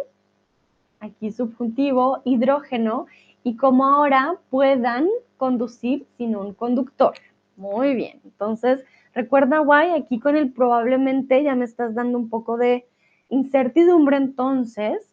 aquí 0.99 1.31
subjuntivo, 1.31 2.21
hidrógeno 2.25 3.05
y 3.43 3.55
como 3.55 3.85
ahora 3.85 4.35
puedan 4.49 5.07
conducir 5.37 6.05
sin 6.17 6.35
un 6.35 6.53
conductor. 6.53 7.13
Muy 7.55 7.95
bien, 7.95 8.19
entonces 8.25 8.83
Recuerda, 9.15 9.59
guay, 9.59 9.91
aquí 9.91 10.19
con 10.19 10.35
el 10.35 10.51
probablemente 10.51 11.41
ya 11.41 11.55
me 11.55 11.63
estás 11.63 11.95
dando 11.95 12.17
un 12.17 12.29
poco 12.29 12.57
de 12.57 12.85
incertidumbre, 13.29 14.17
entonces 14.17 15.09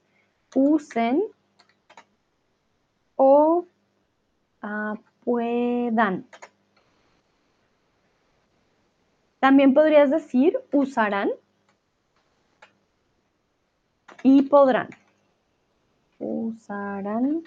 usen 0.57 1.23
o 3.15 3.65
ah, 4.61 4.97
puedan. 5.25 6.27
También 9.43 9.75
podrías 9.75 10.09
decir 10.09 10.57
usarán 10.71 11.29
y 14.23 14.43
podrán. 14.43 14.89
Usarán 16.21 17.43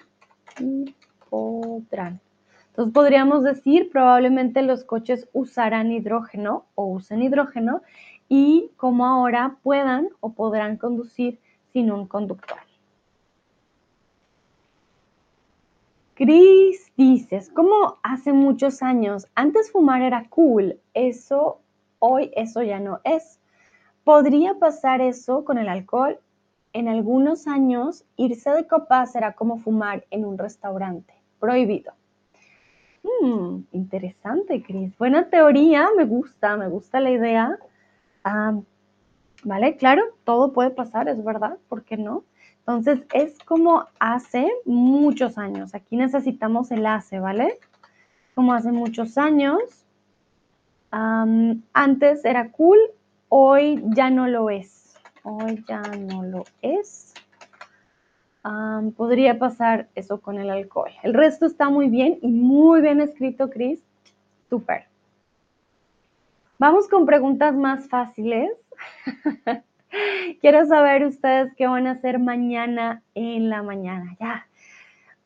y 0.60 0.94
podrán. 1.30 2.20
Entonces 2.68 2.92
podríamos 2.92 3.44
decir 3.44 3.88
probablemente 3.88 4.60
los 4.60 4.84
coches 4.84 5.26
usarán 5.32 5.90
hidrógeno 5.90 6.66
o 6.74 6.84
usen 6.84 7.22
hidrógeno 7.22 7.80
y 8.28 8.72
como 8.76 9.06
ahora 9.06 9.56
puedan 9.62 10.10
o 10.20 10.34
podrán 10.34 10.76
conducir 10.76 11.38
sin 11.72 11.90
un 11.90 12.06
conductor. 12.06 12.58
Cris 16.12 16.92
dices, 16.98 17.48
como 17.54 17.96
hace 18.02 18.34
muchos 18.34 18.82
años, 18.82 19.26
antes 19.34 19.72
fumar 19.72 20.02
era 20.02 20.28
cool, 20.28 20.78
eso, 20.92 21.62
hoy 22.06 22.30
eso 22.34 22.62
ya 22.62 22.80
no 22.80 23.00
es. 23.04 23.40
¿Podría 24.04 24.54
pasar 24.54 25.00
eso 25.00 25.44
con 25.44 25.58
el 25.58 25.68
alcohol? 25.68 26.20
En 26.72 26.88
algunos 26.88 27.46
años, 27.46 28.04
irse 28.16 28.50
de 28.50 28.66
copas 28.66 29.16
era 29.16 29.32
como 29.32 29.58
fumar 29.58 30.04
en 30.10 30.24
un 30.24 30.38
restaurante, 30.38 31.14
prohibido. 31.40 31.92
Hmm, 33.02 33.60
interesante, 33.72 34.62
Cris. 34.62 34.96
Buena 34.98 35.28
teoría, 35.30 35.88
me 35.96 36.04
gusta, 36.04 36.56
me 36.56 36.68
gusta 36.68 37.00
la 37.00 37.10
idea. 37.10 37.58
Ah, 38.24 38.58
vale, 39.44 39.76
claro, 39.76 40.02
todo 40.24 40.52
puede 40.52 40.70
pasar, 40.70 41.08
es 41.08 41.22
verdad, 41.24 41.56
¿por 41.68 41.84
qué 41.84 41.96
no? 41.96 42.24
Entonces 42.58 43.00
es 43.12 43.38
como 43.38 43.86
hace 44.00 44.50
muchos 44.64 45.38
años. 45.38 45.74
Aquí 45.74 45.96
necesitamos 45.96 46.72
el 46.72 46.84
hace, 46.84 47.20
¿vale? 47.20 47.58
Como 48.34 48.52
hace 48.52 48.72
muchos 48.72 49.16
años. 49.18 49.85
Antes 51.72 52.24
era 52.24 52.50
cool, 52.50 52.78
hoy 53.28 53.82
ya 53.88 54.10
no 54.10 54.28
lo 54.28 54.50
es. 54.50 54.96
Hoy 55.22 55.64
ya 55.68 55.80
no 55.80 56.22
lo 56.22 56.44
es. 56.62 57.12
podría 58.96 59.38
pasar 59.38 59.88
eso 59.94 60.20
con 60.20 60.38
el 60.38 60.50
alcohol. 60.50 60.90
El 61.02 61.14
resto 61.14 61.46
está 61.46 61.68
muy 61.68 61.88
bien 61.88 62.18
y 62.22 62.28
muy 62.28 62.80
bien 62.80 63.00
escrito, 63.00 63.50
Chris. 63.50 63.82
Súper. 64.48 64.84
Vamos 66.58 66.88
con 66.88 67.04
preguntas 67.04 67.54
más 67.54 67.88
fáciles. 67.88 68.50
Quiero 70.40 70.66
saber 70.66 71.04
ustedes 71.04 71.52
qué 71.56 71.66
van 71.66 71.86
a 71.86 71.92
hacer 71.92 72.18
mañana 72.18 73.02
en 73.14 73.48
la 73.50 73.62
mañana. 73.62 74.16
Ya 74.20 74.46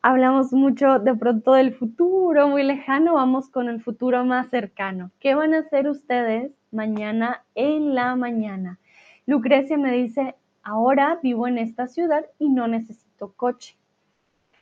hablamos 0.01 0.51
mucho 0.53 0.99
de 0.99 1.15
pronto 1.15 1.53
del 1.53 1.73
futuro 1.73 2.47
muy 2.47 2.63
lejano, 2.63 3.15
vamos 3.15 3.49
con 3.49 3.69
el 3.69 3.81
futuro 3.81 4.25
más 4.25 4.49
cercano. 4.49 5.11
¿Qué 5.19 5.35
van 5.35 5.53
a 5.53 5.59
hacer 5.59 5.87
ustedes 5.87 6.51
mañana 6.71 7.43
en 7.55 7.95
la 7.95 8.15
mañana? 8.15 8.79
Lucrecia 9.25 9.77
me 9.77 9.91
dice, 9.91 10.35
ahora 10.63 11.19
vivo 11.21 11.47
en 11.47 11.57
esta 11.57 11.87
ciudad 11.87 12.25
y 12.39 12.49
no 12.49 12.67
necesito 12.67 13.33
coche. 13.33 13.77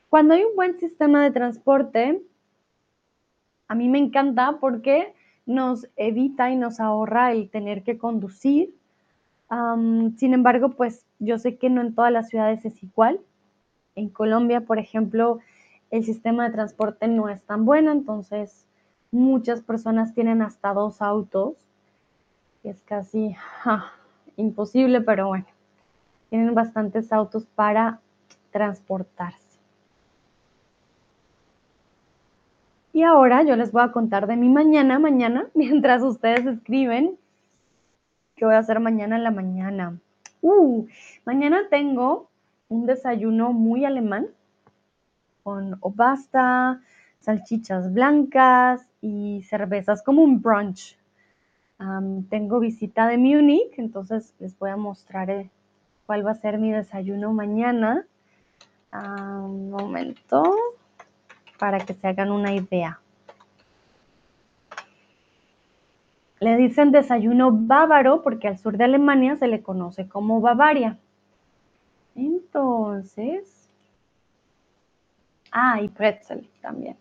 Cuando 0.10 0.34
hay 0.34 0.44
un 0.44 0.56
buen 0.56 0.80
sistema 0.80 1.24
de 1.24 1.32
transporte, 1.32 2.22
a 3.68 3.76
mí 3.76 3.88
me 3.88 4.00
encanta 4.00 4.58
porque 4.60 5.14
nos 5.46 5.88
evita 5.96 6.52
y 6.52 6.56
nos 6.56 6.80
ahorra 6.80 7.32
el 7.32 7.50
tener 7.50 7.84
que 7.84 7.98
conducir 7.98 8.74
sin 10.18 10.34
embargo, 10.34 10.70
pues 10.70 11.06
yo 11.18 11.40
sé 11.40 11.58
que 11.58 11.70
no 11.70 11.82
en 11.82 11.96
todas 11.96 12.12
las 12.12 12.30
ciudades 12.30 12.64
es 12.66 12.84
igual. 12.84 13.20
En 13.96 14.10
Colombia, 14.10 14.62
por 14.62 14.80
ejemplo, 14.80 15.40
el 15.92 16.04
sistema 16.04 16.46
de 16.46 16.54
transporte 16.54 17.08
no 17.08 17.30
es 17.30 17.42
tan 17.44 17.66
bueno, 17.66 17.92
entonces 17.92 18.66
muchas 19.12 19.62
personas 19.62 20.14
tienen 20.14 20.42
hasta 20.42 20.74
dos 20.74 21.02
autos. 21.02 21.56
Es 22.64 22.82
casi 22.82 23.36
imposible, 24.36 25.02
pero 25.02 25.28
bueno, 25.28 25.46
tienen 26.30 26.54
bastantes 26.54 27.12
autos 27.12 27.46
para 27.56 28.00
transportarse. 28.52 29.40
Y 32.92 33.04
ahora 33.04 33.44
yo 33.44 33.56
les 33.56 33.72
voy 33.72 33.84
a 33.84 33.92
contar 33.92 34.28
de 34.28 34.36
mi 34.36 34.50
mañana, 34.50 35.00
mañana, 35.00 35.48
mientras 35.54 36.02
ustedes 36.04 36.46
escriben 36.46 37.18
¿Qué 38.40 38.46
voy 38.46 38.56
a 38.56 38.60
hacer 38.60 38.80
mañana 38.80 39.18
en 39.18 39.26
la 39.26 39.32
mañana? 39.32 40.00
Uh, 40.42 40.88
mañana 41.26 41.64
tengo 41.70 42.29
un 42.70 42.86
desayuno 42.86 43.52
muy 43.52 43.84
alemán 43.84 44.28
con 45.44 45.80
pasta, 45.96 46.82
salchichas 47.20 47.92
blancas 47.92 48.88
y 49.02 49.42
cervezas, 49.44 50.04
como 50.04 50.22
un 50.22 50.42
brunch. 50.42 50.98
tengo 52.30 52.60
visita 52.60 53.08
de 53.08 53.18
Múnich, 53.18 53.78
entonces 53.78 54.36
les 54.40 54.58
voy 54.60 54.70
a 54.70 54.78
mostrar 54.78 55.30
eh, 55.30 55.50
cuál 56.06 56.26
va 56.26 56.32
a 56.32 56.36
ser 56.36 56.60
mi 56.60 56.72
desayuno 56.72 57.34
mañana. 57.34 58.06
un 58.94 59.72
momento, 59.72 60.56
para 61.58 61.80
que 61.80 61.94
se 61.94 62.08
hagan 62.08 62.32
una 62.32 62.54
idea. 62.54 63.00
Le 66.40 66.56
dicen 66.56 66.92
desayuno 66.92 67.52
bávaro 67.52 68.22
porque 68.24 68.48
al 68.48 68.58
sur 68.58 68.78
de 68.78 68.86
Alemania 68.86 69.36
se 69.36 69.48
le 69.48 69.62
conoce 69.62 70.08
como 70.08 70.40
Bavaria. 70.40 70.98
Entonces, 72.26 73.70
ah, 75.52 75.82
y 75.82 75.90
pretzel 75.90 76.50
también. 76.62 76.98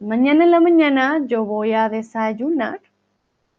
Mañana 0.00 0.44
en 0.44 0.50
la 0.50 0.60
mañana 0.60 1.20
yo 1.26 1.44
voy 1.44 1.72
a 1.72 1.88
desayunar 1.88 2.80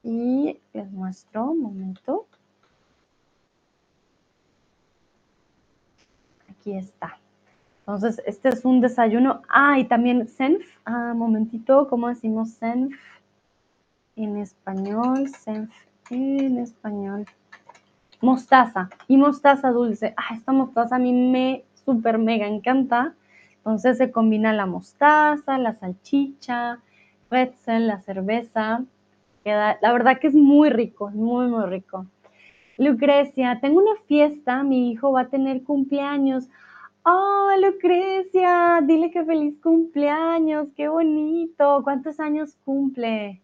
y 0.03 0.59
les 0.73 0.91
muestro 0.91 1.51
un 1.51 1.61
momento. 1.61 2.25
Aquí 6.49 6.73
está. 6.73 7.17
Entonces, 7.79 8.21
este 8.25 8.49
es 8.49 8.65
un 8.65 8.81
desayuno. 8.81 9.41
Ah, 9.49 9.79
y 9.79 9.85
también 9.85 10.27
senf. 10.27 10.65
Ah, 10.85 11.13
momentito, 11.15 11.87
¿cómo 11.87 12.09
decimos 12.09 12.51
senf? 12.51 12.93
en 14.17 14.37
español, 14.37 15.29
en 16.09 16.57
español. 16.57 17.25
Mostaza 18.21 18.89
y 19.07 19.17
mostaza 19.17 19.71
dulce. 19.71 20.13
Ah, 20.17 20.35
esta 20.35 20.51
mostaza 20.51 20.95
a 20.95 20.99
mí 20.99 21.13
me 21.13 21.63
súper 21.85 22.17
mega 22.17 22.47
encanta. 22.47 23.15
Entonces 23.57 23.97
se 23.97 24.11
combina 24.11 24.53
la 24.53 24.65
mostaza, 24.65 25.57
la 25.57 25.73
salchicha, 25.75 26.79
pretzel, 27.29 27.87
la 27.87 27.99
cerveza. 28.01 28.83
Queda, 29.43 29.77
la 29.81 29.91
verdad 29.91 30.19
que 30.19 30.27
es 30.27 30.35
muy 30.35 30.69
rico, 30.69 31.09
muy, 31.11 31.47
muy 31.47 31.65
rico. 31.65 32.05
Lucrecia, 32.77 33.59
tengo 33.59 33.79
una 33.79 33.95
fiesta, 34.07 34.63
mi 34.63 34.91
hijo 34.91 35.11
va 35.11 35.21
a 35.21 35.29
tener 35.29 35.63
cumpleaños. 35.63 36.47
Oh, 37.03 37.49
Lucrecia, 37.61 38.81
dile 38.83 39.09
que 39.11 39.23
feliz 39.25 39.55
cumpleaños, 39.61 40.67
qué 40.75 40.87
bonito. 40.87 41.81
¿Cuántos 41.83 42.19
años 42.19 42.57
cumple? 42.65 43.41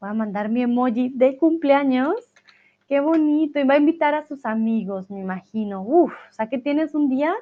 Voy 0.00 0.10
a 0.10 0.14
mandar 0.14 0.48
mi 0.48 0.62
emoji 0.62 1.08
de 1.08 1.36
cumpleaños. 1.36 2.14
Qué 2.88 3.00
bonito. 3.00 3.58
Y 3.58 3.64
va 3.64 3.74
a 3.74 3.78
invitar 3.78 4.14
a 4.14 4.26
sus 4.26 4.44
amigos, 4.44 5.10
me 5.10 5.20
imagino. 5.20 5.82
Uf, 5.82 6.12
o 6.12 6.32
sea 6.32 6.48
que 6.48 6.58
tienes 6.58 6.94
un 6.94 7.08
día 7.08 7.34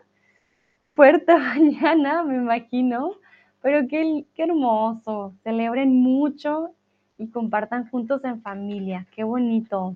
fuerte 0.95 1.35
mañana, 1.39 2.23
me 2.23 2.37
imagino. 2.37 3.13
Pero 3.61 3.87
qué, 3.89 4.25
qué 4.35 4.45
hermoso. 4.45 5.35
Celebren 5.43 5.95
mucho 5.95 6.71
y 7.19 7.29
compartan 7.29 7.89
juntos 7.89 8.25
en 8.25 8.43
familia. 8.43 9.07
Qué 9.15 9.25
bonito. 9.25 9.95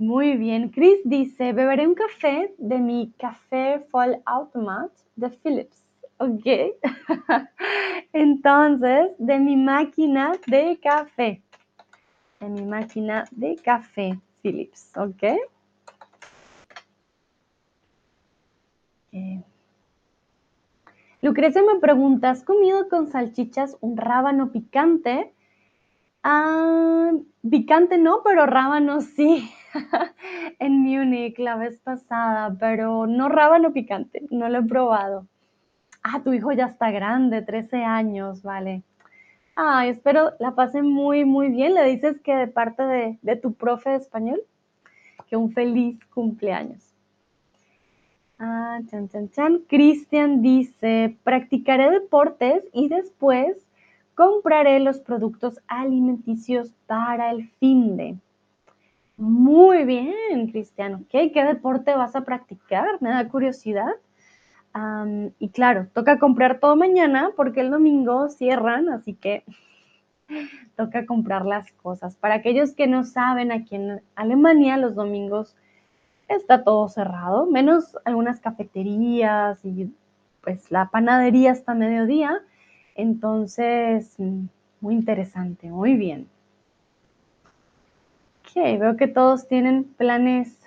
Muy 0.00 0.36
bien. 0.38 0.70
Chris 0.70 0.98
dice, 1.04 1.52
beberé 1.52 1.86
un 1.86 1.94
café 1.94 2.54
de 2.56 2.78
mi 2.78 3.12
café 3.18 3.80
Fall 3.90 4.22
Automat 4.24 4.90
de 5.16 5.28
Philips. 5.28 5.84
Ok. 6.16 6.46
Entonces, 8.12 9.10
de 9.18 9.38
mi 9.38 9.56
máquina 9.56 10.32
de 10.46 10.78
café. 10.82 11.42
De 12.40 12.48
mi 12.48 12.64
máquina 12.64 13.24
de 13.30 13.56
café, 13.56 14.18
Philips. 14.42 14.90
Ok. 14.96 15.24
Lucrecia 21.22 21.62
me 21.62 21.78
pregunta, 21.80 22.30
¿has 22.30 22.42
comido 22.42 22.88
con 22.88 23.08
salchichas 23.08 23.76
un 23.80 23.98
rábano 23.98 24.52
picante? 24.52 25.34
Ah, 26.22 27.12
picante 27.48 27.98
no, 27.98 28.22
pero 28.24 28.46
rábano 28.46 29.02
sí. 29.02 29.50
en 30.58 30.80
Múnich 30.80 31.38
la 31.38 31.56
vez 31.56 31.78
pasada, 31.80 32.56
pero 32.58 33.06
no 33.06 33.28
rábano 33.28 33.74
picante, 33.74 34.22
no 34.30 34.48
lo 34.48 34.60
he 34.60 34.62
probado. 34.62 35.26
Ah, 36.02 36.22
tu 36.22 36.32
hijo 36.32 36.52
ya 36.52 36.66
está 36.66 36.90
grande, 36.90 37.42
13 37.42 37.84
años, 37.84 38.42
vale. 38.42 38.82
Ay, 39.54 39.90
espero 39.90 40.32
la 40.38 40.54
pase 40.54 40.82
muy, 40.82 41.24
muy 41.24 41.48
bien. 41.48 41.74
Le 41.74 41.84
dices 41.84 42.20
que 42.20 42.34
de 42.34 42.46
parte 42.46 42.82
de, 42.82 43.36
tu 43.36 43.54
profe 43.54 43.90
de 43.90 43.96
español, 43.96 44.42
que 45.28 45.36
un 45.36 45.52
feliz 45.52 45.98
cumpleaños. 46.06 46.94
Ah, 48.38 48.80
chan, 48.90 49.08
chan, 49.08 49.30
chan. 49.30 49.58
Cristian 49.68 50.40
dice, 50.40 51.16
practicaré 51.24 51.90
deportes 51.90 52.64
y 52.72 52.88
después 52.88 53.56
compraré 54.14 54.80
los 54.80 54.98
productos 55.00 55.60
alimenticios 55.66 56.72
para 56.86 57.30
el 57.30 57.48
fin 57.58 57.96
de. 57.96 58.16
Muy 59.16 59.84
bien, 59.84 60.50
Cristiano. 60.50 61.04
¿Qué 61.10 61.30
deporte 61.34 61.94
vas 61.94 62.16
a 62.16 62.22
practicar? 62.22 62.86
Me 63.00 63.10
da 63.10 63.28
curiosidad. 63.28 63.92
Y 65.38 65.48
claro, 65.48 65.88
toca 65.92 66.18
comprar 66.18 66.60
todo 66.60 66.76
mañana 66.76 67.30
porque 67.36 67.60
el 67.60 67.70
domingo 67.70 68.28
cierran, 68.28 68.88
así 68.88 69.14
que 69.14 69.44
toca 70.76 71.06
comprar 71.06 71.44
las 71.44 71.72
cosas. 71.72 72.16
Para 72.16 72.36
aquellos 72.36 72.72
que 72.72 72.86
no 72.86 73.04
saben, 73.04 73.52
aquí 73.52 73.76
en 73.76 74.00
Alemania 74.14 74.76
los 74.76 74.94
domingos 74.94 75.56
está 76.28 76.62
todo 76.62 76.88
cerrado, 76.88 77.46
menos 77.46 77.96
algunas 78.04 78.40
cafeterías 78.40 79.64
y 79.64 79.92
pues 80.42 80.70
la 80.70 80.88
panadería 80.88 81.52
hasta 81.52 81.74
mediodía. 81.74 82.40
Entonces, 82.94 84.14
mm, 84.18 84.44
muy 84.80 84.94
interesante, 84.94 85.68
muy 85.70 85.94
bien. 85.94 86.28
Ok, 88.44 88.54
veo 88.78 88.96
que 88.96 89.08
todos 89.08 89.48
tienen 89.48 89.84
planes 89.84 90.59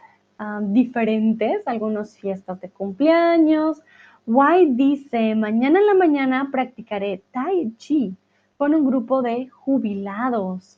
ah, 0.44 0.60
diferentes, 0.62 1.68
algunos 1.68 2.18
fiestas 2.18 2.60
de 2.62 2.70
cumpleaños. 2.70 3.82
White 4.26 4.74
dice, 4.76 5.36
mañana 5.36 5.80
en 5.80 5.86
la 5.86 5.94
mañana 5.94 6.50
practicaré 6.52 7.22
Tai 7.32 7.74
Chi 7.78 8.16
con 8.58 8.76
un 8.76 8.86
grupo 8.86 9.22
de 9.22 9.48
jubilados. 9.50 10.78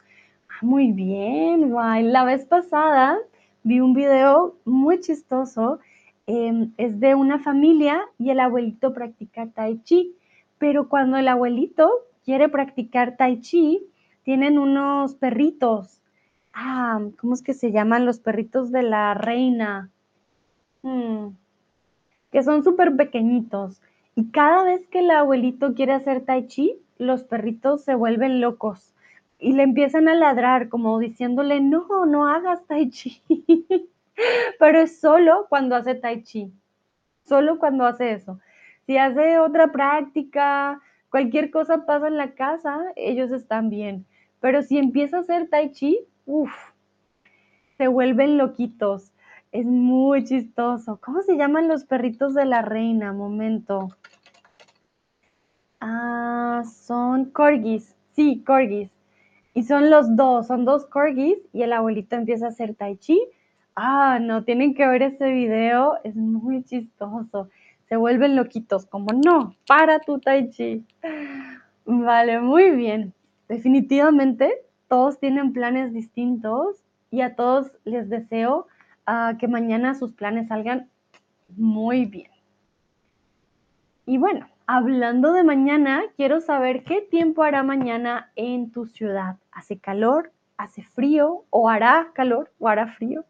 Ah, 0.50 0.60
muy 0.62 0.92
bien, 0.92 1.74
White. 1.74 2.10
La 2.10 2.24
vez 2.24 2.46
pasada 2.46 3.18
vi 3.64 3.80
un 3.80 3.94
video 3.94 4.56
muy 4.66 5.00
chistoso. 5.00 5.80
Em, 6.28 6.72
es 6.78 7.00
de 7.00 7.14
una 7.16 7.40
familia 7.40 8.02
y 8.18 8.32
el 8.32 8.40
abuelito 8.40 8.94
practica 8.94 9.48
tai 9.48 9.80
chi, 9.84 10.16
pero 10.58 10.90
cuando 10.90 11.18
el 11.18 11.28
abuelito 11.28 11.90
quiere 12.24 12.50
practicar 12.50 13.16
tai 13.16 13.42
chi, 13.42 13.86
tienen 14.24 14.58
unos 14.58 15.14
perritos. 15.16 16.02
Ah, 16.58 17.02
¿cómo 17.20 17.34
es 17.34 17.44
que 17.44 17.54
se 17.54 17.74
llaman 17.74 18.06
los 18.06 18.20
perritos 18.20 18.72
de 18.72 18.82
la 18.82 19.14
reina? 19.14 19.92
Hmm, 20.84 21.32
que 22.32 22.44
son 22.44 22.64
súper 22.64 22.96
pequeñitos. 22.96 23.82
Y 24.16 24.32
cada 24.32 24.64
vez 24.64 24.88
que 24.88 25.00
el 25.00 25.12
abuelito 25.12 25.74
quiere 25.74 25.92
hacer 25.92 26.24
tai 26.24 26.48
chi, 26.48 26.82
los 26.98 27.24
perritos 27.24 27.84
se 27.84 27.94
vuelven 27.94 28.40
locos 28.40 28.94
y 29.38 29.52
le 29.52 29.64
empiezan 29.64 30.08
a 30.08 30.16
ladrar 30.16 30.70
como 30.70 30.98
diciéndole, 30.98 31.60
no, 31.60 32.06
no 32.06 32.26
hagas 32.26 32.66
tai 32.68 32.90
chi. 32.90 33.22
Pero 34.60 34.80
es 34.80 35.02
solo 35.02 35.48
cuando 35.50 35.76
hace 35.76 35.94
tai 35.94 36.24
chi, 36.24 36.54
solo 37.26 37.60
cuando 37.60 37.86
hace 37.86 38.14
eso. 38.14 38.40
Si 38.86 38.98
hace 38.98 39.40
otra 39.40 39.74
práctica, 39.74 40.80
cualquier 41.10 41.52
cosa 41.52 41.86
pasa 41.86 42.08
en 42.08 42.16
la 42.16 42.32
casa, 42.34 42.80
ellos 42.96 43.32
están 43.32 43.70
bien. 43.70 44.06
Pero 44.40 44.62
si 44.62 44.78
empieza 44.78 45.18
a 45.18 45.22
hacer 45.22 45.50
tai 45.50 45.72
chi, 45.74 46.00
uff, 46.26 46.54
se 47.78 47.88
vuelven 47.88 48.38
loquitos. 48.38 49.12
Es 49.52 49.66
muy 49.66 50.26
chistoso. 50.26 51.00
¿Cómo 51.02 51.22
se 51.22 51.38
llaman 51.38 51.68
los 51.68 51.86
perritos 51.86 52.34
de 52.34 52.46
la 52.46 52.62
reina? 52.62 53.14
Momento. 53.14 53.90
Ah, 55.80 56.64
son 56.66 57.26
corgis. 57.26 57.96
Sí, 58.16 58.44
corgis. 58.46 58.90
Y 59.54 59.64
son 59.64 59.90
los 59.90 60.16
dos, 60.16 60.48
son 60.48 60.66
dos 60.66 60.86
corgis 60.86 61.38
y 61.54 61.62
el 61.64 61.72
abuelito 61.72 62.16
empieza 62.16 62.48
a 62.48 62.50
hacer 62.50 62.76
tai 62.76 62.98
chi. 62.98 63.22
Ah, 63.76 64.20
no, 64.22 64.44
tienen 64.44 64.74
que 64.74 64.88
ver 64.88 65.02
ese 65.02 65.30
video, 65.30 65.98
es 66.04 66.16
muy 66.16 66.64
chistoso. 66.64 67.50
Se 67.88 67.96
vuelven 67.98 68.36
loquitos, 68.36 68.86
como 68.86 69.14
no, 69.14 69.56
para 69.68 70.00
tu 70.00 70.20
tai 70.20 70.50
chi. 70.50 70.84
Vale, 71.86 72.40
muy 72.42 72.72
bien. 72.72 73.14
Definitivamente 73.48 74.65
todos 74.88 75.20
tienen 75.20 75.54
planes 75.54 75.94
distintos 75.94 76.84
y 77.12 77.22
a 77.22 77.36
todos 77.36 77.72
les 77.84 78.10
deseo 78.10 78.68
ah, 79.06 79.34
que 79.40 79.48
mañana 79.48 79.96
sus 79.96 80.14
planes 80.14 80.48
salgan 80.48 80.90
muy 81.50 82.06
bien. 82.06 82.32
Y 84.06 84.18
bueno, 84.18 84.48
Hablando 84.68 85.34
de 85.34 85.44
mañana, 85.44 86.02
quiero 86.18 86.42
saber 86.42 86.84
qué 86.86 87.00
tiempo 87.00 87.44
hará 87.44 87.62
mañana 87.62 88.32
en 88.36 88.72
tu 88.72 88.88
ciudad. 88.88 89.38
¿Hace 89.52 89.78
calor? 89.78 90.32
¿Hace 90.58 90.82
frío? 90.82 91.46
¿O 91.52 91.70
hará 91.70 92.10
calor? 92.16 92.52
¿O 92.58 92.68
hará 92.68 92.88
frío? 92.88 93.26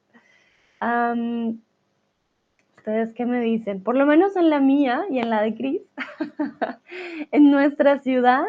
¿Ustedes 2.77 3.11
qué 3.13 3.25
me 3.25 3.41
dicen? 3.41 3.83
Por 3.83 3.97
lo 3.97 4.05
menos 4.05 4.37
en 4.37 4.49
la 4.49 4.61
mía 4.61 5.03
y 5.09 5.19
en 5.19 5.29
la 5.29 5.41
de 5.41 5.55
Cris, 5.55 5.81
en 7.31 7.51
nuestra 7.51 7.99
ciudad, 7.99 8.45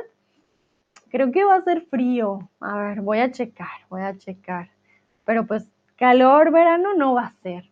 creo 1.11 1.33
que 1.33 1.45
va 1.45 1.57
a 1.57 1.65
ser 1.65 1.83
frío. 1.87 2.49
A 2.61 2.77
ver, 2.77 3.01
voy 3.01 3.19
a 3.19 3.31
checar, 3.31 3.87
voy 3.89 4.03
a 4.03 4.17
checar. 4.17 4.71
Pero 5.25 5.47
pues 5.47 5.69
calor, 5.97 6.51
verano 6.53 6.95
no 6.95 7.15
va 7.15 7.27
a 7.27 7.33
ser. 7.43 7.65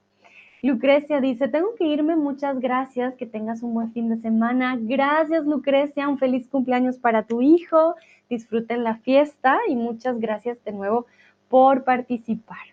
Lucrecia 0.62 1.20
dice, 1.20 1.48
tengo 1.48 1.74
que 1.74 1.84
irme, 1.84 2.16
muchas 2.16 2.58
gracias, 2.58 3.14
que 3.16 3.26
tengas 3.26 3.62
un 3.62 3.74
buen 3.74 3.92
fin 3.92 4.08
de 4.08 4.16
semana. 4.16 4.78
Gracias 4.80 5.44
Lucrecia, 5.44 6.08
un 6.08 6.18
feliz 6.18 6.48
cumpleaños 6.48 6.96
para 6.98 7.24
tu 7.24 7.42
hijo, 7.42 7.96
disfruten 8.30 8.82
la 8.82 8.96
fiesta 8.96 9.58
y 9.68 9.76
muchas 9.76 10.18
gracias 10.18 10.62
de 10.64 10.72
nuevo 10.72 11.06
por 11.50 11.84
participar. 11.84 12.66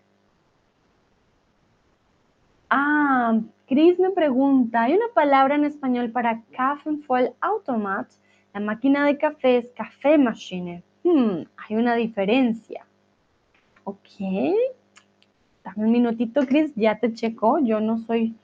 Ah, 2.69 3.37
Chris 3.67 3.99
me 3.99 4.11
pregunta, 4.11 4.83
¿hay 4.83 4.93
una 4.93 5.07
palabra 5.13 5.55
en 5.55 5.65
español 5.65 6.11
para 6.11 6.41
Automat? 7.41 8.07
La 8.53 8.59
máquina 8.59 9.05
de 9.05 9.17
café 9.17 9.57
es 9.57 9.71
café 9.75 10.17
machine. 10.17 10.83
Hmm, 11.03 11.43
hay 11.57 11.75
una 11.75 11.95
diferencia. 11.95 12.85
Ok, 13.83 14.19
dame 15.63 15.85
un 15.85 15.91
minutito, 15.91 16.45
Chris, 16.45 16.71
ya 16.75 16.99
te 16.99 17.13
checo. 17.13 17.59
Yo 17.59 17.79
no 17.79 17.97
soy 17.97 18.35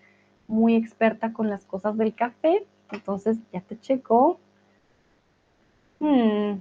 muy 0.47 0.75
experta 0.75 1.33
con 1.33 1.49
las 1.49 1.65
cosas 1.65 1.97
del 1.97 2.15
café, 2.15 2.65
entonces 2.91 3.37
ya 3.51 3.61
te 3.61 3.77
checo. 3.79 4.39
Hmm. 5.99 6.59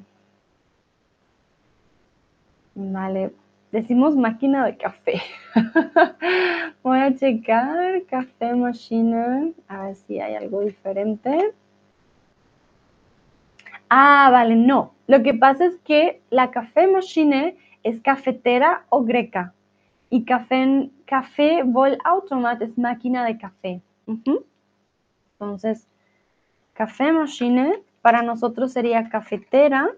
Vale, 2.74 3.32
decimos 3.72 4.16
máquina 4.16 4.66
de 4.66 4.76
café. 4.76 5.22
Voy 6.82 6.98
a 6.98 7.14
checar 7.14 8.02
café 8.04 8.54
machine, 8.54 9.54
a 9.68 9.84
ver 9.84 9.94
si 9.94 10.20
hay 10.20 10.34
algo 10.34 10.60
diferente. 10.60 11.54
Ah, 13.88 14.28
vale, 14.32 14.56
no. 14.56 14.94
Lo 15.06 15.22
que 15.22 15.34
pasa 15.34 15.66
es 15.66 15.76
que 15.78 16.20
la 16.30 16.50
café 16.50 16.86
machine 16.86 17.56
es 17.82 18.00
cafetera 18.00 18.84
o 18.88 19.04
greca 19.04 19.54
y 20.10 20.24
café, 20.24 20.90
café 21.04 21.62
Vol 21.64 21.98
Automat 22.04 22.60
es 22.62 22.76
máquina 22.76 23.24
de 23.24 23.38
café. 23.38 23.80
Entonces, 25.38 25.86
café 26.74 27.12
machine 27.12 27.82
para 28.02 28.22
nosotros 28.22 28.72
sería 28.72 29.08
cafetera, 29.08 29.88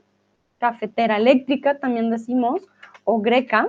cafetera 0.59 1.17
eléctrica 1.17 1.79
también 1.79 2.11
decimos, 2.11 2.63
o 3.05 3.21
greca. 3.21 3.69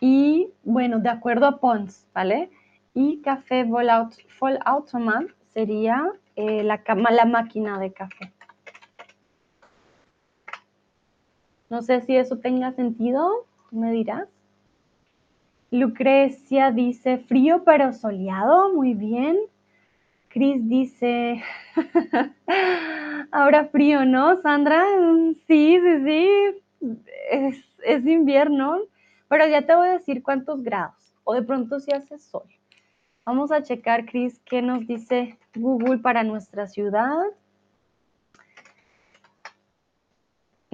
Y 0.00 0.50
bueno, 0.62 1.00
de 1.00 1.08
acuerdo 1.08 1.46
a 1.46 1.58
Pons, 1.58 2.06
¿vale? 2.14 2.50
Y 2.94 3.20
café 3.22 3.64
Vol, 3.64 3.88
Automat 4.64 5.26
sería 5.52 6.06
eh, 6.38 6.62
la, 6.62 6.80
la 7.10 7.24
máquina 7.24 7.78
de 7.78 7.92
café. 7.92 8.32
No 11.68 11.82
sé 11.82 12.00
si 12.02 12.16
eso 12.16 12.38
tenga 12.38 12.72
sentido 12.72 13.44
me 13.70 13.90
dirás. 13.92 14.28
Lucrecia 15.70 16.70
dice, 16.70 17.18
frío 17.18 17.64
pero 17.64 17.92
soleado, 17.92 18.72
muy 18.72 18.94
bien. 18.94 19.36
Cris 20.28 20.66
dice, 20.68 21.42
ahora 23.32 23.66
frío, 23.66 24.04
¿no, 24.04 24.40
Sandra? 24.42 24.84
Sí, 25.46 25.78
sí, 25.80 26.04
sí, 26.04 26.28
es, 27.30 27.56
es, 27.82 28.06
invierno, 28.06 28.78
pero 29.28 29.46
ya 29.48 29.62
te 29.66 29.74
voy 29.74 29.88
a 29.88 29.92
decir 29.92 30.22
cuántos 30.22 30.62
grados, 30.62 31.14
o 31.24 31.34
de 31.34 31.42
pronto 31.42 31.80
si 31.80 31.92
hace 31.92 32.18
sol. 32.18 32.46
Vamos 33.28 33.52
a 33.52 33.62
checar, 33.62 34.06
Cris, 34.06 34.40
qué 34.46 34.62
nos 34.62 34.86
dice 34.86 35.38
Google 35.54 35.98
para 35.98 36.24
nuestra 36.24 36.66
ciudad. 36.66 37.24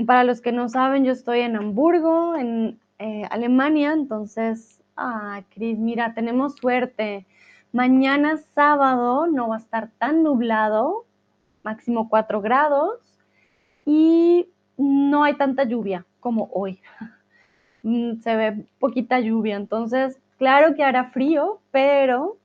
Para 0.07 0.23
los 0.23 0.41
que 0.41 0.53
no 0.53 0.69
saben, 0.69 1.05
yo 1.05 1.11
estoy 1.11 1.41
en 1.41 1.57
Hamburgo, 1.57 2.37
en 2.37 2.79
eh, 3.01 3.25
Alemania. 3.29 3.93
Entonces, 3.93 4.81
ah, 4.97 5.43
Cris, 5.53 5.81
mira, 5.81 6.15
tenemos 6.15 6.55
suerte. 6.55 7.27
Mañana 7.73 8.37
sábado 8.37 9.27
no 9.27 9.49
va 9.49 9.57
a 9.57 9.59
estar 9.59 9.91
tan 9.99 10.23
nublado, 10.23 11.07
máximo 11.65 12.09
4 12.09 12.41
grados, 12.41 13.01
y 13.85 14.47
no 14.77 15.25
hay 15.25 15.35
tanta 15.35 15.65
lluvia 15.65 16.07
como 16.21 16.49
hoy. 16.53 16.81
Mm, 17.87 18.23
se 18.23 18.35
ve 18.35 18.65
poquita 18.79 19.21
lluvia, 19.21 19.57
entonces, 19.57 20.19
claro 20.39 20.75
que 20.75 20.83
hará 20.83 21.11
frío, 21.11 21.61
pero 21.71 22.39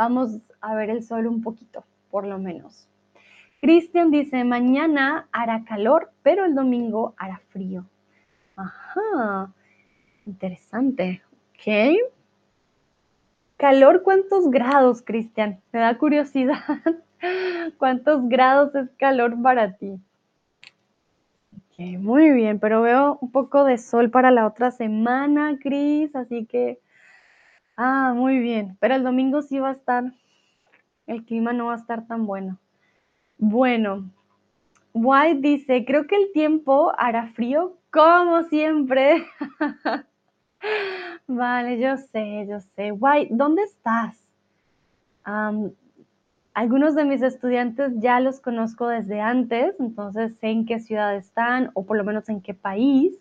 vamos 0.00 0.38
a 0.62 0.74
ver 0.74 0.88
el 0.88 1.02
sol 1.02 1.26
un 1.26 1.42
poquito, 1.42 1.84
por 2.10 2.26
lo 2.26 2.38
menos. 2.38 2.88
Cristian 3.60 4.10
dice, 4.10 4.44
mañana 4.44 5.28
hará 5.30 5.62
calor, 5.64 6.10
pero 6.22 6.46
el 6.46 6.54
domingo 6.54 7.12
hará 7.18 7.38
frío. 7.50 7.84
Ajá, 8.56 9.52
interesante. 10.24 11.20
Ok. 11.52 11.98
Calor, 13.58 14.02
¿cuántos 14.02 14.50
grados, 14.50 15.02
Cristian? 15.02 15.60
Me 15.70 15.80
da 15.80 15.98
curiosidad. 15.98 16.64
¿Cuántos 17.78 18.26
grados 18.26 18.74
es 18.74 18.88
calor 18.96 19.36
para 19.42 19.76
ti? 19.76 20.00
Ok, 21.54 21.78
muy 21.98 22.30
bien, 22.30 22.58
pero 22.58 22.80
veo 22.80 23.18
un 23.20 23.30
poco 23.30 23.64
de 23.64 23.76
sol 23.76 24.08
para 24.10 24.30
la 24.30 24.46
otra 24.46 24.70
semana, 24.70 25.58
Cris, 25.60 26.16
así 26.16 26.46
que... 26.46 26.80
Ah, 27.76 28.12
muy 28.14 28.38
bien, 28.38 28.76
pero 28.80 28.94
el 28.94 29.04
domingo 29.04 29.42
sí 29.42 29.58
va 29.58 29.70
a 29.70 29.72
estar, 29.72 30.12
el 31.06 31.24
clima 31.24 31.52
no 31.52 31.66
va 31.66 31.74
a 31.74 31.78
estar 31.78 32.06
tan 32.06 32.26
bueno. 32.26 32.58
Bueno, 33.38 34.10
White 34.92 35.40
dice, 35.40 35.84
creo 35.84 36.06
que 36.06 36.16
el 36.16 36.32
tiempo 36.32 36.92
hará 36.98 37.28
frío 37.28 37.78
como 37.90 38.42
siempre. 38.44 39.24
vale, 41.26 41.80
yo 41.80 41.96
sé, 41.96 42.46
yo 42.48 42.60
sé. 42.60 42.92
White, 42.92 43.34
¿dónde 43.34 43.62
estás? 43.62 44.16
algunos 46.54 46.96
de 46.96 47.04
mis 47.04 47.22
estudiantes 47.22 47.92
ya 47.98 48.18
los 48.18 48.40
conozco 48.40 48.88
desde 48.88 49.20
antes, 49.20 49.78
entonces 49.78 50.34
sé 50.40 50.48
en 50.48 50.66
qué 50.66 50.80
ciudad 50.80 51.14
están 51.14 51.70
o 51.74 51.86
por 51.86 51.96
lo 51.96 52.04
menos 52.04 52.28
en 52.28 52.40
qué 52.40 52.52
país, 52.52 53.16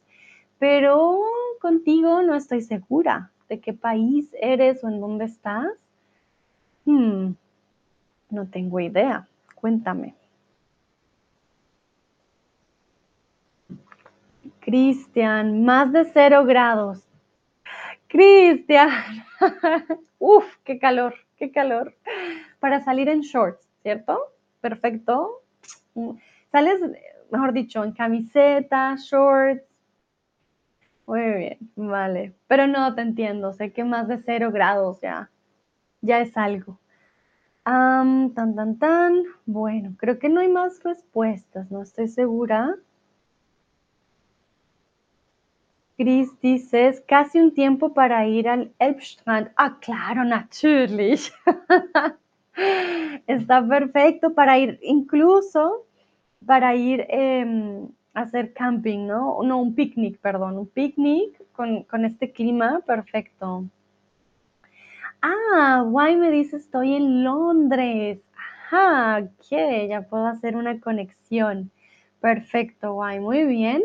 pero 0.58 1.22
contigo 1.62 2.24
no 2.24 2.34
estoy 2.34 2.62
segura 2.62 3.32
de 3.50 3.60
qué 3.60 3.74
país 3.74 4.30
eres 4.40 4.84
o 4.84 4.88
en 4.88 5.02
dónde 5.02 5.26
estás. 5.26 5.68
Hmm, 6.86 7.32
no 8.30 8.48
tengo 8.48 8.80
idea. 8.80 9.28
Cuéntame. 9.56 10.16
Cristian, 14.60 15.64
más 15.66 15.92
de 15.92 16.06
cero 16.06 16.46
grados. 16.46 17.04
Cristian, 18.08 18.90
uf, 20.20 20.46
qué 20.64 20.80
calor, 20.80 21.16
qué 21.38 21.52
calor. 21.52 21.96
Para 22.60 22.84
salir 22.84 23.10
en 23.10 23.22
shorts, 23.22 23.68
¿cierto? 23.82 24.20
Perfecto. 24.62 25.42
Sales, 26.52 26.82
mejor 27.32 27.54
dicho, 27.54 27.84
en 27.84 27.94
camiseta, 27.94 28.96
shorts. 28.98 29.69
Muy 31.10 31.20
bien, 31.34 31.58
vale. 31.76 32.36
Pero 32.48 32.66
no 32.66 32.96
te 32.96 33.02
entiendo, 33.02 33.52
sé 33.52 33.74
que 33.74 33.84
más 33.84 34.08
de 34.08 34.18
cero 34.24 34.50
grados 34.52 35.02
ya, 35.02 35.30
ya 36.02 36.22
es 36.22 36.38
algo 36.38 36.80
tan, 37.64 38.56
tan, 38.56 38.80
tan. 38.80 39.24
Bueno, 39.46 39.96
creo 40.00 40.20
que 40.20 40.30
no 40.30 40.42
hay 40.42 40.50
más 40.50 40.84
respuestas, 40.84 41.72
no 41.72 41.82
estoy 41.84 42.08
segura. 42.10 42.76
Chris 45.98 46.32
dices, 46.42 47.04
casi 47.08 47.40
un 47.40 47.54
tiempo 47.54 47.94
para 47.94 48.26
ir 48.26 48.48
al 48.50 48.74
Elbstrand. 48.80 49.52
Ah, 49.56 49.78
claro, 49.80 50.24
natürlich. 50.24 51.32
Está 53.28 53.62
perfecto 53.68 54.34
para 54.34 54.58
ir, 54.58 54.80
incluso 54.82 55.86
para 56.46 56.76
ir 56.76 57.06
em, 57.10 57.90
hacer 58.14 58.54
camping, 58.54 59.08
¿no? 59.08 59.42
No, 59.44 59.60
un 59.60 59.76
picnic, 59.76 60.20
perdón, 60.20 60.58
un 60.58 60.68
picnic 60.68 61.42
con, 61.54 61.84
con 61.84 62.06
este 62.06 62.32
clima, 62.32 62.82
perfecto. 62.86 63.66
Ah, 65.22 65.84
guay, 65.86 66.16
me 66.16 66.32
dice 66.32 66.58
estoy 66.58 66.96
en 66.96 67.24
Londres. 67.24 68.20
Ajá, 68.72 69.20
ok, 69.20 69.88
ya 69.90 70.02
puedo 70.10 70.28
hacer 70.28 70.56
una 70.56 70.80
conexión. 70.80 71.72
Perfecto, 72.22 72.94
guay, 72.94 73.20
muy 73.20 73.46
bien. 73.46 73.84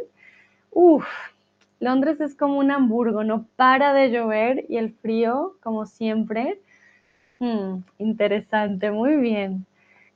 Uf, 0.70 1.06
Londres 1.80 2.20
es 2.20 2.34
como 2.34 2.58
un 2.58 2.70
Hamburgo, 2.70 3.24
no 3.24 3.46
para 3.56 3.94
de 3.94 4.10
llover 4.10 4.64
y 4.68 4.76
el 4.76 4.92
frío, 4.94 5.56
como 5.62 5.86
siempre. 5.86 6.60
Hmm, 7.40 7.80
interesante, 7.98 8.90
muy 8.90 9.16
bien. 9.16 9.66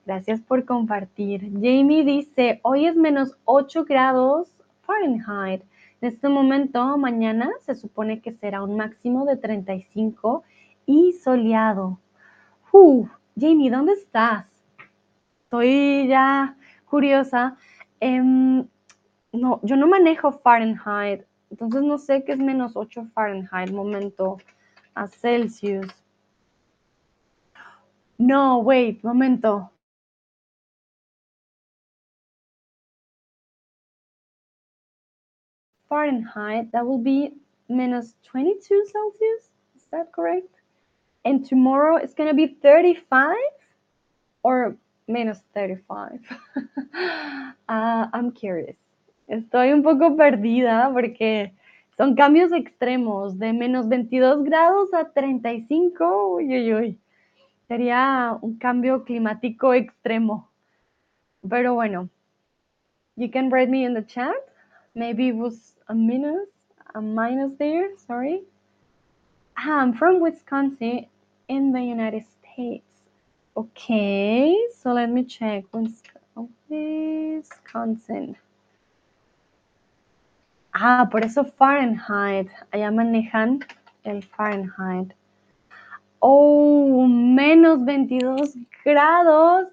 Gracias 0.08 0.40
por 0.40 0.64
compartir. 0.64 1.52
Jamie 1.52 2.02
dice, 2.02 2.60
hoy 2.62 2.86
es 2.86 2.96
menos 2.96 3.36
8 3.44 3.84
grados 3.84 4.50
Fahrenheit. 4.86 5.62
En 6.00 6.08
este 6.08 6.30
momento, 6.30 6.96
mañana 6.96 7.50
se 7.60 7.74
supone 7.74 8.22
que 8.22 8.32
será 8.32 8.62
un 8.62 8.74
máximo 8.74 9.26
de 9.26 9.36
35 9.36 10.44
y 10.86 11.12
soleado. 11.12 12.00
Uh, 12.72 13.06
Jamie, 13.38 13.70
¿dónde 13.70 13.92
estás? 13.92 14.46
Estoy 15.42 16.08
ya 16.08 16.56
curiosa. 16.86 17.58
Em, 18.00 18.66
no, 19.30 19.60
yo 19.62 19.76
no 19.76 19.86
manejo 19.86 20.32
Fahrenheit, 20.32 21.26
entonces 21.50 21.82
no 21.82 21.98
sé 21.98 22.24
qué 22.24 22.32
es 22.32 22.38
menos 22.38 22.76
8 22.76 23.08
Fahrenheit, 23.12 23.70
momento, 23.72 24.38
a 24.94 25.06
Celsius. 25.06 25.86
No, 28.16 28.60
wait, 28.60 29.04
momento. 29.04 29.70
Fahrenheit, 35.88 36.70
that 36.72 36.86
will 36.86 37.02
be 37.02 37.32
minus 37.68 38.14
22 38.24 38.86
Celsius. 38.92 39.50
Is 39.76 39.86
that 39.90 40.12
correct? 40.12 40.58
and 41.28 41.46
tomorrow 41.46 41.96
it's 41.96 42.14
going 42.14 42.28
to 42.28 42.34
be 42.34 42.56
35 42.62 43.36
or 44.42 44.76
minus 45.06 45.40
35. 45.54 46.20
uh, 47.68 48.06
I'm 48.12 48.32
curious. 48.32 48.76
Estoy 49.28 49.72
un 49.72 49.82
poco 49.82 50.16
perdida 50.16 50.90
porque 50.92 51.52
son 51.98 52.16
cambios 52.16 52.50
extremos 52.52 53.38
de 53.38 53.52
menos 53.52 53.88
22 53.88 54.44
grados 54.44 54.92
a 54.94 55.12
35. 55.12 56.36
Uy, 56.36 56.48
uy, 56.48 56.74
uy. 56.74 56.98
Sería 57.68 58.38
un 58.40 58.56
cambio 58.56 59.04
climático 59.04 59.74
extremo. 59.74 60.48
Pero 61.46 61.74
bueno, 61.74 62.08
you 63.16 63.30
can 63.30 63.50
write 63.50 63.68
me 63.68 63.84
in 63.84 63.92
the 63.92 64.02
chat. 64.02 64.34
Maybe 64.94 65.28
it 65.28 65.36
was 65.36 65.74
a 65.88 65.94
minus, 65.94 66.48
a 66.94 67.00
minus 67.00 67.52
there. 67.58 67.90
Sorry. 68.06 68.42
Ah, 69.56 69.80
I'm 69.80 69.92
from 69.94 70.20
Wisconsin 70.20 71.06
in 71.48 71.72
the 71.72 71.80
United 71.80 72.24
States. 72.26 72.84
Okay, 73.56 74.56
so 74.76 74.92
let 74.92 75.10
me 75.10 75.24
check. 75.24 75.64
Wisconsin. 76.68 78.36
Ah, 80.74 81.08
por 81.10 81.24
eso 81.24 81.44
Fahrenheit. 81.44 82.48
Allá 82.72 82.90
manejan 82.92 83.64
el 84.04 84.22
Fahrenheit. 84.22 85.12
Oh, 86.20 87.06
menos 87.08 87.84
22 87.84 88.54
grados. 88.84 89.68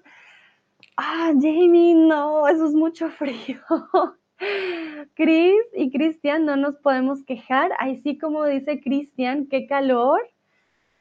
Ah, 0.96 1.32
Jamie, 1.34 1.94
no, 1.94 2.48
eso 2.48 2.66
es 2.66 2.74
mucho 2.74 3.08
frío. 3.10 3.60
Chris 5.14 5.64
y 5.74 5.90
Cristian, 5.90 6.44
no 6.44 6.56
nos 6.56 6.76
podemos 6.76 7.24
quejar. 7.24 7.72
Ahí 7.78 7.96
sí, 7.98 8.18
como 8.18 8.44
dice 8.44 8.80
Cristian, 8.80 9.46
qué 9.46 9.66
calor. 9.66 10.20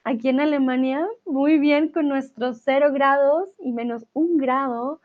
Aquí 0.03 0.29
en 0.29 0.39
Alemania, 0.39 1.05
muy 1.25 1.57
bien 1.57 1.89
con 1.89 2.07
nuestros 2.07 2.61
0 2.63 2.91
grados 2.93 3.49
y 3.59 3.71
menos 3.71 4.05
1 4.13 4.37
grado. 4.37 5.01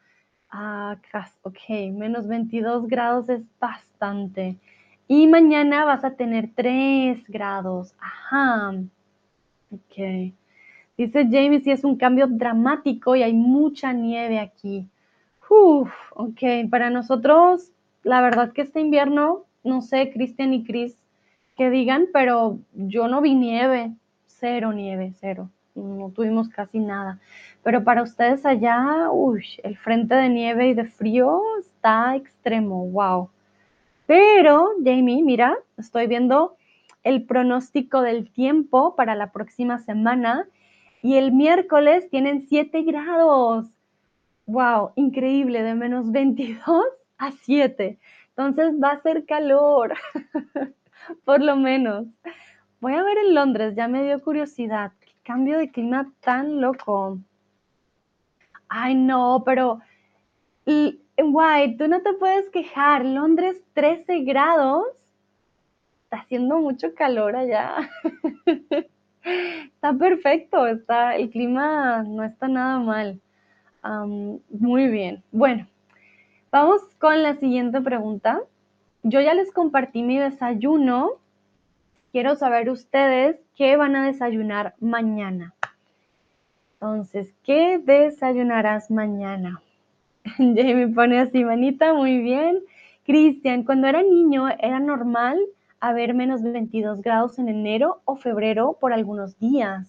Ah, 0.51 0.97
ok, 1.43 1.59
menos 1.93 2.27
22 2.27 2.87
grados 2.87 3.29
es 3.29 3.43
bastante. 3.59 4.59
Y 5.09 5.27
mañana 5.27 5.85
vas 5.85 6.05
a 6.05 6.15
tener 6.15 6.51
3 6.55 7.25
grados. 7.29 7.95
Ajá. 7.99 8.75
Ok. 9.73 10.35
Dice 10.97 11.25
Jamie, 11.25 11.61
si 11.61 11.71
es 11.71 11.83
un 11.83 11.97
cambio 11.97 12.27
dramático 12.27 13.17
y 13.17 13.23
hay 13.23 13.33
mucha 13.33 13.93
nieve 13.93 14.39
aquí. 14.39 14.87
Uf, 15.49 15.91
ok, 16.15 16.69
para 16.71 16.91
nosotros, 16.91 17.73
la 18.03 18.21
verdad 18.21 18.53
que 18.53 18.63
este 18.63 18.81
invierno, 18.81 19.45
no 19.65 19.83
sé, 19.83 20.11
Cristian 20.13 20.53
y 20.53 20.65
Chris, 20.65 20.97
que 21.57 21.71
digan, 21.71 22.09
pero 22.13 22.59
yo 22.73 23.09
no 23.09 23.21
vi 23.21 23.35
nieve 23.35 23.93
cero 24.41 24.73
nieve, 24.73 25.13
cero. 25.21 25.51
No 25.75 26.11
tuvimos 26.11 26.49
casi 26.49 26.79
nada. 26.79 27.21
Pero 27.63 27.85
para 27.85 28.03
ustedes 28.03 28.45
allá, 28.45 29.09
uy, 29.13 29.45
el 29.63 29.77
frente 29.77 30.15
de 30.15 30.29
nieve 30.29 30.69
y 30.69 30.75
de 30.75 30.87
frío 30.87 31.43
está 31.61 32.17
extremo, 32.17 32.87
wow. 32.87 33.31
Pero, 34.07 34.71
Jamie, 34.85 35.23
mira, 35.23 35.57
estoy 35.79 36.07
viendo 36.07 36.57
el 37.05 37.25
pronóstico 37.25 38.03
del 38.03 38.31
tiempo 38.31 38.97
para 38.97 39.15
la 39.15 39.31
próxima 39.31 39.79
semana 39.79 40.49
y 41.03 41.15
el 41.15 41.33
miércoles 41.33 42.11
tienen 42.11 42.47
7 42.49 42.83
grados. 42.83 43.67
Wow, 44.47 44.91
increíble, 44.97 45.63
de 45.63 45.75
menos 45.75 46.11
22 46.11 46.85
a 47.21 47.33
7. 47.33 47.99
Entonces 48.31 48.73
va 48.83 48.93
a 48.93 49.03
ser 49.03 49.27
calor, 49.27 49.95
por 51.25 51.43
lo 51.43 51.57
menos. 51.57 52.07
Voy 52.81 52.95
a 52.95 53.03
ver 53.03 53.19
en 53.19 53.35
Londres, 53.35 53.75
ya 53.77 53.89
me 53.89 54.03
dio 54.03 54.21
curiosidad. 54.23 54.93
Qué 55.01 55.13
cambio 55.23 55.59
de 55.59 55.71
clima 55.71 56.11
tan 56.21 56.61
loco. 56.61 57.19
Ay, 58.69 58.95
no, 58.95 59.43
pero 59.45 59.81
White, 60.67 61.77
tú 61.79 61.89
no 61.89 62.01
te 62.01 62.15
puedes 62.15 62.49
quejar. 62.51 63.05
Londres, 63.05 63.57
13 63.75 64.21
grados. 64.21 64.87
Está 66.05 66.19
haciendo 66.19 66.59
mucho 66.59 66.95
calor 66.95 67.37
allá. 67.37 67.77
está 69.23 69.93
perfecto, 69.93 70.67
está, 70.67 71.17
el 71.17 71.31
clima 71.31 72.03
no 72.03 72.25
está 72.25 72.49
nada 72.49 72.79
mal. 72.79 73.21
muy 74.49 74.89
bien. 74.89 75.23
Bueno, 75.31 75.67
vamos 76.51 76.83
con 76.99 77.23
la 77.23 77.37
siguiente 77.37 77.81
pregunta. 77.81 78.41
Yo 79.03 79.21
ya 79.21 79.35
les 79.35 79.53
compartí 79.53 80.03
mi 80.03 80.19
desayuno. 80.19 81.13
Quiero 82.13 82.35
saber 82.37 82.71
ustedes 82.71 83.37
qué 83.57 83.77
van 83.77 83.97
a 83.97 84.07
desayunar 84.07 84.75
mañana. 84.81 85.55
Entonces, 86.75 87.33
¿qué 87.45 87.79
desayunarás 87.79 88.91
mañana? 88.91 89.61
Jamie 90.37 90.89
pone 90.89 91.21
así, 91.21 91.45
manita, 91.45 91.95
muy 91.95 92.19
bien. 92.19 92.61
Cristian, 93.05 93.65
cuando 93.65 93.87
era 93.87 94.03
niño, 94.03 94.49
¿era 94.49 94.81
normal 94.81 95.39
haber 95.79 96.15
menos 96.15 96.43
22 96.43 97.01
grados 97.03 97.39
en 97.39 97.49
enero 97.49 98.01
o 98.05 98.17
febrero 98.17 98.77
por 98.81 98.93
algunos 98.93 99.39
días? 99.39 99.89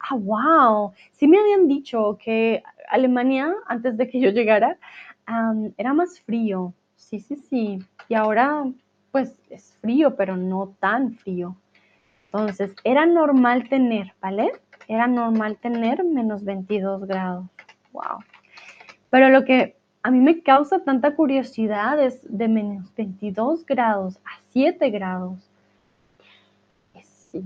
Ah, 0.00 0.14
wow. 0.14 0.92
Sí 1.12 1.26
me 1.26 1.38
habían 1.38 1.66
dicho 1.66 2.18
que 2.22 2.62
Alemania, 2.88 3.54
antes 3.66 3.96
de 3.96 4.08
que 4.08 4.20
yo 4.20 4.30
llegara, 4.30 4.78
era 5.76 5.92
más 5.94 6.20
frío. 6.20 6.72
Sí, 6.96 7.20
sí, 7.20 7.36
sí. 7.36 7.78
Y 8.08 8.14
ahora, 8.14 8.64
pues 9.12 9.38
es 9.50 9.76
frío, 9.80 10.16
pero 10.16 10.36
no 10.36 10.74
tan 10.80 11.14
frío. 11.14 11.56
Entonces, 12.26 12.74
era 12.84 13.06
normal 13.06 13.68
tener, 13.68 14.12
¿vale? 14.20 14.52
Era 14.86 15.06
normal 15.06 15.56
tener 15.56 16.04
menos 16.04 16.44
22 16.44 17.06
grados. 17.06 17.46
Wow. 17.92 18.18
Pero 19.10 19.28
lo 19.30 19.44
que 19.44 19.76
a 20.02 20.10
mí 20.10 20.20
me 20.20 20.42
causa 20.42 20.80
tanta 20.80 21.14
curiosidad 21.14 22.02
es 22.02 22.20
de 22.28 22.48
menos 22.48 22.94
22 22.94 23.64
grados 23.66 24.16
a 24.18 24.40
7 24.50 24.90
grados. 24.90 25.38
Sí. 27.30 27.44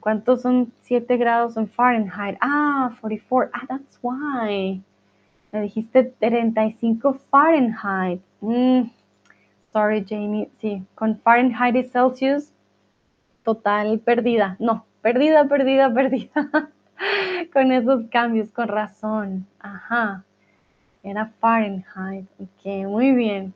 ¿Cuántos 0.00 0.42
son 0.42 0.72
7 0.82 1.16
grados 1.16 1.56
en 1.56 1.68
Fahrenheit? 1.68 2.36
Ah, 2.40 2.96
44. 3.00 3.50
Ah, 3.54 3.66
that's 3.68 3.98
why. 4.02 4.82
Me 5.52 5.62
dijiste 5.62 6.04
35 6.04 7.14
Fahrenheit. 7.30 8.20
Mm, 8.40 8.90
sorry, 9.72 10.04
Jamie. 10.08 10.50
Sí, 10.60 10.82
con 10.94 11.18
Fahrenheit 11.18 11.76
y 11.76 11.84
Celsius, 11.84 12.50
total 13.44 13.98
perdida. 14.00 14.56
No, 14.58 14.84
perdida, 15.00 15.46
perdida, 15.48 15.92
perdida. 15.94 16.70
con 17.52 17.72
esos 17.72 18.06
cambios, 18.10 18.50
con 18.52 18.68
razón. 18.68 19.46
Ajá. 19.60 20.24
Era 21.02 21.26
Fahrenheit. 21.40 22.26
Ok, 22.38 22.86
muy 22.86 23.12
bien. 23.12 23.54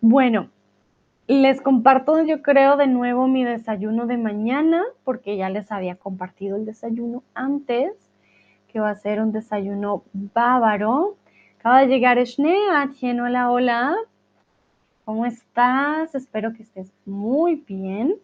Bueno, 0.00 0.48
les 1.26 1.60
comparto 1.60 2.24
yo 2.24 2.42
creo 2.42 2.76
de 2.76 2.86
nuevo 2.86 3.28
mi 3.28 3.44
desayuno 3.44 4.06
de 4.06 4.16
mañana, 4.16 4.82
porque 5.04 5.36
ya 5.36 5.48
les 5.48 5.70
había 5.70 5.94
compartido 5.94 6.56
el 6.56 6.64
desayuno 6.64 7.22
antes, 7.34 7.92
que 8.70 8.80
va 8.80 8.90
a 8.90 8.94
ser 8.96 9.20
un 9.20 9.32
desayuno 9.32 10.04
bávaro. 10.12 11.16
Acaba 11.58 11.80
de 11.80 11.88
llegar 11.88 12.24
Schnee, 12.26 12.56
hola, 13.20 13.50
hola. 13.50 13.96
¿Cómo 15.04 15.26
estás? 15.26 16.14
Espero 16.14 16.52
que 16.52 16.62
estés 16.62 16.92
muy 17.04 17.56
bien. 17.56 18.16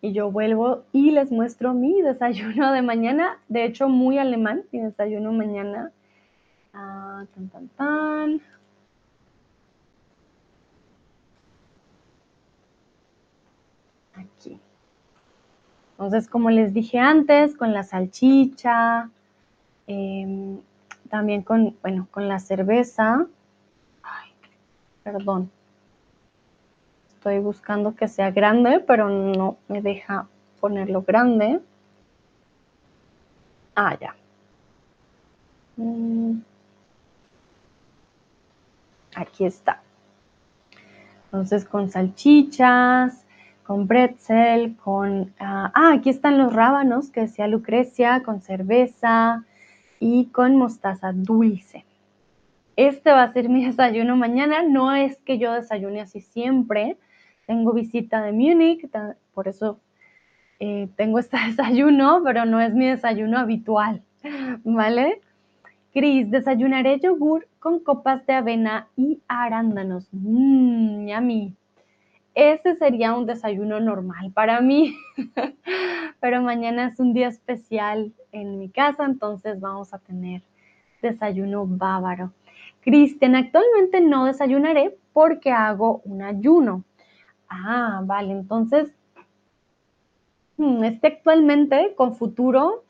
y 0.00 0.12
yo 0.12 0.30
vuelvo 0.30 0.84
y 0.92 1.10
les 1.10 1.30
muestro 1.30 1.74
mi 1.74 2.02
desayuno 2.02 2.72
de 2.72 2.82
mañana, 2.82 3.38
de 3.48 3.64
hecho 3.64 3.88
muy 3.88 4.18
alemán, 4.18 4.64
mi 4.72 4.80
desayuno 4.80 5.32
mañana. 5.32 5.92
Ah, 6.72 7.24
tan, 7.34 7.48
tan, 7.48 7.68
tan. 7.68 8.40
Aquí. 14.14 14.60
Entonces, 15.98 16.28
como 16.28 16.50
les 16.50 16.72
dije 16.72 17.00
antes, 17.00 17.56
con 17.56 17.72
la 17.72 17.82
salchicha, 17.82 19.10
em, 19.88 20.60
también 21.10 21.42
con, 21.42 21.76
bueno, 21.82 22.06
con 22.12 22.28
la 22.28 22.38
cerveza. 22.38 23.26
Ay, 24.04 24.30
perdón. 25.02 25.50
Estoy 27.08 27.40
buscando 27.40 27.96
que 27.96 28.06
sea 28.06 28.30
grande, 28.30 28.78
pero 28.78 29.08
no 29.08 29.56
me 29.66 29.82
deja 29.82 30.28
ponerlo 30.60 31.02
grande. 31.02 31.60
Ah, 33.74 33.98
ya. 34.00 34.14
Mm. 35.76 36.42
Aquí 39.16 39.46
está. 39.46 39.82
Entonces 41.24 41.64
con 41.64 41.90
salchichas, 41.90 43.24
con 43.68 43.86
pretzel, 43.86 44.76
con... 44.76 45.34
ah, 45.38 45.70
ah 45.74 45.92
aquí 45.92 46.08
están 46.08 46.38
los 46.38 46.54
rábanos 46.54 47.10
que 47.10 47.20
decía 47.20 47.46
Lucrecia, 47.46 48.22
con 48.22 48.40
cerveza 48.40 49.44
y 50.00 50.24
con 50.28 50.56
mostaza 50.56 51.12
dulce. 51.12 51.84
Este 52.76 53.12
va 53.12 53.24
a 53.24 53.32
ser 53.34 53.50
mi 53.50 53.62
desayuno 53.66 54.16
mañana. 54.16 54.62
No 54.62 54.94
es 54.94 55.18
que 55.18 55.36
yo 55.36 55.52
desayune 55.52 56.00
así 56.00 56.22
siempre, 56.22 56.96
tengo 57.46 57.74
visita 57.74 58.22
de 58.22 58.32
Múnich, 58.32 58.88
por 59.34 59.48
eso 59.48 59.78
eh, 60.60 60.88
tengo 60.96 61.18
este 61.18 61.36
desayuno, 61.48 62.22
pero 62.24 62.46
no 62.46 62.62
es 62.62 62.72
mi 62.72 62.86
desayuno 62.86 63.38
habitual, 63.38 64.02
¿vale? 64.64 65.20
Cris, 65.92 66.30
desayunaré 66.30 67.00
yogur 67.00 67.46
con 67.58 67.80
copas 67.80 68.24
de 68.24 68.32
avena 68.32 68.88
y 68.96 69.20
arándanos. 69.28 70.08
Mmm, 70.12 71.06
yummy. 71.06 71.54
Ese 72.38 72.76
sería 72.76 73.14
un 73.14 73.26
desayuno 73.26 73.80
normal 73.80 74.30
para 74.32 74.60
mí, 74.60 74.96
pero 76.20 76.40
mañana 76.40 76.86
es 76.86 77.00
un 77.00 77.12
día 77.12 77.26
especial 77.26 78.12
en 78.30 78.60
mi 78.60 78.68
casa, 78.68 79.06
entonces 79.06 79.58
vamos 79.58 79.92
a 79.92 79.98
tener 79.98 80.42
desayuno 81.02 81.66
bávaro. 81.66 82.32
Cristian, 82.80 83.34
actualmente 83.34 84.00
no 84.00 84.26
desayunaré 84.26 84.96
porque 85.12 85.50
hago 85.50 86.00
un 86.04 86.22
ayuno. 86.22 86.84
Ah, 87.48 88.02
vale, 88.04 88.30
entonces, 88.34 88.88
este 90.84 91.08
actualmente 91.08 91.92
con 91.96 92.14
futuro 92.14 92.84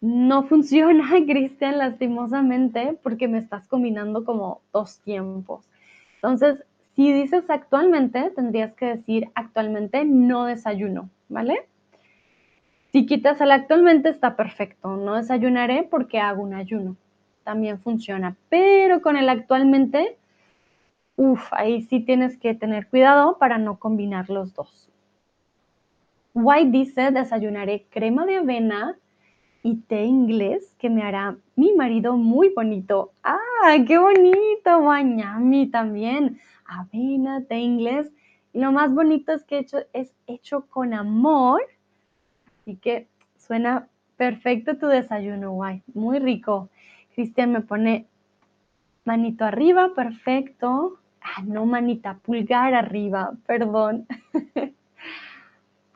no 0.00 0.44
funciona, 0.48 1.10
Cristian, 1.26 1.76
lastimosamente, 1.76 2.98
porque 3.02 3.28
me 3.28 3.36
estás 3.36 3.68
combinando 3.68 4.24
como 4.24 4.62
dos 4.72 4.98
tiempos. 5.00 5.68
Entonces, 6.14 6.64
si 6.96 7.12
dices 7.12 7.44
actualmente, 7.48 8.30
tendrías 8.30 8.72
que 8.74 8.86
decir 8.86 9.28
actualmente 9.34 10.04
no 10.04 10.46
desayuno, 10.46 11.10
¿vale? 11.28 11.68
Si 12.90 13.06
quitas 13.06 13.40
el 13.40 13.52
actualmente 13.52 14.08
está 14.08 14.34
perfecto, 14.34 14.96
no 14.96 15.14
desayunaré 15.14 15.84
porque 15.84 16.18
hago 16.18 16.42
un 16.42 16.54
ayuno, 16.54 16.96
también 17.44 17.78
funciona, 17.78 18.34
pero 18.48 19.02
con 19.02 19.16
el 19.16 19.28
actualmente 19.28 20.16
Uf, 21.16 21.50
ahí 21.52 21.80
sí 21.82 22.00
tienes 22.00 22.36
que 22.36 22.54
tener 22.54 22.88
cuidado 22.88 23.38
para 23.38 23.56
no 23.56 23.78
combinar 23.78 24.28
los 24.28 24.54
dos. 24.54 24.90
White 26.34 26.70
dice, 26.70 27.10
desayunaré 27.10 27.86
crema 27.88 28.26
de 28.26 28.36
avena 28.36 28.98
y 29.66 29.74
té 29.74 30.04
inglés 30.04 30.76
que 30.78 30.88
me 30.88 31.02
hará 31.02 31.36
mi 31.56 31.72
marido 31.72 32.16
muy 32.16 32.50
bonito. 32.50 33.10
¡Ah, 33.24 33.74
qué 33.84 33.98
bonito! 33.98 34.80
Miami 34.80 35.66
también. 35.66 36.40
Avena, 36.64 37.42
té 37.46 37.58
inglés. 37.58 38.12
Y 38.52 38.60
lo 38.60 38.70
más 38.70 38.94
bonito 38.94 39.32
es 39.32 39.42
que 39.42 39.58
hecho, 39.58 39.78
es 39.92 40.14
hecho 40.28 40.66
con 40.68 40.94
amor. 40.94 41.60
Así 42.60 42.76
que 42.76 43.08
suena 43.36 43.88
perfecto 44.16 44.78
tu 44.78 44.86
desayuno, 44.86 45.50
White. 45.54 45.82
Muy 45.94 46.20
rico. 46.20 46.68
Cristian 47.16 47.50
me 47.50 47.60
pone 47.60 48.06
manito 49.04 49.44
arriba, 49.44 49.94
perfecto. 49.96 51.00
Ah, 51.20 51.42
no, 51.44 51.66
manita, 51.66 52.20
pulgar 52.22 52.72
arriba, 52.72 53.32
perdón. 53.48 54.06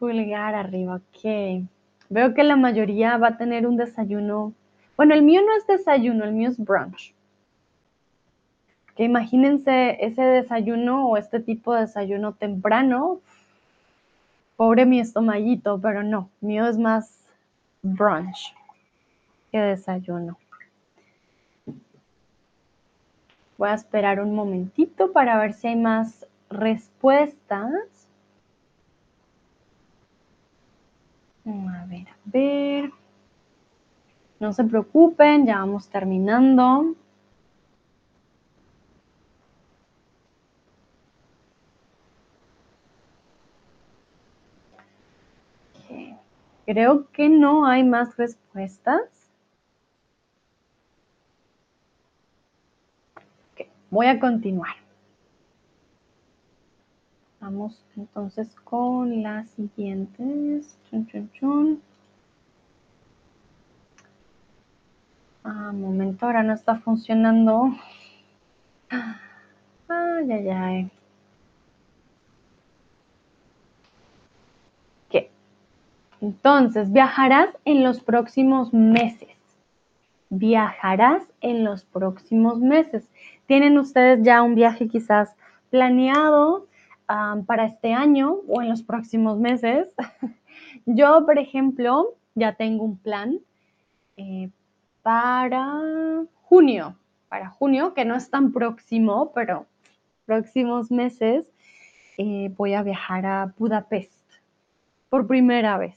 pulgar 0.01 0.56
arriba, 0.56 0.97
ok. 0.97 1.68
Veo 2.11 2.35
que 2.35 2.43
la 2.43 2.57
mayoría 2.57 3.16
va 3.19 3.28
a 3.28 3.37
tener 3.37 3.69
un 3.69 3.77
desayuno. 3.77 4.53
Bueno, 4.97 5.15
el 5.15 5.23
mío 5.23 5.43
no 5.43 5.57
es 5.57 5.65
desayuno, 5.69 6.24
el 6.24 6.32
mío 6.32 6.51
es 6.51 6.59
brunch. 6.59 7.15
Que 8.97 9.05
imagínense 9.05 9.97
ese 10.05 10.23
desayuno 10.23 11.09
o 11.09 11.16
este 11.16 11.39
tipo 11.39 11.73
de 11.73 11.82
desayuno 11.82 12.32
temprano. 12.32 13.20
Pobre 14.57 14.87
mi 14.87 14.99
estomaguito, 14.99 15.81
pero 15.81 16.03
no, 16.03 16.28
mío 16.41 16.66
es 16.66 16.77
más 16.77 17.16
brunch 17.82 18.57
que 19.53 19.59
desayuno. 19.59 20.37
Voy 23.57 23.69
a 23.69 23.74
esperar 23.74 24.20
un 24.20 24.35
momentito 24.35 25.12
para 25.12 25.39
ver 25.39 25.53
si 25.53 25.69
hay 25.69 25.77
más 25.77 26.27
respuestas. 26.51 27.99
A 31.51 31.86
ver, 31.86 32.09
a 32.09 32.16
ver. 32.24 32.90
No 34.39 34.52
se 34.52 34.64
preocupen, 34.64 35.47
ya 35.47 35.59
vamos 35.59 35.89
terminando. 35.89 36.94
Creo 46.66 47.10
que 47.10 47.28
no 47.28 47.66
hay 47.66 47.82
más 47.85 48.16
respuestas. 48.16 49.20
voy 53.90 54.06
a 54.06 54.18
continuar. 54.18 54.89
Vamos 57.40 57.82
entonces 57.96 58.54
con 58.64 59.22
las 59.22 59.48
siguientes. 59.50 60.76
Chun. 61.32 61.80
Ah, 65.42 65.72
momento, 65.72 66.26
ahora 66.26 66.42
no 66.42 66.52
está 66.52 66.76
funcionando. 66.76 67.72
Ay, 69.88 70.32
ay, 70.32 70.48
ay. 70.50 70.90
¿Qué? 75.08 75.30
Entonces, 76.20 76.92
viajarás 76.92 77.48
en 77.64 77.82
los 77.82 78.02
próximos 78.02 78.74
meses. 78.74 79.28
Viajarás 80.28 81.22
en 81.40 81.64
los 81.64 81.84
próximos 81.86 82.60
meses. 82.60 83.08
¿Tienen 83.46 83.78
ustedes 83.78 84.22
ya 84.22 84.42
un 84.42 84.54
viaje 84.54 84.88
quizás 84.88 85.34
planeado 85.70 86.66
para 87.47 87.65
este 87.65 87.93
año 87.93 88.39
o 88.49 88.62
en 88.62 88.69
los 88.69 88.82
próximos 88.82 89.39
meses? 89.39 89.89
Yo, 90.87 91.24
por 91.27 91.39
ejemplo, 91.39 92.15
ya 92.35 92.55
tengo 92.55 92.85
un 92.85 92.97
plan 92.97 93.41
eh, 94.16 94.51
para 95.03 96.24
junio, 96.43 96.97
para 97.28 97.51
junio, 97.51 97.95
que 97.95 98.05
no 98.05 98.15
es 98.15 98.31
tan 98.31 98.53
próximo, 98.53 99.32
pero 99.35 99.66
próximos 100.27 100.91
meses 100.91 101.45
eh, 102.19 102.53
voy 102.57 102.74
a 102.74 102.82
viajar 102.82 103.27
a 103.27 103.55
Budapest 103.59 104.12
por 105.09 105.27
primera 105.27 105.78
vez. 105.78 105.97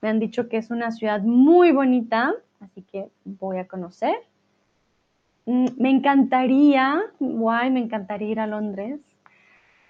Me 0.00 0.08
han 0.08 0.18
dicho 0.18 0.48
que 0.48 0.56
es 0.56 0.70
una 0.70 0.90
ciudad 0.90 1.20
muy 1.22 1.72
bonita, 1.72 2.34
así 2.60 2.82
que 2.82 3.08
voy 3.24 3.58
a 3.58 3.68
conocer. 3.68 4.16
Mm, 5.46 5.66
me 5.76 5.90
encantaría, 5.90 7.00
guay, 7.20 7.70
me 7.70 7.80
encantaría 7.80 8.28
ir 8.28 8.40
a 8.40 8.46
Londres. 8.46 9.00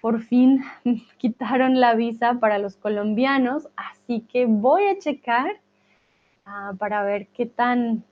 Por 0.01 0.21
fin 0.21 0.63
quitaron 1.17 1.79
la 1.79 1.93
visa 1.95 2.35
para 2.35 2.57
los 2.57 2.75
colombianos, 2.75 3.67
así 3.75 4.21
que 4.21 4.45
voy 4.45 4.87
a 4.87 4.99
checar 4.99 5.59
ah, 6.45 6.73
para 6.77 7.03
ver 7.03 7.27
qué 7.27 7.45
tan 7.45 8.03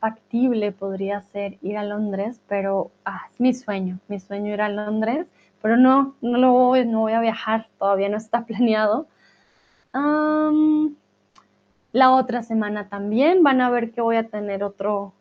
factible 0.00 0.72
podría 0.72 1.22
ser 1.22 1.58
ir 1.62 1.76
a 1.78 1.84
Londres, 1.84 2.40
pero 2.48 2.90
ah, 3.04 3.26
es 3.32 3.40
mi 3.40 3.54
sueño, 3.54 3.98
mi 4.08 4.20
sueño 4.20 4.52
ir 4.52 4.60
a 4.60 4.68
Londres, 4.68 5.26
pero 5.62 5.76
no, 5.76 6.14
no 6.20 6.38
lo 6.38 6.52
voy, 6.52 6.86
no 6.86 7.00
voy 7.00 7.12
a 7.12 7.20
viajar, 7.20 7.68
todavía 7.78 8.08
no 8.08 8.16
está 8.16 8.44
planeado. 8.46 9.06
la 11.92 12.12
otra 12.12 12.42
semana 12.42 12.88
también 12.88 13.42
van 13.42 13.60
a 13.60 13.70
ver 13.70 13.90
que 13.92 14.00
voy 14.00 14.16
a 14.16 14.28
tener 14.28 14.62
otro, 14.62 15.12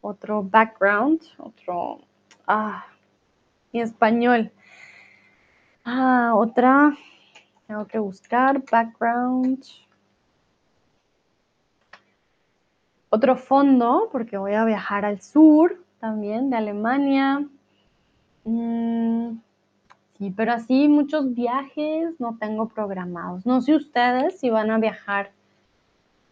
otro 0.00 0.42
background, 0.42 1.22
otro, 1.38 2.00
ah, 2.46 2.84
mi 3.72 3.80
español. 3.80 4.50
Ah, 5.86 6.32
otra, 6.34 6.96
tengo 7.66 7.86
que 7.86 7.98
buscar 7.98 8.62
background. 8.70 9.64
otro 13.16 13.36
fondo, 13.36 14.08
porque 14.12 14.36
voy 14.36 14.54
a 14.54 14.64
viajar 14.64 15.04
al 15.04 15.20
sur 15.20 15.82
también 16.00 16.50
de 16.50 16.56
Alemania. 16.56 17.46
Mm, 18.44 19.38
sí, 20.18 20.30
pero 20.36 20.52
así 20.52 20.88
muchos 20.88 21.34
viajes 21.34 22.18
no 22.20 22.36
tengo 22.38 22.68
programados. 22.68 23.46
No 23.46 23.60
sé 23.60 23.74
ustedes 23.74 24.38
si 24.38 24.50
van 24.50 24.70
a 24.70 24.78
viajar. 24.78 25.30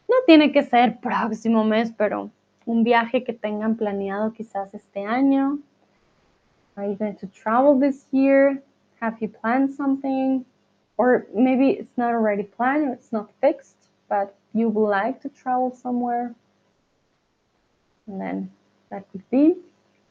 No 0.08 0.16
tiene 0.26 0.52
que 0.52 0.62
ser 0.62 0.98
próximo 1.00 1.64
mes, 1.64 1.92
pero 1.96 2.30
un 2.66 2.84
viaje 2.84 3.24
que 3.24 3.32
tengan 3.32 3.76
planeado 3.76 4.32
quizás 4.32 4.72
este 4.74 5.04
año. 5.04 5.58
Are 6.76 6.88
you 6.88 6.96
going 6.96 7.16
to 7.16 7.28
travel 7.28 7.78
this 7.78 8.06
year? 8.10 8.62
Have 9.04 9.20
you 9.20 9.28
planned 9.28 9.74
something? 9.74 10.46
Or 10.96 11.26
maybe 11.34 11.72
it's 11.72 11.98
not 11.98 12.14
already 12.14 12.44
planned, 12.44 12.90
it's 12.90 13.12
not 13.12 13.28
fixed, 13.38 13.76
but 14.08 14.34
you 14.54 14.70
would 14.70 14.88
like 14.88 15.20
to 15.20 15.28
travel 15.28 15.76
somewhere. 15.76 16.34
And 18.06 18.18
then 18.18 18.50
that 18.88 19.04
could 19.12 19.28
be. 19.28 19.56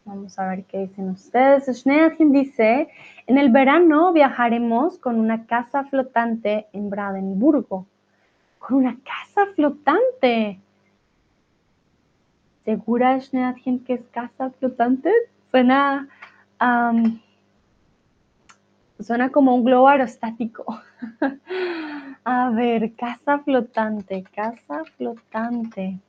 Vamos 0.06 0.38
a 0.38 0.44
ver 0.44 0.64
qué 0.66 0.78
dicen 0.86 1.10
ustedes. 1.10 1.66
Schneerchen 1.66 2.32
dice, 2.32 2.88
en 3.26 3.38
el 3.40 3.50
verano 3.50 4.14
viajaremos 4.14 5.00
con 5.00 5.20
una 5.20 5.48
casa 5.48 5.86
flotante 5.86 6.68
en 6.72 6.92
Brandenburgo. 6.92 7.88
Con 8.60 8.78
una 8.78 8.96
casa 9.04 9.52
flotante. 9.56 10.60
¿Segura, 12.64 13.20
Schneerchen, 13.20 13.80
que 13.80 13.94
es 13.94 14.06
casa 14.12 14.52
flotante? 14.52 15.12
Suena, 15.50 16.08
suena 19.00 19.30
como 19.30 19.56
un 19.56 19.64
globo 19.64 19.88
aerostático. 19.88 20.66
a 22.26 22.50
ver, 22.52 22.94
casa 22.96 23.40
flotante, 23.40 24.24
casa 24.34 24.84
flotante. 24.98 26.00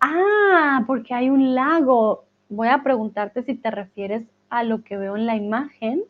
Ah, 0.00 0.84
porque 0.86 1.14
hay 1.14 1.30
un 1.30 1.54
lago. 1.54 2.24
Voy 2.48 2.68
a 2.68 2.82
preguntarte 2.82 3.42
si 3.42 3.54
te 3.54 3.70
refieres 3.70 4.24
a 4.50 4.64
lo 4.64 4.82
que 4.82 4.96
veo 4.96 5.16
en 5.16 5.26
la 5.26 5.36
imagen. 5.36 6.04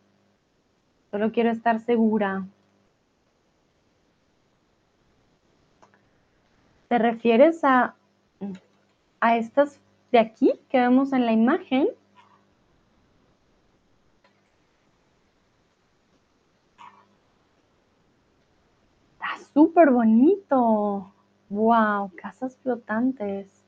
Solo 1.11 1.31
quiero 1.31 1.51
estar 1.51 1.79
segura. 1.81 2.47
¿Te 6.89 6.99
refieres 6.99 7.65
a, 7.65 7.95
a 9.21 9.37
estas 9.37 9.79
de 10.11 10.19
aquí 10.19 10.53
que 10.69 10.79
vemos 10.79 11.13
en 11.13 11.27
la 11.27 11.33
imagen? 11.33 11.89
Está 19.15 19.42
súper 19.55 19.91
bonito. 19.91 21.13
Wow, 21.51 22.11
casas 22.17 22.57
flotantes. 22.63 23.63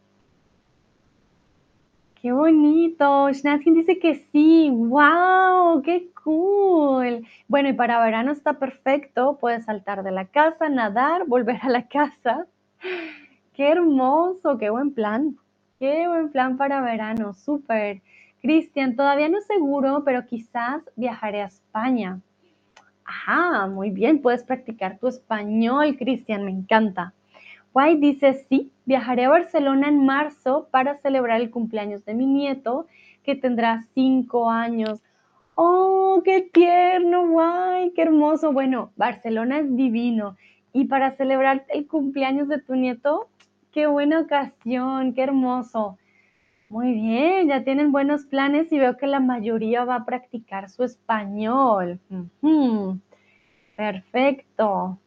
Qué 2.15 2.33
bonito. 2.33 3.31
Schnatzkin 3.33 3.75
dice 3.75 3.99
que 3.99 4.27
sí. 4.33 4.71
¡Wow! 4.71 5.83
¡Qué 5.83 6.11
cool! 6.25 7.27
Bueno, 7.49 7.69
y 7.69 7.75
para 7.75 8.03
verano 8.03 8.33
está 8.33 8.59
perfecto. 8.59 9.37
Puedes 9.39 9.67
saltar 9.67 10.03
de 10.03 10.11
la 10.11 10.25
casa, 10.25 10.71
nadar, 10.71 11.27
volver 11.27 11.59
a 11.63 11.69
la 11.69 11.87
casa. 11.87 12.47
¡Qué 13.53 13.69
hermoso! 13.69 14.57
¡Qué 14.59 14.71
buen 14.71 14.95
plan! 14.95 15.37
¡Qué 15.79 16.09
buen 16.09 16.31
plan 16.31 16.57
para 16.57 16.81
verano! 16.81 17.35
¡Súper! 17.35 18.01
Cristian, 18.41 18.97
todavía 18.97 19.29
no 19.29 19.41
seguro, 19.43 20.03
pero 20.05 20.25
quizás 20.27 20.83
viajaré 20.97 21.43
a 21.43 21.47
España. 21.47 22.21
Ajá, 23.05 23.67
muy 23.67 23.91
bien. 23.91 24.21
Puedes 24.23 24.45
practicar 24.45 24.99
tu 24.99 25.09
español, 25.09 25.97
Cristian. 25.99 26.45
Me 26.45 26.51
encanta. 26.51 27.13
White 27.73 28.01
dice, 28.01 28.47
sí, 28.49 28.71
viajaré 28.85 29.25
a 29.25 29.31
Barcelona 29.31 29.89
en 29.89 30.07
marzo 30.07 30.69
para 30.71 30.99
celebrar 30.99 31.41
el 31.41 31.51
cumpleaños 31.51 32.05
de 32.05 32.15
mi 32.15 32.27
nieto, 32.27 32.87
que 33.25 33.35
tendrá 33.35 33.87
cinco 33.95 34.49
años. 34.49 35.01
¡Oh, 35.57 36.23
qué 36.25 36.43
tierno! 36.43 37.29
¡Guay! 37.29 37.93
¡Qué 37.95 38.03
hermoso! 38.03 38.53
Bueno, 38.53 38.93
Barcelona 38.97 39.59
es 39.59 39.77
divino. 39.77 40.37
Y 40.73 40.87
para 40.87 41.17
celebrar 41.17 41.65
el 41.69 41.87
cumpleaños 41.87 42.49
de 42.49 42.59
tu 42.59 42.75
nieto, 42.75 43.29
qué 43.73 43.87
buena 43.87 44.21
ocasión, 44.21 45.15
qué 45.15 45.23
hermoso. 45.23 45.99
Muy 46.75 46.93
bien, 46.93 47.47
ya 47.47 47.63
tienen 47.63 47.93
buenos 47.93 48.25
planes 48.25 48.73
y 48.73 48.81
veo 48.81 48.97
que 48.97 49.07
la 49.07 49.21
mayoría 49.21 49.85
va 49.85 49.95
a 49.95 50.05
practicar 50.05 50.69
su 50.69 50.83
español. 50.83 52.01
Perfecto. 53.77 54.99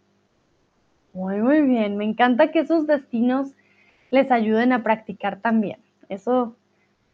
Muy, 1.12 1.42
muy 1.42 1.64
bien. 1.64 1.98
Me 1.98 2.06
encanta 2.06 2.52
que 2.52 2.60
esos 2.60 2.88
destinos 2.88 3.54
les 4.12 4.32
ayuden 4.32 4.72
a 4.72 4.82
practicar 4.82 5.42
también. 5.42 5.78
Eso 6.08 6.56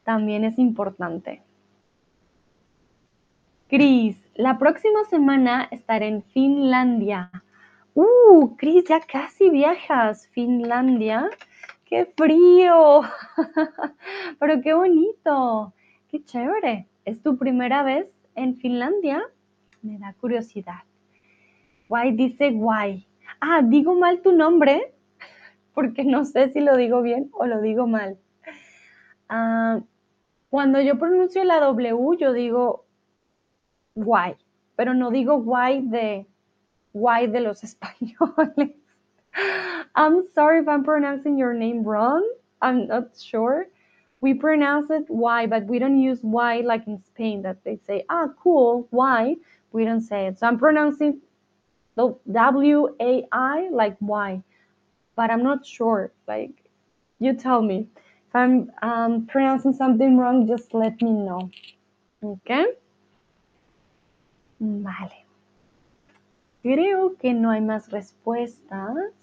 también 0.03 0.43
es 0.43 0.59
importante. 0.59 1.41
Cris, 3.69 4.21
la 4.35 4.59
próxima 4.59 5.03
semana 5.05 5.67
estaré 5.71 6.09
en 6.09 6.21
Finlandia. 6.21 7.31
Uh, 7.95 8.55
Cris, 8.57 8.83
ya 8.87 8.99
casi 8.99 9.49
viajas. 9.49 10.27
Finlandia. 10.27 11.31
¡Qué 11.93 12.11
frío! 12.17 13.01
Pero 14.39 14.61
qué 14.63 14.73
bonito. 14.73 15.75
Qué 16.09 16.23
chévere. 16.23 16.87
¿Es 17.05 17.21
tu 17.21 17.37
primera 17.37 17.83
vez 17.83 18.07
en 18.33 18.57
Finlandia? 18.57 19.21
Me 19.83 19.99
da 19.99 20.15
curiosidad. 20.15 20.85
Guay 21.87 22.13
dice 22.13 22.49
guay. 22.49 23.05
Ah, 23.39 23.61
digo 23.63 23.93
mal 23.93 24.23
tu 24.23 24.31
nombre. 24.31 24.95
porque 25.75 26.03
no 26.03 26.25
sé 26.25 26.51
si 26.51 26.61
lo 26.61 26.77
digo 26.77 27.03
bien 27.03 27.29
o 27.31 27.45
lo 27.45 27.61
digo 27.61 27.85
mal. 27.85 28.17
Ah, 29.29 29.79
cuando 30.49 30.81
yo 30.81 30.97
pronuncio 30.97 31.43
la 31.43 31.59
W, 31.59 32.17
yo 32.17 32.33
digo 32.33 32.87
guay, 33.93 34.35
pero 34.75 34.95
no 34.95 35.11
digo 35.11 35.43
guay 35.43 35.81
de 35.81 36.25
guay 36.91 37.27
de 37.27 37.41
los 37.41 37.63
españoles. 37.69 38.71
I'm 39.95 40.27
sorry 40.33 40.59
if 40.59 40.67
I'm 40.67 40.83
pronouncing 40.83 41.37
your 41.37 41.53
name 41.53 41.83
wrong. 41.83 42.27
I'm 42.61 42.87
not 42.87 43.17
sure. 43.17 43.67
We 44.21 44.33
pronounce 44.33 44.89
it 44.89 45.09
Y, 45.09 45.45
but 45.47 45.65
we 45.65 45.79
don't 45.79 45.99
use 45.99 46.19
Y 46.23 46.61
like 46.61 46.87
in 46.87 47.03
Spain 47.03 47.41
that 47.41 47.63
they 47.63 47.77
say, 47.85 48.05
ah, 48.09 48.27
cool, 48.41 48.87
Y. 48.91 49.35
We 49.71 49.85
don't 49.85 50.01
say 50.01 50.27
it. 50.27 50.39
So 50.39 50.47
I'm 50.47 50.57
pronouncing 50.57 51.19
the 51.95 52.15
W 52.31 52.95
A 53.01 53.25
I 53.31 53.69
like 53.69 53.97
Y, 53.99 54.41
but 55.15 55.29
I'm 55.29 55.43
not 55.43 55.65
sure. 55.65 56.11
Like, 56.27 56.51
you 57.19 57.33
tell 57.33 57.61
me. 57.61 57.87
If 58.29 58.35
I'm 58.35 58.71
um, 58.81 59.27
pronouncing 59.27 59.73
something 59.73 60.17
wrong, 60.17 60.47
just 60.47 60.73
let 60.73 60.99
me 61.01 61.11
know. 61.11 61.51
Okay? 62.23 62.65
Vale. 64.59 65.25
Creo 66.63 67.19
que 67.19 67.33
no 67.33 67.51
hay 67.51 67.59
más 67.59 67.91
respuestas. 67.91 69.22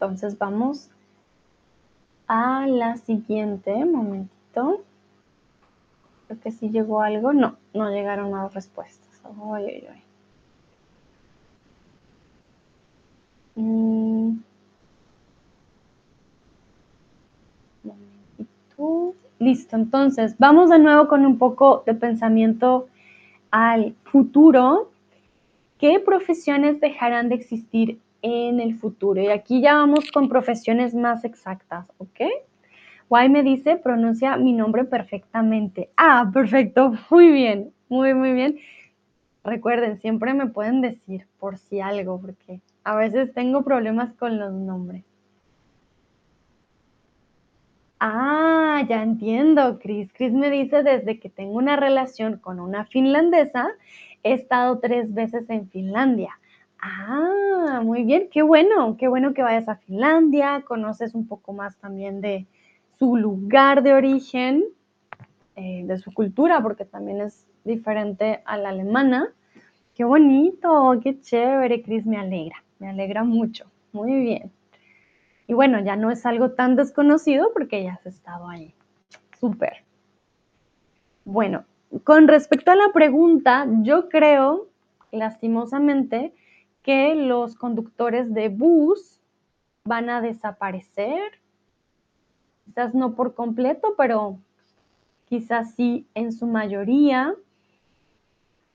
Entonces 0.00 0.38
vamos 0.38 0.88
a 2.26 2.66
la 2.66 2.96
siguiente. 2.96 3.84
Momentito. 3.84 4.82
Creo 6.26 6.40
que 6.40 6.50
sí 6.52 6.70
llegó 6.70 7.02
algo. 7.02 7.34
No, 7.34 7.58
no 7.74 7.90
llegaron 7.90 8.30
más 8.30 8.54
respuestas. 8.54 9.20
Ay, 9.52 9.86
ay, 9.92 10.02
mm. 13.56 14.42
Momentito. 17.84 19.14
Listo, 19.38 19.76
entonces 19.76 20.34
vamos 20.38 20.70
de 20.70 20.78
nuevo 20.78 21.08
con 21.08 21.26
un 21.26 21.36
poco 21.36 21.82
de 21.84 21.94
pensamiento 21.94 22.88
al 23.50 23.94
futuro. 24.04 24.90
¿Qué 25.78 26.00
profesiones 26.00 26.80
dejarán 26.80 27.28
de 27.28 27.34
existir 27.34 28.00
en 28.22 28.60
el 28.60 28.76
futuro? 28.78 29.20
Y 29.20 29.28
aquí 29.28 29.60
ya 29.60 29.74
vamos 29.74 30.10
con 30.10 30.28
profesiones 30.28 30.94
más 30.94 31.24
exactas, 31.24 31.86
¿ok? 31.98 32.20
Guay 33.08 33.28
me 33.28 33.42
dice, 33.42 33.76
pronuncia 33.76 34.36
mi 34.36 34.52
nombre 34.52 34.84
perfectamente. 34.84 35.90
Ah, 35.96 36.30
perfecto, 36.32 36.92
muy 37.10 37.30
bien, 37.32 37.72
muy, 37.88 38.14
muy 38.14 38.32
bien. 38.32 38.58
Recuerden, 39.42 40.00
siempre 40.00 40.34
me 40.34 40.46
pueden 40.46 40.80
decir 40.80 41.26
por 41.38 41.58
si 41.58 41.80
algo, 41.80 42.20
porque 42.20 42.60
a 42.84 42.94
veces 42.94 43.32
tengo 43.32 43.64
problemas 43.64 44.12
con 44.14 44.38
los 44.38 44.52
nombres. 44.52 45.04
Ah, 48.00 48.82
ya 48.88 49.02
entiendo, 49.02 49.78
Chris. 49.78 50.10
Chris 50.14 50.32
me 50.32 50.50
dice, 50.50 50.82
desde 50.82 51.20
que 51.20 51.28
tengo 51.28 51.52
una 51.52 51.76
relación 51.76 52.38
con 52.38 52.58
una 52.58 52.86
finlandesa, 52.86 53.68
he 54.22 54.32
estado 54.32 54.78
tres 54.78 55.12
veces 55.12 55.48
en 55.50 55.68
Finlandia. 55.68 56.38
Ah, 56.80 57.49
muy 57.82 58.02
bien, 58.02 58.28
qué 58.32 58.42
bueno, 58.42 58.96
qué 58.98 59.06
bueno 59.06 59.32
que 59.34 59.42
vayas 59.42 59.68
a 59.68 59.76
Finlandia, 59.76 60.64
conoces 60.66 61.14
un 61.14 61.28
poco 61.28 61.52
más 61.52 61.76
también 61.76 62.20
de, 62.20 62.46
su 63.00 63.16
lugar 63.16 63.82
de 63.82 63.94
origen, 63.94 64.62
eh, 65.56 65.84
de 65.86 65.98
su 65.98 66.12
cultura, 66.12 66.62
porque 66.62 66.84
también 66.84 67.22
es 67.22 67.46
diferente 67.64 68.42
a 68.44 68.58
la 68.58 68.68
alemana. 68.68 69.32
Qué 69.94 70.04
bonito, 70.04 71.00
qué 71.02 71.18
chévere, 71.18 71.82
Cris, 71.82 72.04
me 72.04 72.18
alegra, 72.18 72.62
me 72.78 72.90
alegra 72.90 73.24
mucho, 73.24 73.64
muy 73.92 74.14
bien. 74.14 74.52
Y 75.46 75.54
bueno, 75.54 75.80
ya 75.80 75.96
no 75.96 76.10
es 76.10 76.26
algo 76.26 76.50
tan 76.50 76.76
desconocido 76.76 77.52
porque 77.54 77.82
ya 77.82 77.94
has 77.94 78.04
estado 78.04 78.46
ahí. 78.50 78.74
Súper. 79.40 79.82
Bueno, 81.24 81.64
con 82.04 82.28
respecto 82.28 82.70
a 82.70 82.76
la 82.76 82.92
pregunta, 82.92 83.66
yo 83.80 84.10
creo, 84.10 84.68
lastimosamente, 85.10 86.34
que 86.82 87.14
los 87.14 87.54
conductores 87.54 88.32
de 88.32 88.48
bus 88.48 89.20
van 89.84 90.10
a 90.10 90.20
desaparecer 90.20 91.40
quizás 92.64 92.94
no 92.94 93.14
por 93.14 93.34
completo, 93.34 93.94
pero 93.96 94.38
quizás 95.28 95.74
sí 95.74 96.06
en 96.14 96.32
su 96.32 96.46
mayoría. 96.46 97.34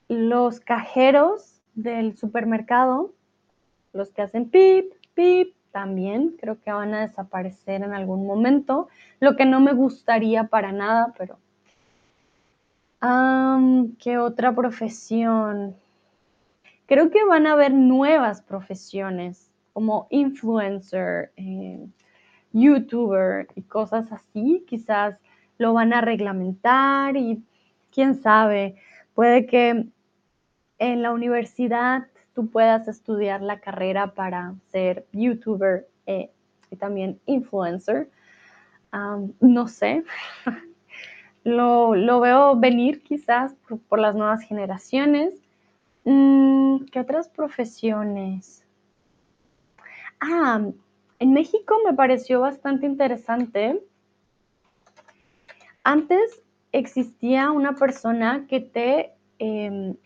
Los 0.08 0.60
cajeros 0.60 1.62
del 1.74 2.16
supermercado, 2.16 3.12
los 3.92 4.10
que 4.10 4.22
hacen 4.22 4.50
pip, 4.50 4.92
pip, 5.14 5.54
también 5.72 6.36
creo 6.38 6.60
que 6.62 6.72
van 6.72 6.94
a 6.94 7.00
desaparecer 7.00 7.82
en 7.82 7.92
algún 7.92 8.26
momento, 8.26 8.88
lo 9.20 9.36
que 9.36 9.46
no 9.46 9.60
me 9.60 9.72
gustaría 9.72 10.44
para 10.44 10.72
nada, 10.72 11.14
pero... 11.16 11.38
¿Qué 14.00 14.18
otra 14.18 14.54
profesión? 14.54 15.76
Creo 16.86 17.10
que 17.10 17.24
van 17.24 17.46
a 17.46 17.52
haber 17.52 17.72
nuevas 17.72 18.42
profesiones 18.42 19.50
como 19.72 20.06
influencer, 20.10 21.32
eh, 21.36 21.86
youtuber 22.52 23.48
y 23.54 23.62
cosas 23.62 24.10
así, 24.12 24.64
quizás 24.66 25.18
lo 25.58 25.72
van 25.74 25.92
a 25.92 26.00
reglamentar 26.00 27.16
y 27.16 27.42
quién 27.92 28.14
sabe, 28.14 28.76
puede 29.14 29.46
que 29.46 29.86
en 30.78 31.02
la 31.02 31.12
universidad 31.12 32.06
tú 32.34 32.50
puedas 32.50 32.86
estudiar 32.88 33.42
la 33.42 33.60
carrera 33.60 34.12
para 34.12 34.54
ser 34.68 35.06
youtuber 35.12 35.88
eh, 36.06 36.30
y 36.70 36.76
también 36.76 37.18
influencer. 37.26 38.10
no 39.40 39.68
sé, 39.68 40.04
lo, 41.44 42.20
veo 42.20 42.56
venir 42.56 43.02
quizás 43.02 43.54
por, 43.88 43.98
las 43.98 44.14
nuevas 44.14 44.42
generaciones. 44.42 45.34
Mm, 46.06 46.84
¿Qué 46.92 47.00
otras 47.00 47.28
profesiones? 47.28 48.64
Ah, 50.20 50.64
en 51.18 51.32
México 51.32 51.74
me 51.84 51.94
pareció 51.94 52.40
bastante 52.40 52.86
interesante. 52.86 53.82
Antes 55.82 56.40
existía 56.70 57.50
una 57.50 57.74
persona 57.74 58.46
que 58.48 58.60
te 58.60 59.14
em, 59.40 59.96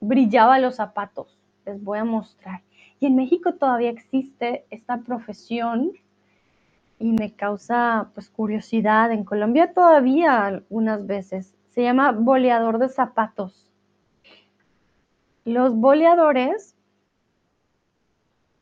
brillaba 0.00 0.58
los 0.58 0.74
zapatos. 0.74 1.38
Les 1.64 1.80
voy 1.80 1.98
a 2.00 2.04
mostrar. 2.04 2.62
Y 2.98 3.06
en 3.06 3.14
México 3.14 3.54
todavía 3.54 3.90
existe 3.90 4.66
esta 4.70 4.98
profesión 5.02 5.92
y 6.98 7.12
me 7.12 7.34
causa 7.34 8.10
pues 8.14 8.30
curiosidad. 8.30 9.12
En 9.12 9.22
Colombia 9.22 9.72
todavía 9.72 10.44
algunas 10.44 11.06
veces. 11.06 11.54
Se 11.68 11.84
llama 11.84 12.10
boleador 12.10 12.78
de 12.78 12.88
zapatos. 12.88 13.67
Los 15.48 15.74
boleadores 15.74 16.76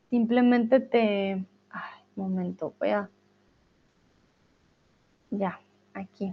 simplemente 0.08 0.78
te... 0.78 1.44
Ay, 1.68 2.00
momento, 2.14 2.74
voy 2.78 2.90
a... 2.90 3.10
Ya, 5.32 5.58
aquí. 5.94 6.32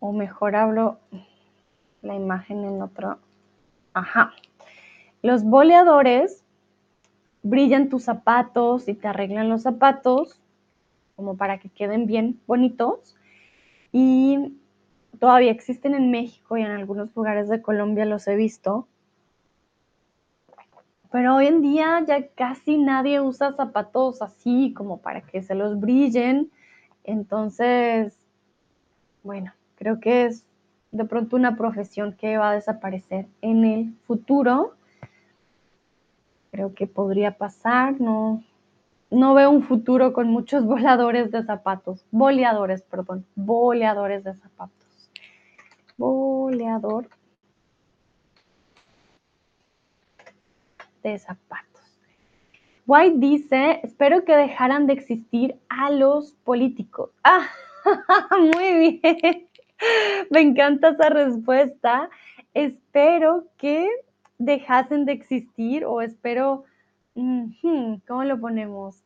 O 0.00 0.12
mejor 0.12 0.54
hablo 0.54 0.98
la 2.02 2.14
imagen 2.14 2.62
en 2.66 2.82
otro... 2.82 3.20
Ajá. 3.94 4.34
Los 5.22 5.42
boleadores 5.42 6.44
brillan 7.42 7.88
tus 7.88 8.02
zapatos 8.02 8.86
y 8.86 8.92
te 8.92 9.08
arreglan 9.08 9.48
los 9.48 9.62
zapatos 9.62 10.38
como 11.16 11.38
para 11.38 11.56
que 11.56 11.70
queden 11.70 12.04
bien 12.04 12.38
bonitos. 12.46 13.16
Y 13.92 14.59
todavía 15.20 15.52
existen 15.52 15.94
en 15.94 16.10
México 16.10 16.56
y 16.56 16.62
en 16.62 16.70
algunos 16.72 17.14
lugares 17.14 17.48
de 17.48 17.62
Colombia 17.62 18.06
los 18.06 18.26
he 18.26 18.34
visto. 18.34 18.88
Pero 21.12 21.36
hoy 21.36 21.46
en 21.46 21.60
día 21.60 22.02
ya 22.06 22.26
casi 22.28 22.78
nadie 22.78 23.20
usa 23.20 23.52
zapatos 23.52 24.22
así 24.22 24.72
como 24.74 24.98
para 24.98 25.20
que 25.20 25.42
se 25.42 25.54
los 25.54 25.78
brillen. 25.78 26.50
Entonces, 27.04 28.16
bueno, 29.22 29.52
creo 29.76 30.00
que 30.00 30.26
es 30.26 30.44
de 30.92 31.04
pronto 31.04 31.36
una 31.36 31.56
profesión 31.56 32.14
que 32.14 32.38
va 32.38 32.50
a 32.50 32.54
desaparecer 32.54 33.26
en 33.42 33.64
el 33.64 33.94
futuro. 34.06 34.74
Creo 36.50 36.74
que 36.74 36.86
podría 36.86 37.36
pasar, 37.36 38.00
no, 38.00 38.42
no 39.10 39.34
veo 39.34 39.50
un 39.50 39.64
futuro 39.64 40.12
con 40.12 40.28
muchos 40.28 40.64
voladores 40.66 41.30
de 41.30 41.44
zapatos, 41.44 42.04
boleadores, 42.10 42.82
perdón, 42.82 43.26
boleadores 43.34 44.24
de 44.24 44.34
zapatos. 44.34 44.89
De 51.02 51.18
zapatos. 51.18 51.70
White 52.86 53.18
dice, 53.18 53.80
espero 53.82 54.24
que 54.24 54.34
dejaran 54.34 54.86
de 54.86 54.94
existir 54.94 55.56
a 55.68 55.90
los 55.90 56.32
políticos. 56.44 57.10
Ah, 57.82 58.36
muy 58.38 59.00
bien. 59.00 59.48
Me 60.30 60.40
encanta 60.40 60.90
esa 60.90 61.08
respuesta. 61.08 62.10
Espero 62.52 63.46
que 63.56 63.88
dejasen 64.36 65.06
de 65.06 65.12
existir 65.12 65.86
o 65.86 66.02
espero, 66.02 66.64
¿cómo 67.14 68.24
lo 68.24 68.38
ponemos? 68.38 69.02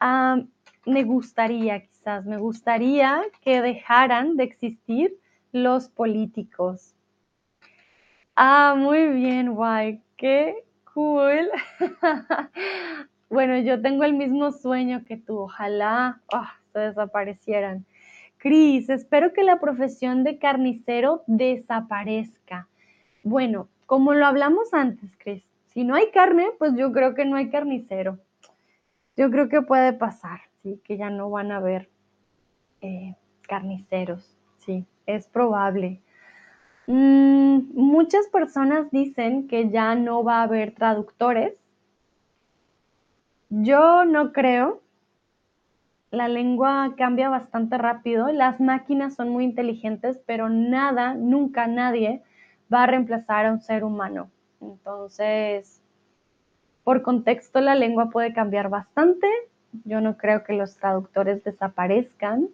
Ah, 0.00 0.40
me 0.86 1.04
gustaría, 1.04 1.80
quizás, 1.86 2.24
me 2.24 2.38
gustaría 2.38 3.22
que 3.42 3.60
dejaran 3.60 4.36
de 4.36 4.44
existir 4.44 5.18
los 5.54 5.88
políticos. 5.88 6.96
Ah, 8.34 8.74
muy 8.76 9.06
bien, 9.10 9.54
guay, 9.54 10.02
qué 10.16 10.64
cool. 10.92 11.48
bueno, 13.30 13.56
yo 13.60 13.80
tengo 13.80 14.02
el 14.02 14.14
mismo 14.14 14.50
sueño 14.50 15.04
que 15.06 15.16
tú, 15.16 15.38
ojalá 15.38 16.20
ah, 16.32 16.54
se 16.72 16.80
desaparecieran. 16.80 17.86
Cris, 18.38 18.90
espero 18.90 19.32
que 19.32 19.44
la 19.44 19.60
profesión 19.60 20.24
de 20.24 20.38
carnicero 20.38 21.22
desaparezca. 21.28 22.66
Bueno, 23.22 23.68
como 23.86 24.12
lo 24.12 24.26
hablamos 24.26 24.74
antes, 24.74 25.16
Cris, 25.18 25.44
si 25.72 25.84
no 25.84 25.94
hay 25.94 26.10
carne, 26.10 26.48
pues 26.58 26.72
yo 26.76 26.90
creo 26.90 27.14
que 27.14 27.24
no 27.26 27.36
hay 27.36 27.48
carnicero. 27.48 28.18
Yo 29.16 29.30
creo 29.30 29.48
que 29.48 29.62
puede 29.62 29.92
pasar, 29.92 30.40
sí, 30.64 30.80
que 30.82 30.96
ya 30.96 31.10
no 31.10 31.30
van 31.30 31.52
a 31.52 31.58
haber 31.58 31.88
eh, 32.80 33.14
carniceros, 33.42 34.33
sí, 34.64 34.86
es 35.06 35.26
probable. 35.26 36.00
Mm, 36.86 37.72
muchas 37.74 38.26
personas 38.28 38.90
dicen 38.90 39.48
que 39.48 39.70
ya 39.70 39.94
no 39.94 40.22
va 40.22 40.40
a 40.40 40.42
haber 40.44 40.74
traductores. 40.74 41.54
Yo 43.50 44.04
no 44.04 44.32
creo, 44.32 44.80
la 46.10 46.28
lengua 46.28 46.94
cambia 46.96 47.28
bastante 47.28 47.78
rápido, 47.78 48.28
las 48.28 48.60
máquinas 48.60 49.14
son 49.14 49.30
muy 49.30 49.44
inteligentes, 49.44 50.20
pero 50.26 50.48
nada, 50.48 51.14
nunca 51.14 51.66
nadie 51.66 52.22
va 52.72 52.84
a 52.84 52.86
reemplazar 52.86 53.46
a 53.46 53.52
un 53.52 53.60
ser 53.60 53.84
humano. 53.84 54.30
Entonces, 54.60 55.82
por 56.84 57.02
contexto, 57.02 57.60
la 57.60 57.74
lengua 57.74 58.10
puede 58.10 58.32
cambiar 58.32 58.68
bastante. 58.68 59.26
Yo 59.84 60.00
no 60.00 60.16
creo 60.16 60.44
que 60.44 60.52
los 60.52 60.76
traductores 60.76 61.42
desaparezcan. 61.42 62.48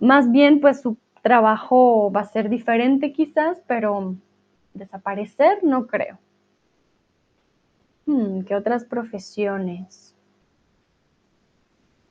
Más 0.00 0.32
bien, 0.32 0.60
pues 0.60 0.80
su 0.80 0.96
trabajo 1.22 2.10
va 2.10 2.22
a 2.22 2.32
ser 2.32 2.48
diferente 2.48 3.12
quizás, 3.12 3.62
pero 3.66 4.16
desaparecer 4.72 5.62
no 5.62 5.86
creo. 5.86 6.18
Hmm, 8.06 8.40
¿Qué 8.42 8.54
otras 8.54 8.84
profesiones? 8.84 10.16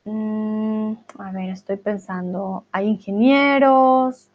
Mm, 0.05 0.93
a 1.17 1.31
ver, 1.31 1.49
estoy 1.49 1.77
pensando, 1.77 2.65
hay 2.71 2.87
ingenieros, 2.87 4.29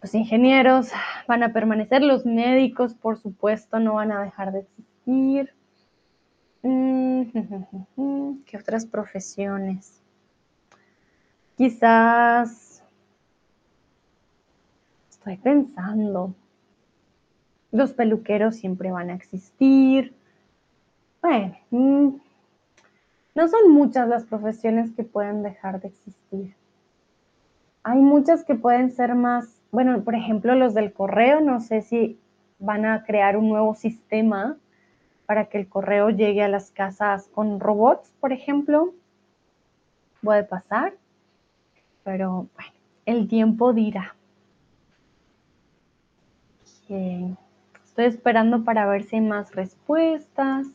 los 0.00 0.14
ingenieros 0.14 0.90
van 1.26 1.42
a 1.42 1.52
permanecer, 1.52 2.02
los 2.02 2.24
médicos, 2.24 2.94
por 2.94 3.18
supuesto, 3.18 3.80
no 3.80 3.94
van 3.94 4.12
a 4.12 4.22
dejar 4.22 4.52
de 4.52 4.60
existir. 4.60 5.52
Mm, 6.62 7.22
¿Qué 8.46 8.56
otras 8.56 8.86
profesiones? 8.86 10.05
Quizás, 11.56 12.82
estoy 15.08 15.38
pensando, 15.38 16.34
los 17.72 17.92
peluqueros 17.92 18.56
siempre 18.56 18.90
van 18.90 19.08
a 19.08 19.14
existir. 19.14 20.14
Bueno, 21.22 21.56
mm, 21.70 22.08
no 23.34 23.48
son 23.48 23.72
muchas 23.72 24.06
las 24.06 24.24
profesiones 24.24 24.92
que 24.92 25.02
pueden 25.02 25.42
dejar 25.42 25.80
de 25.80 25.88
existir. 25.88 26.54
Hay 27.82 28.00
muchas 28.00 28.44
que 28.44 28.54
pueden 28.54 28.90
ser 28.90 29.14
más, 29.14 29.62
bueno, 29.70 30.02
por 30.02 30.14
ejemplo, 30.14 30.54
los 30.54 30.74
del 30.74 30.92
correo, 30.92 31.40
no 31.40 31.60
sé 31.60 31.80
si 31.80 32.20
van 32.58 32.84
a 32.84 33.04
crear 33.04 33.38
un 33.38 33.48
nuevo 33.48 33.74
sistema 33.74 34.58
para 35.24 35.46
que 35.46 35.56
el 35.58 35.68
correo 35.68 36.10
llegue 36.10 36.42
a 36.42 36.48
las 36.48 36.70
casas 36.70 37.28
con 37.28 37.60
robots, 37.60 38.12
por 38.20 38.32
ejemplo. 38.32 38.92
Puede 40.22 40.44
pasar, 40.44 40.94
pero 42.06 42.46
bueno, 42.54 42.70
el 43.04 43.26
tiempo 43.26 43.72
dirá. 43.72 44.14
Estoy 47.84 48.04
esperando 48.04 48.62
para 48.62 48.86
ver 48.86 49.02
si 49.02 49.16
hay 49.16 49.22
más 49.22 49.52
respuestas. 49.56 50.68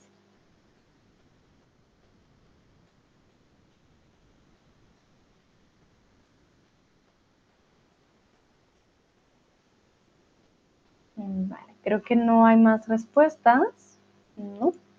Creo 11.81 12.01
que 12.01 12.17
no 12.17 12.45
hay 12.45 12.57
más 12.57 12.89
respuestas. 12.89 13.97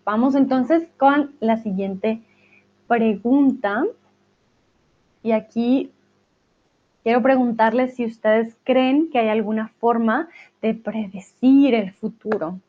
Vamos 0.06 0.34
entonces 0.34 0.88
con 0.96 1.34
la 1.40 1.58
siguiente 1.58 2.22
pregunta. 2.88 3.84
Y 5.22 5.32
aquí 5.32 5.92
quiero 7.02 7.22
preguntarles 7.22 7.96
si 7.96 8.04
ustedes 8.04 8.56
creen 8.64 9.10
que 9.10 9.18
hay 9.18 9.28
alguna 9.28 9.68
forma 9.80 10.28
de 10.60 10.74
predecir 10.74 11.74
el 11.74 11.92
futuro. 11.92 12.60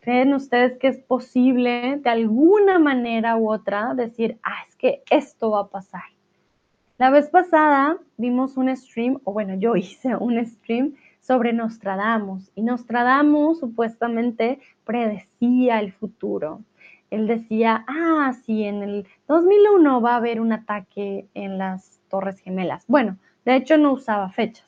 ¿Creen 0.00 0.34
ustedes 0.34 0.78
que 0.78 0.88
es 0.88 0.98
posible 0.98 1.98
de 2.02 2.10
alguna 2.10 2.78
manera 2.78 3.36
u 3.36 3.50
otra 3.50 3.94
decir, 3.94 4.38
ah, 4.42 4.64
es 4.68 4.76
que 4.76 5.02
esto 5.10 5.52
va 5.52 5.60
a 5.60 5.68
pasar? 5.68 6.02
La 6.98 7.10
vez 7.10 7.28
pasada 7.28 7.96
vimos 8.18 8.56
un 8.56 8.74
stream, 8.76 9.18
o 9.24 9.32
bueno, 9.32 9.54
yo 9.54 9.76
hice 9.76 10.14
un 10.14 10.44
stream 10.44 10.94
sobre 11.20 11.52
Nostradamus 11.52 12.50
y 12.54 12.62
Nostradamus 12.62 13.60
supuestamente 13.60 14.60
predecía 14.84 15.80
el 15.80 15.92
futuro. 15.92 16.60
Él 17.10 17.26
decía, 17.26 17.84
ah, 17.88 18.34
sí, 18.44 18.64
en 18.64 18.82
el 18.82 19.06
2001 19.26 20.00
va 20.00 20.12
a 20.12 20.16
haber 20.16 20.40
un 20.40 20.52
ataque 20.52 21.26
en 21.34 21.58
las 21.58 21.98
Torres 22.08 22.40
Gemelas. 22.40 22.84
Bueno, 22.88 23.16
de 23.44 23.56
hecho 23.56 23.76
no 23.78 23.92
usaba 23.92 24.30
fechas, 24.30 24.66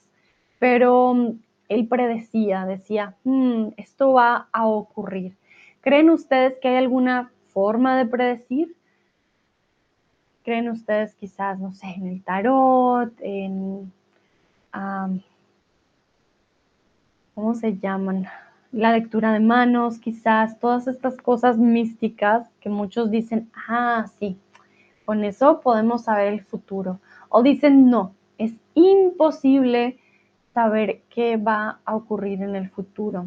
pero 0.59 1.15
mm, 1.15 1.39
él 1.69 1.89
predecía, 1.89 2.65
decía, 2.67 3.17
hmm, 3.25 3.69
esto 3.77 4.13
va 4.13 4.49
a 4.53 4.67
ocurrir. 4.67 5.37
¿Creen 5.81 6.11
ustedes 6.11 6.59
que 6.61 6.69
hay 6.69 6.77
alguna 6.77 7.31
forma 7.53 7.97
de 7.97 8.07
predecir? 8.07 8.77
¿Creen 10.45 10.69
ustedes 10.69 11.15
quizás, 11.15 11.59
no 11.59 11.73
sé, 11.73 11.87
en 11.97 12.09
el 12.09 12.23
tarot, 12.23 13.13
en... 13.21 13.93
¿cómo 17.35 17.55
se 17.55 17.79
llaman? 17.79 18.27
La 18.73 18.93
lectura 18.93 19.33
de 19.33 19.41
manos, 19.41 19.99
quizás, 19.99 20.59
todas 20.59 20.87
estas 20.87 21.17
cosas 21.17 21.57
místicas 21.57 22.49
que 22.61 22.69
muchos 22.69 23.11
dicen, 23.11 23.51
ah, 23.69 24.07
sí, 24.19 24.39
con 25.05 25.25
eso 25.25 25.61
podemos 25.61 26.05
saber 26.05 26.33
el 26.33 26.43
futuro. 26.43 27.01
O 27.29 27.43
dicen, 27.43 27.89
no, 27.89 28.13
es 28.39 28.55
imposible 28.75 29.99
saber 30.55 31.03
qué 31.11 31.37
va 31.37 31.81
a 31.85 31.97
ocurrir 31.97 32.43
en 32.43 32.57
el 32.57 32.71
futuro. 32.71 33.27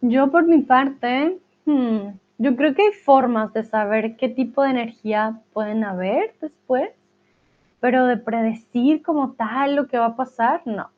Yo 0.00 0.30
por 0.30 0.46
mi 0.46 0.62
parte, 0.62 1.38
hmm, 1.66 2.08
yo 2.38 2.56
creo 2.56 2.74
que 2.74 2.82
hay 2.82 2.92
formas 2.92 3.52
de 3.52 3.64
saber 3.64 4.16
qué 4.16 4.28
tipo 4.28 4.62
de 4.62 4.70
energía 4.70 5.40
pueden 5.52 5.84
haber 5.84 6.34
después, 6.40 6.90
pero 7.80 8.06
de 8.06 8.16
predecir 8.16 9.02
como 9.02 9.32
tal 9.32 9.76
lo 9.76 9.86
que 9.88 9.98
va 9.98 10.06
a 10.06 10.16
pasar, 10.16 10.62
no. 10.66 10.90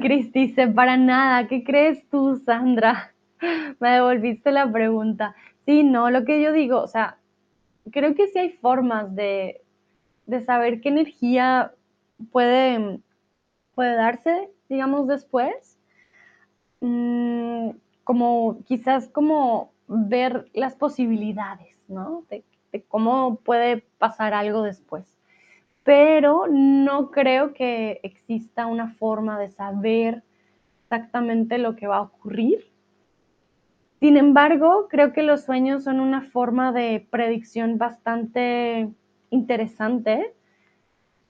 Cris 0.00 0.32
dice, 0.32 0.68
para 0.68 0.96
nada, 0.96 1.48
¿qué 1.48 1.64
crees 1.64 2.08
tú, 2.08 2.36
Sandra? 2.44 3.14
Me 3.80 3.90
devolviste 3.90 4.50
la 4.52 4.70
pregunta. 4.70 5.34
Sí, 5.66 5.82
no, 5.82 6.10
lo 6.10 6.24
que 6.24 6.42
yo 6.42 6.52
digo, 6.52 6.80
o 6.80 6.88
sea, 6.88 7.18
creo 7.90 8.14
que 8.14 8.28
sí 8.28 8.38
hay 8.38 8.50
formas 8.50 9.14
de, 9.14 9.62
de 10.26 10.44
saber 10.44 10.80
qué 10.80 10.88
energía 10.90 11.72
puede, 12.32 13.00
puede 13.74 13.96
darse, 13.96 14.50
digamos, 14.68 15.06
después, 15.08 15.76
Mm, 16.80 17.70
como 18.06 18.62
quizás 18.66 19.08
como 19.08 19.72
ver 19.88 20.48
las 20.54 20.76
posibilidades, 20.76 21.74
¿no? 21.88 22.22
De, 22.30 22.44
cómo 22.86 23.40
puede 23.40 23.84
pasar 23.98 24.32
algo 24.32 24.62
después. 24.62 25.04
Pero 25.82 26.46
no 26.48 27.10
creo 27.10 27.52
que 27.52 27.98
exista 28.04 28.66
una 28.66 28.94
forma 28.94 29.40
de 29.40 29.48
saber 29.48 30.22
exactamente 30.82 31.58
lo 31.58 31.74
que 31.74 31.88
va 31.88 31.96
a 31.96 32.02
ocurrir. 32.02 32.70
Sin 33.98 34.16
embargo, 34.16 34.86
creo 34.88 35.12
que 35.12 35.22
los 35.24 35.42
sueños 35.42 35.82
son 35.82 35.98
una 35.98 36.22
forma 36.22 36.70
de 36.70 37.08
predicción 37.10 37.76
bastante 37.76 38.88
interesante. 39.30 40.32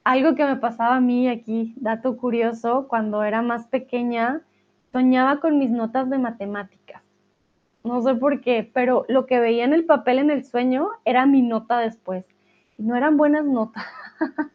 Algo 0.05 0.35
que 0.35 0.45
me 0.45 0.57
pasaba 0.57 0.97
a 0.97 1.01
mí 1.01 1.27
aquí, 1.27 1.73
dato 1.79 2.19
curioso, 2.19 2.87
cuando 2.87 3.23
era 3.23 3.41
más 3.41 3.67
pequeña, 3.67 4.43
soñaba 4.97 5.41
con 5.41 5.59
mis 5.59 5.71
notas 5.71 6.09
de 6.09 6.17
matemáticas. 6.17 7.03
No 7.85 8.01
sé 8.01 8.15
por 8.15 8.41
qué, 8.41 8.71
pero 8.73 9.05
lo 9.09 9.27
que 9.27 9.41
veía 9.41 9.65
en 9.65 9.75
el 9.75 9.85
papel 9.85 10.19
en 10.19 10.31
el 10.31 10.43
sueño 10.43 10.89
era 11.05 11.27
mi 11.27 11.43
nota 11.43 11.81
después. 11.81 12.25
Y 12.79 12.83
no 12.83 12.97
eran 12.97 13.19
buenas 13.19 13.45
notas. 13.45 13.85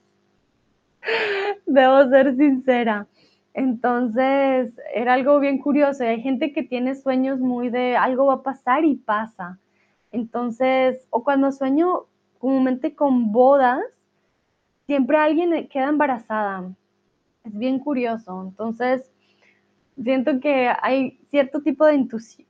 Debo 1.67 2.09
ser 2.09 2.35
sincera. 2.37 3.05
Entonces, 3.53 4.73
era 4.95 5.13
algo 5.13 5.39
bien 5.39 5.59
curioso. 5.59 6.03
hay 6.03 6.23
gente 6.23 6.53
que 6.53 6.63
tiene 6.63 6.95
sueños 6.95 7.39
muy 7.39 7.69
de 7.69 7.95
algo 7.95 8.25
va 8.25 8.35
a 8.35 8.43
pasar 8.43 8.83
y 8.83 8.95
pasa. 8.95 9.59
Entonces, 10.11 11.05
o 11.11 11.23
cuando 11.23 11.51
sueño 11.51 12.05
comúnmente 12.39 12.95
con 12.95 13.31
bodas, 13.31 13.83
siempre 14.87 15.17
alguien 15.17 15.67
queda 15.67 15.89
embarazada. 15.89 16.73
Es 17.43 17.55
bien 17.55 17.77
curioso. 17.77 18.41
Entonces, 18.41 19.10
siento 20.01 20.39
que 20.39 20.71
hay 20.81 21.19
cierto 21.29 21.61
tipo 21.61 21.85
de 21.85 22.05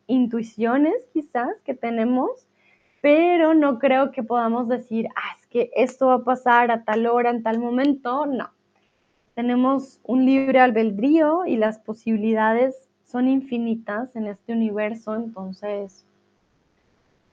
intuiciones 0.07 0.95
quizás 1.13 1.49
que 1.63 1.73
tenemos, 1.73 2.47
pero 3.01 3.53
no 3.53 3.79
creo 3.79 4.11
que 4.11 4.23
podamos 4.23 4.67
decir, 4.67 5.07
ah, 5.15 5.37
es 5.39 5.47
que 5.47 5.71
esto 5.75 6.07
va 6.07 6.15
a 6.15 6.23
pasar 6.23 6.71
a 6.71 6.83
tal 6.83 7.07
hora, 7.07 7.31
en 7.31 7.43
tal 7.43 7.59
momento. 7.59 8.25
No. 8.25 8.51
Tenemos 9.33 9.99
un 10.03 10.25
libre 10.25 10.59
albedrío 10.59 11.45
y 11.45 11.57
las 11.57 11.79
posibilidades 11.79 12.75
son 13.05 13.27
infinitas 13.27 14.15
en 14.15 14.27
este 14.27 14.53
universo, 14.53 15.15
entonces 15.15 16.05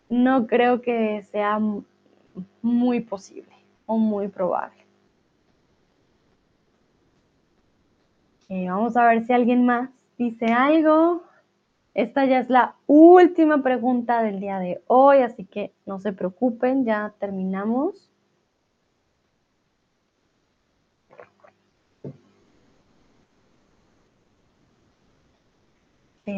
no 0.09 0.47
creo 0.47 0.80
que 0.80 1.22
sea 1.30 1.60
muy 2.62 3.01
posible 3.01 3.52
o 3.86 3.98
muy 3.98 4.28
probable. 4.28 4.78
vamos 8.48 8.97
a 8.97 9.06
ver 9.06 9.26
si 9.26 9.32
alguien 9.32 9.66
más 9.66 9.90
dice 10.19 10.47
algo. 10.47 11.23
Esta 11.95 12.27
ya 12.27 12.40
es 12.40 12.51
la 12.51 12.77
última 12.86 13.62
pregunta 13.62 14.23
del 14.23 14.40
día 14.40 14.59
de 14.59 14.82
hoy, 14.86 15.19
así 15.19 15.45
que 15.45 15.73
no 15.86 15.99
se 15.99 16.12
preocupen, 16.12 16.85
ya 16.85 17.15
terminamos. 17.19 18.09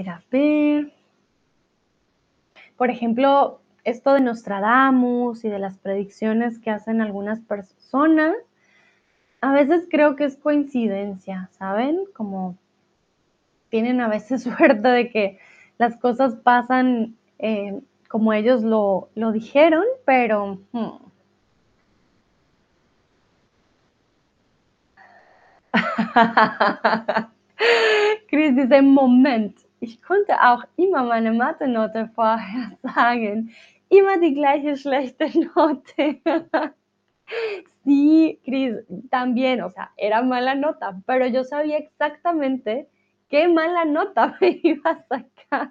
a 0.07 0.23
ver. 0.31 0.93
Por 2.77 2.91
ejemplo, 2.91 3.61
esto 3.85 4.15
de 4.15 4.21
Nostradamus 4.21 5.45
y 5.45 5.49
de 5.49 5.59
las 5.59 5.79
predicciones 5.79 6.59
que 6.59 6.71
hacen 6.71 7.01
algunas 7.01 7.41
personas, 7.41 8.35
a 9.41 9.53
veces 9.53 9.87
creo 9.91 10.17
que 10.17 10.25
es 10.25 10.37
coincidencia, 10.37 11.49
¿saben? 11.53 12.05
Como 12.15 12.57
tienen 13.71 14.01
a 14.01 14.09
veces 14.09 14.43
suerte 14.45 14.89
de 14.89 15.11
que 15.11 15.39
las 15.79 15.97
cosas 15.97 16.37
pasan 16.37 17.17
eh, 17.39 17.81
como 18.09 18.33
ellos 18.33 18.63
lo, 18.63 19.09
dijeron, 19.33 19.85
pero... 20.05 20.59
Hmm. 20.73 20.99
Chris 28.29 28.57
dice, 28.57 28.83
Moment, 28.83 29.57
ich 29.79 30.03
konnte 30.03 30.43
auch 30.43 30.65
immer 30.77 31.05
meine 31.05 31.33
Mathe-Note 31.33 32.11
vorher 32.15 32.73
sagen. 32.83 33.55
Immer 33.89 34.19
die 34.19 34.35
gleiche 34.35 34.77
schlechte 34.77 35.31
Note. 35.55 36.21
sí, 37.85 38.41
Chris, 38.45 38.85
también, 39.11 39.63
o 39.63 39.71
sea, 39.71 39.93
era 39.97 40.23
mala 40.23 40.55
nota, 40.55 41.01
pero 41.07 41.27
yo 41.27 41.45
sabía 41.45 41.79
exactamente 41.79 42.89
qué 43.31 43.49
mala 43.49 43.85
nota 43.87 44.37
me 44.41 44.61
iba 44.63 44.91
a 44.91 45.03
sacar. 45.05 45.71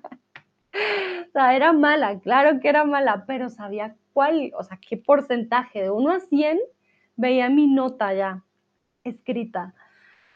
O 1.27 1.31
sea, 1.31 1.56
era 1.56 1.73
mala, 1.73 2.19
claro 2.19 2.60
que 2.60 2.69
era 2.69 2.86
mala, 2.86 3.26
pero 3.27 3.49
sabía 3.49 3.95
cuál, 4.14 4.52
o 4.57 4.64
sea, 4.64 4.80
qué 4.88 4.98
porcentaje, 4.98 5.84
de 5.84 5.91
1 5.91 6.11
a 6.11 6.19
100, 6.19 6.60
veía 7.15 7.49
mi 7.49 7.68
nota 7.68 8.14
ya 8.14 8.44
escrita. 9.03 9.73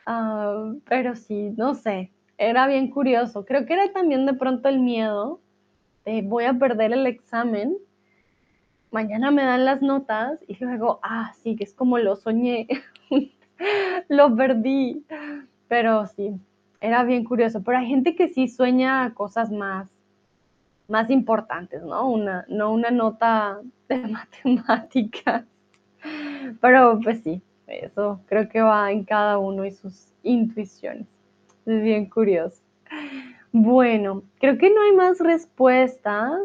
Ah, 0.06 0.74
pero 0.86 1.16
sí, 1.16 1.54
no 1.56 1.76
sé, 1.76 2.12
era 2.38 2.68
bien 2.68 2.90
curioso. 2.90 3.46
Creo 3.46 3.66
que 3.66 3.74
era 3.74 3.92
también 3.94 4.26
de 4.26 4.34
pronto 4.34 4.70
el 4.70 4.80
miedo 4.80 5.40
de 6.06 6.22
voy 6.22 6.46
a 6.46 6.54
perder 6.54 6.92
el 6.92 7.08
examen, 7.08 7.78
mañana 8.92 9.32
me 9.32 9.44
dan 9.44 9.66
las 9.66 9.82
notas 9.82 10.40
y 10.48 10.58
luego, 10.64 11.00
ah, 11.04 11.34
sí, 11.42 11.56
que 11.56 11.64
es 11.64 11.74
como 11.74 11.98
lo 12.00 12.16
soñé, 12.16 12.68
lo 14.10 14.36
perdí. 14.36 15.06
Pero 15.68 16.06
sí, 16.08 16.40
era 16.84 17.04
bien 17.06 17.24
curioso. 17.24 17.64
Pero 17.64 17.78
hay 17.78 17.88
gente 17.88 18.14
que 18.14 18.28
sí 18.28 18.50
sueña 18.50 19.14
cosas 19.14 19.50
más, 19.50 19.88
más 20.90 21.10
importantes, 21.10 21.82
¿no? 21.82 22.10
Una, 22.10 22.46
no 22.50 22.74
una 22.74 22.92
nota 22.92 23.62
de 23.88 23.98
matemáticas. 24.08 25.46
Pero 26.60 27.00
pues 27.02 27.22
sí, 27.24 27.42
eso 27.68 28.20
creo 28.26 28.50
que 28.50 28.62
va 28.62 28.92
en 28.92 29.06
cada 29.06 29.38
uno 29.38 29.64
y 29.66 29.72
sus 29.72 30.08
intuiciones. 30.24 31.08
Es 31.66 31.82
bien 31.82 32.10
curioso. 32.10 32.62
Bueno, 33.54 34.24
creo 34.40 34.58
que 34.58 34.70
no 34.70 34.82
hay 34.82 34.92
más 34.92 35.20
respuestas. 35.20 36.38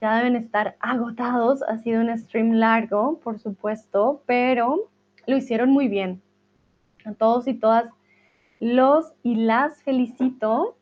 Ya 0.00 0.18
deben 0.18 0.36
estar 0.36 0.76
agotados. 0.78 1.64
Ha 1.64 1.78
sido 1.78 2.00
un 2.00 2.16
stream 2.16 2.52
largo, 2.52 3.18
por 3.24 3.40
supuesto, 3.40 4.22
pero 4.24 4.88
lo 5.26 5.36
hicieron 5.36 5.70
muy 5.70 5.88
bien. 5.88 6.22
A 7.04 7.12
todos 7.14 7.48
y 7.48 7.54
todas 7.54 7.86
los 8.60 9.12
y 9.22 9.36
las 9.36 9.82
felicito. 9.82 10.76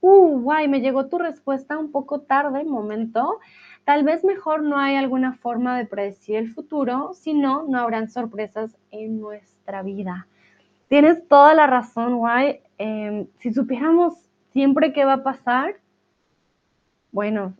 Uh, 0.00 0.40
guay, 0.40 0.68
me 0.68 0.80
llegó 0.80 1.06
tu 1.06 1.18
respuesta 1.18 1.78
un 1.78 1.90
poco 1.90 2.20
tarde, 2.20 2.64
momento. 2.64 3.40
Tal 3.84 4.02
vez 4.02 4.24
mejor 4.24 4.62
no 4.62 4.78
hay 4.78 4.96
alguna 4.96 5.34
forma 5.34 5.76
de 5.76 5.86
predecir 5.86 6.36
el 6.36 6.52
futuro, 6.52 7.12
si 7.14 7.34
no, 7.34 7.64
no 7.68 7.78
habrán 7.78 8.10
sorpresas 8.10 8.76
en 8.90 9.20
nuestra 9.20 9.82
vida. 9.82 10.26
Tienes 10.88 11.26
toda 11.28 11.54
la 11.54 11.66
razón, 11.66 12.18
Guay. 12.18 12.60
Em, 12.78 13.26
si 13.38 13.52
supiéramos 13.52 14.14
siempre 14.52 14.92
qué 14.92 15.04
va 15.04 15.14
a 15.14 15.22
pasar, 15.22 15.76
bueno, 17.12 17.54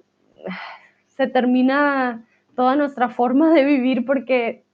se 1.08 1.26
termina 1.26 2.24
toda 2.56 2.76
nuestra 2.76 3.08
forma 3.08 3.52
de 3.52 3.64
vivir 3.64 4.04
porque 4.04 4.64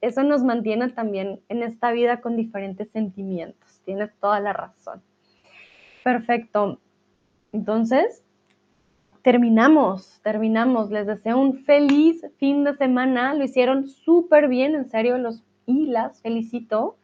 eso 0.00 0.22
nos 0.22 0.42
mantiene 0.42 0.88
también 0.90 1.40
en 1.48 1.62
esta 1.62 1.92
vida 1.92 2.20
con 2.20 2.36
diferentes 2.36 2.90
sentimientos. 2.90 3.69
Tienes 3.84 4.10
toda 4.20 4.40
la 4.40 4.52
razón. 4.52 5.02
Perfecto. 6.04 6.78
Entonces, 7.52 8.22
terminamos, 9.22 10.20
terminamos. 10.22 10.90
Les 10.90 11.06
deseo 11.06 11.38
un 11.38 11.64
feliz 11.64 12.24
fin 12.38 12.64
de 12.64 12.76
semana. 12.76 13.34
Lo 13.34 13.44
hicieron 13.44 13.88
súper 13.88 14.48
bien, 14.48 14.74
en 14.74 14.88
serio, 14.88 15.18
los 15.18 15.42
y 15.66 15.86
las 15.86 16.20
felicito. 16.20 16.96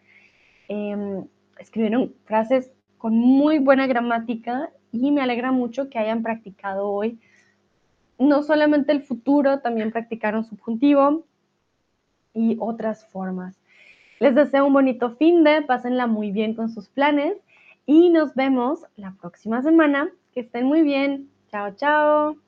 Em, 0.68 1.26
escribieron 1.58 2.14
frases 2.24 2.72
con 2.98 3.16
muy 3.16 3.58
buena 3.58 3.86
gramática 3.86 4.70
y 4.92 5.10
me 5.12 5.22
alegra 5.22 5.52
mucho 5.52 5.88
que 5.90 5.98
hayan 5.98 6.22
practicado 6.22 6.88
hoy 6.88 7.20
no 8.18 8.42
solamente 8.42 8.92
el 8.92 9.02
futuro, 9.02 9.60
también 9.60 9.92
practicaron 9.92 10.44
subjuntivo 10.44 11.24
y 12.34 12.56
otras 12.60 13.06
formas. 13.06 13.58
Les 14.18 14.34
deseo 14.34 14.66
un 14.66 14.72
bonito 14.72 15.10
fin 15.16 15.44
de, 15.44 15.62
pásenla 15.62 16.06
muy 16.06 16.30
bien 16.30 16.54
con 16.54 16.70
sus 16.70 16.88
planes 16.88 17.36
y 17.84 18.10
nos 18.10 18.34
vemos 18.34 18.80
la 18.96 19.12
próxima 19.20 19.62
semana. 19.62 20.08
Que 20.32 20.40
estén 20.40 20.66
muy 20.66 20.82
bien. 20.82 21.30
Chao, 21.50 21.74
chao. 21.76 22.45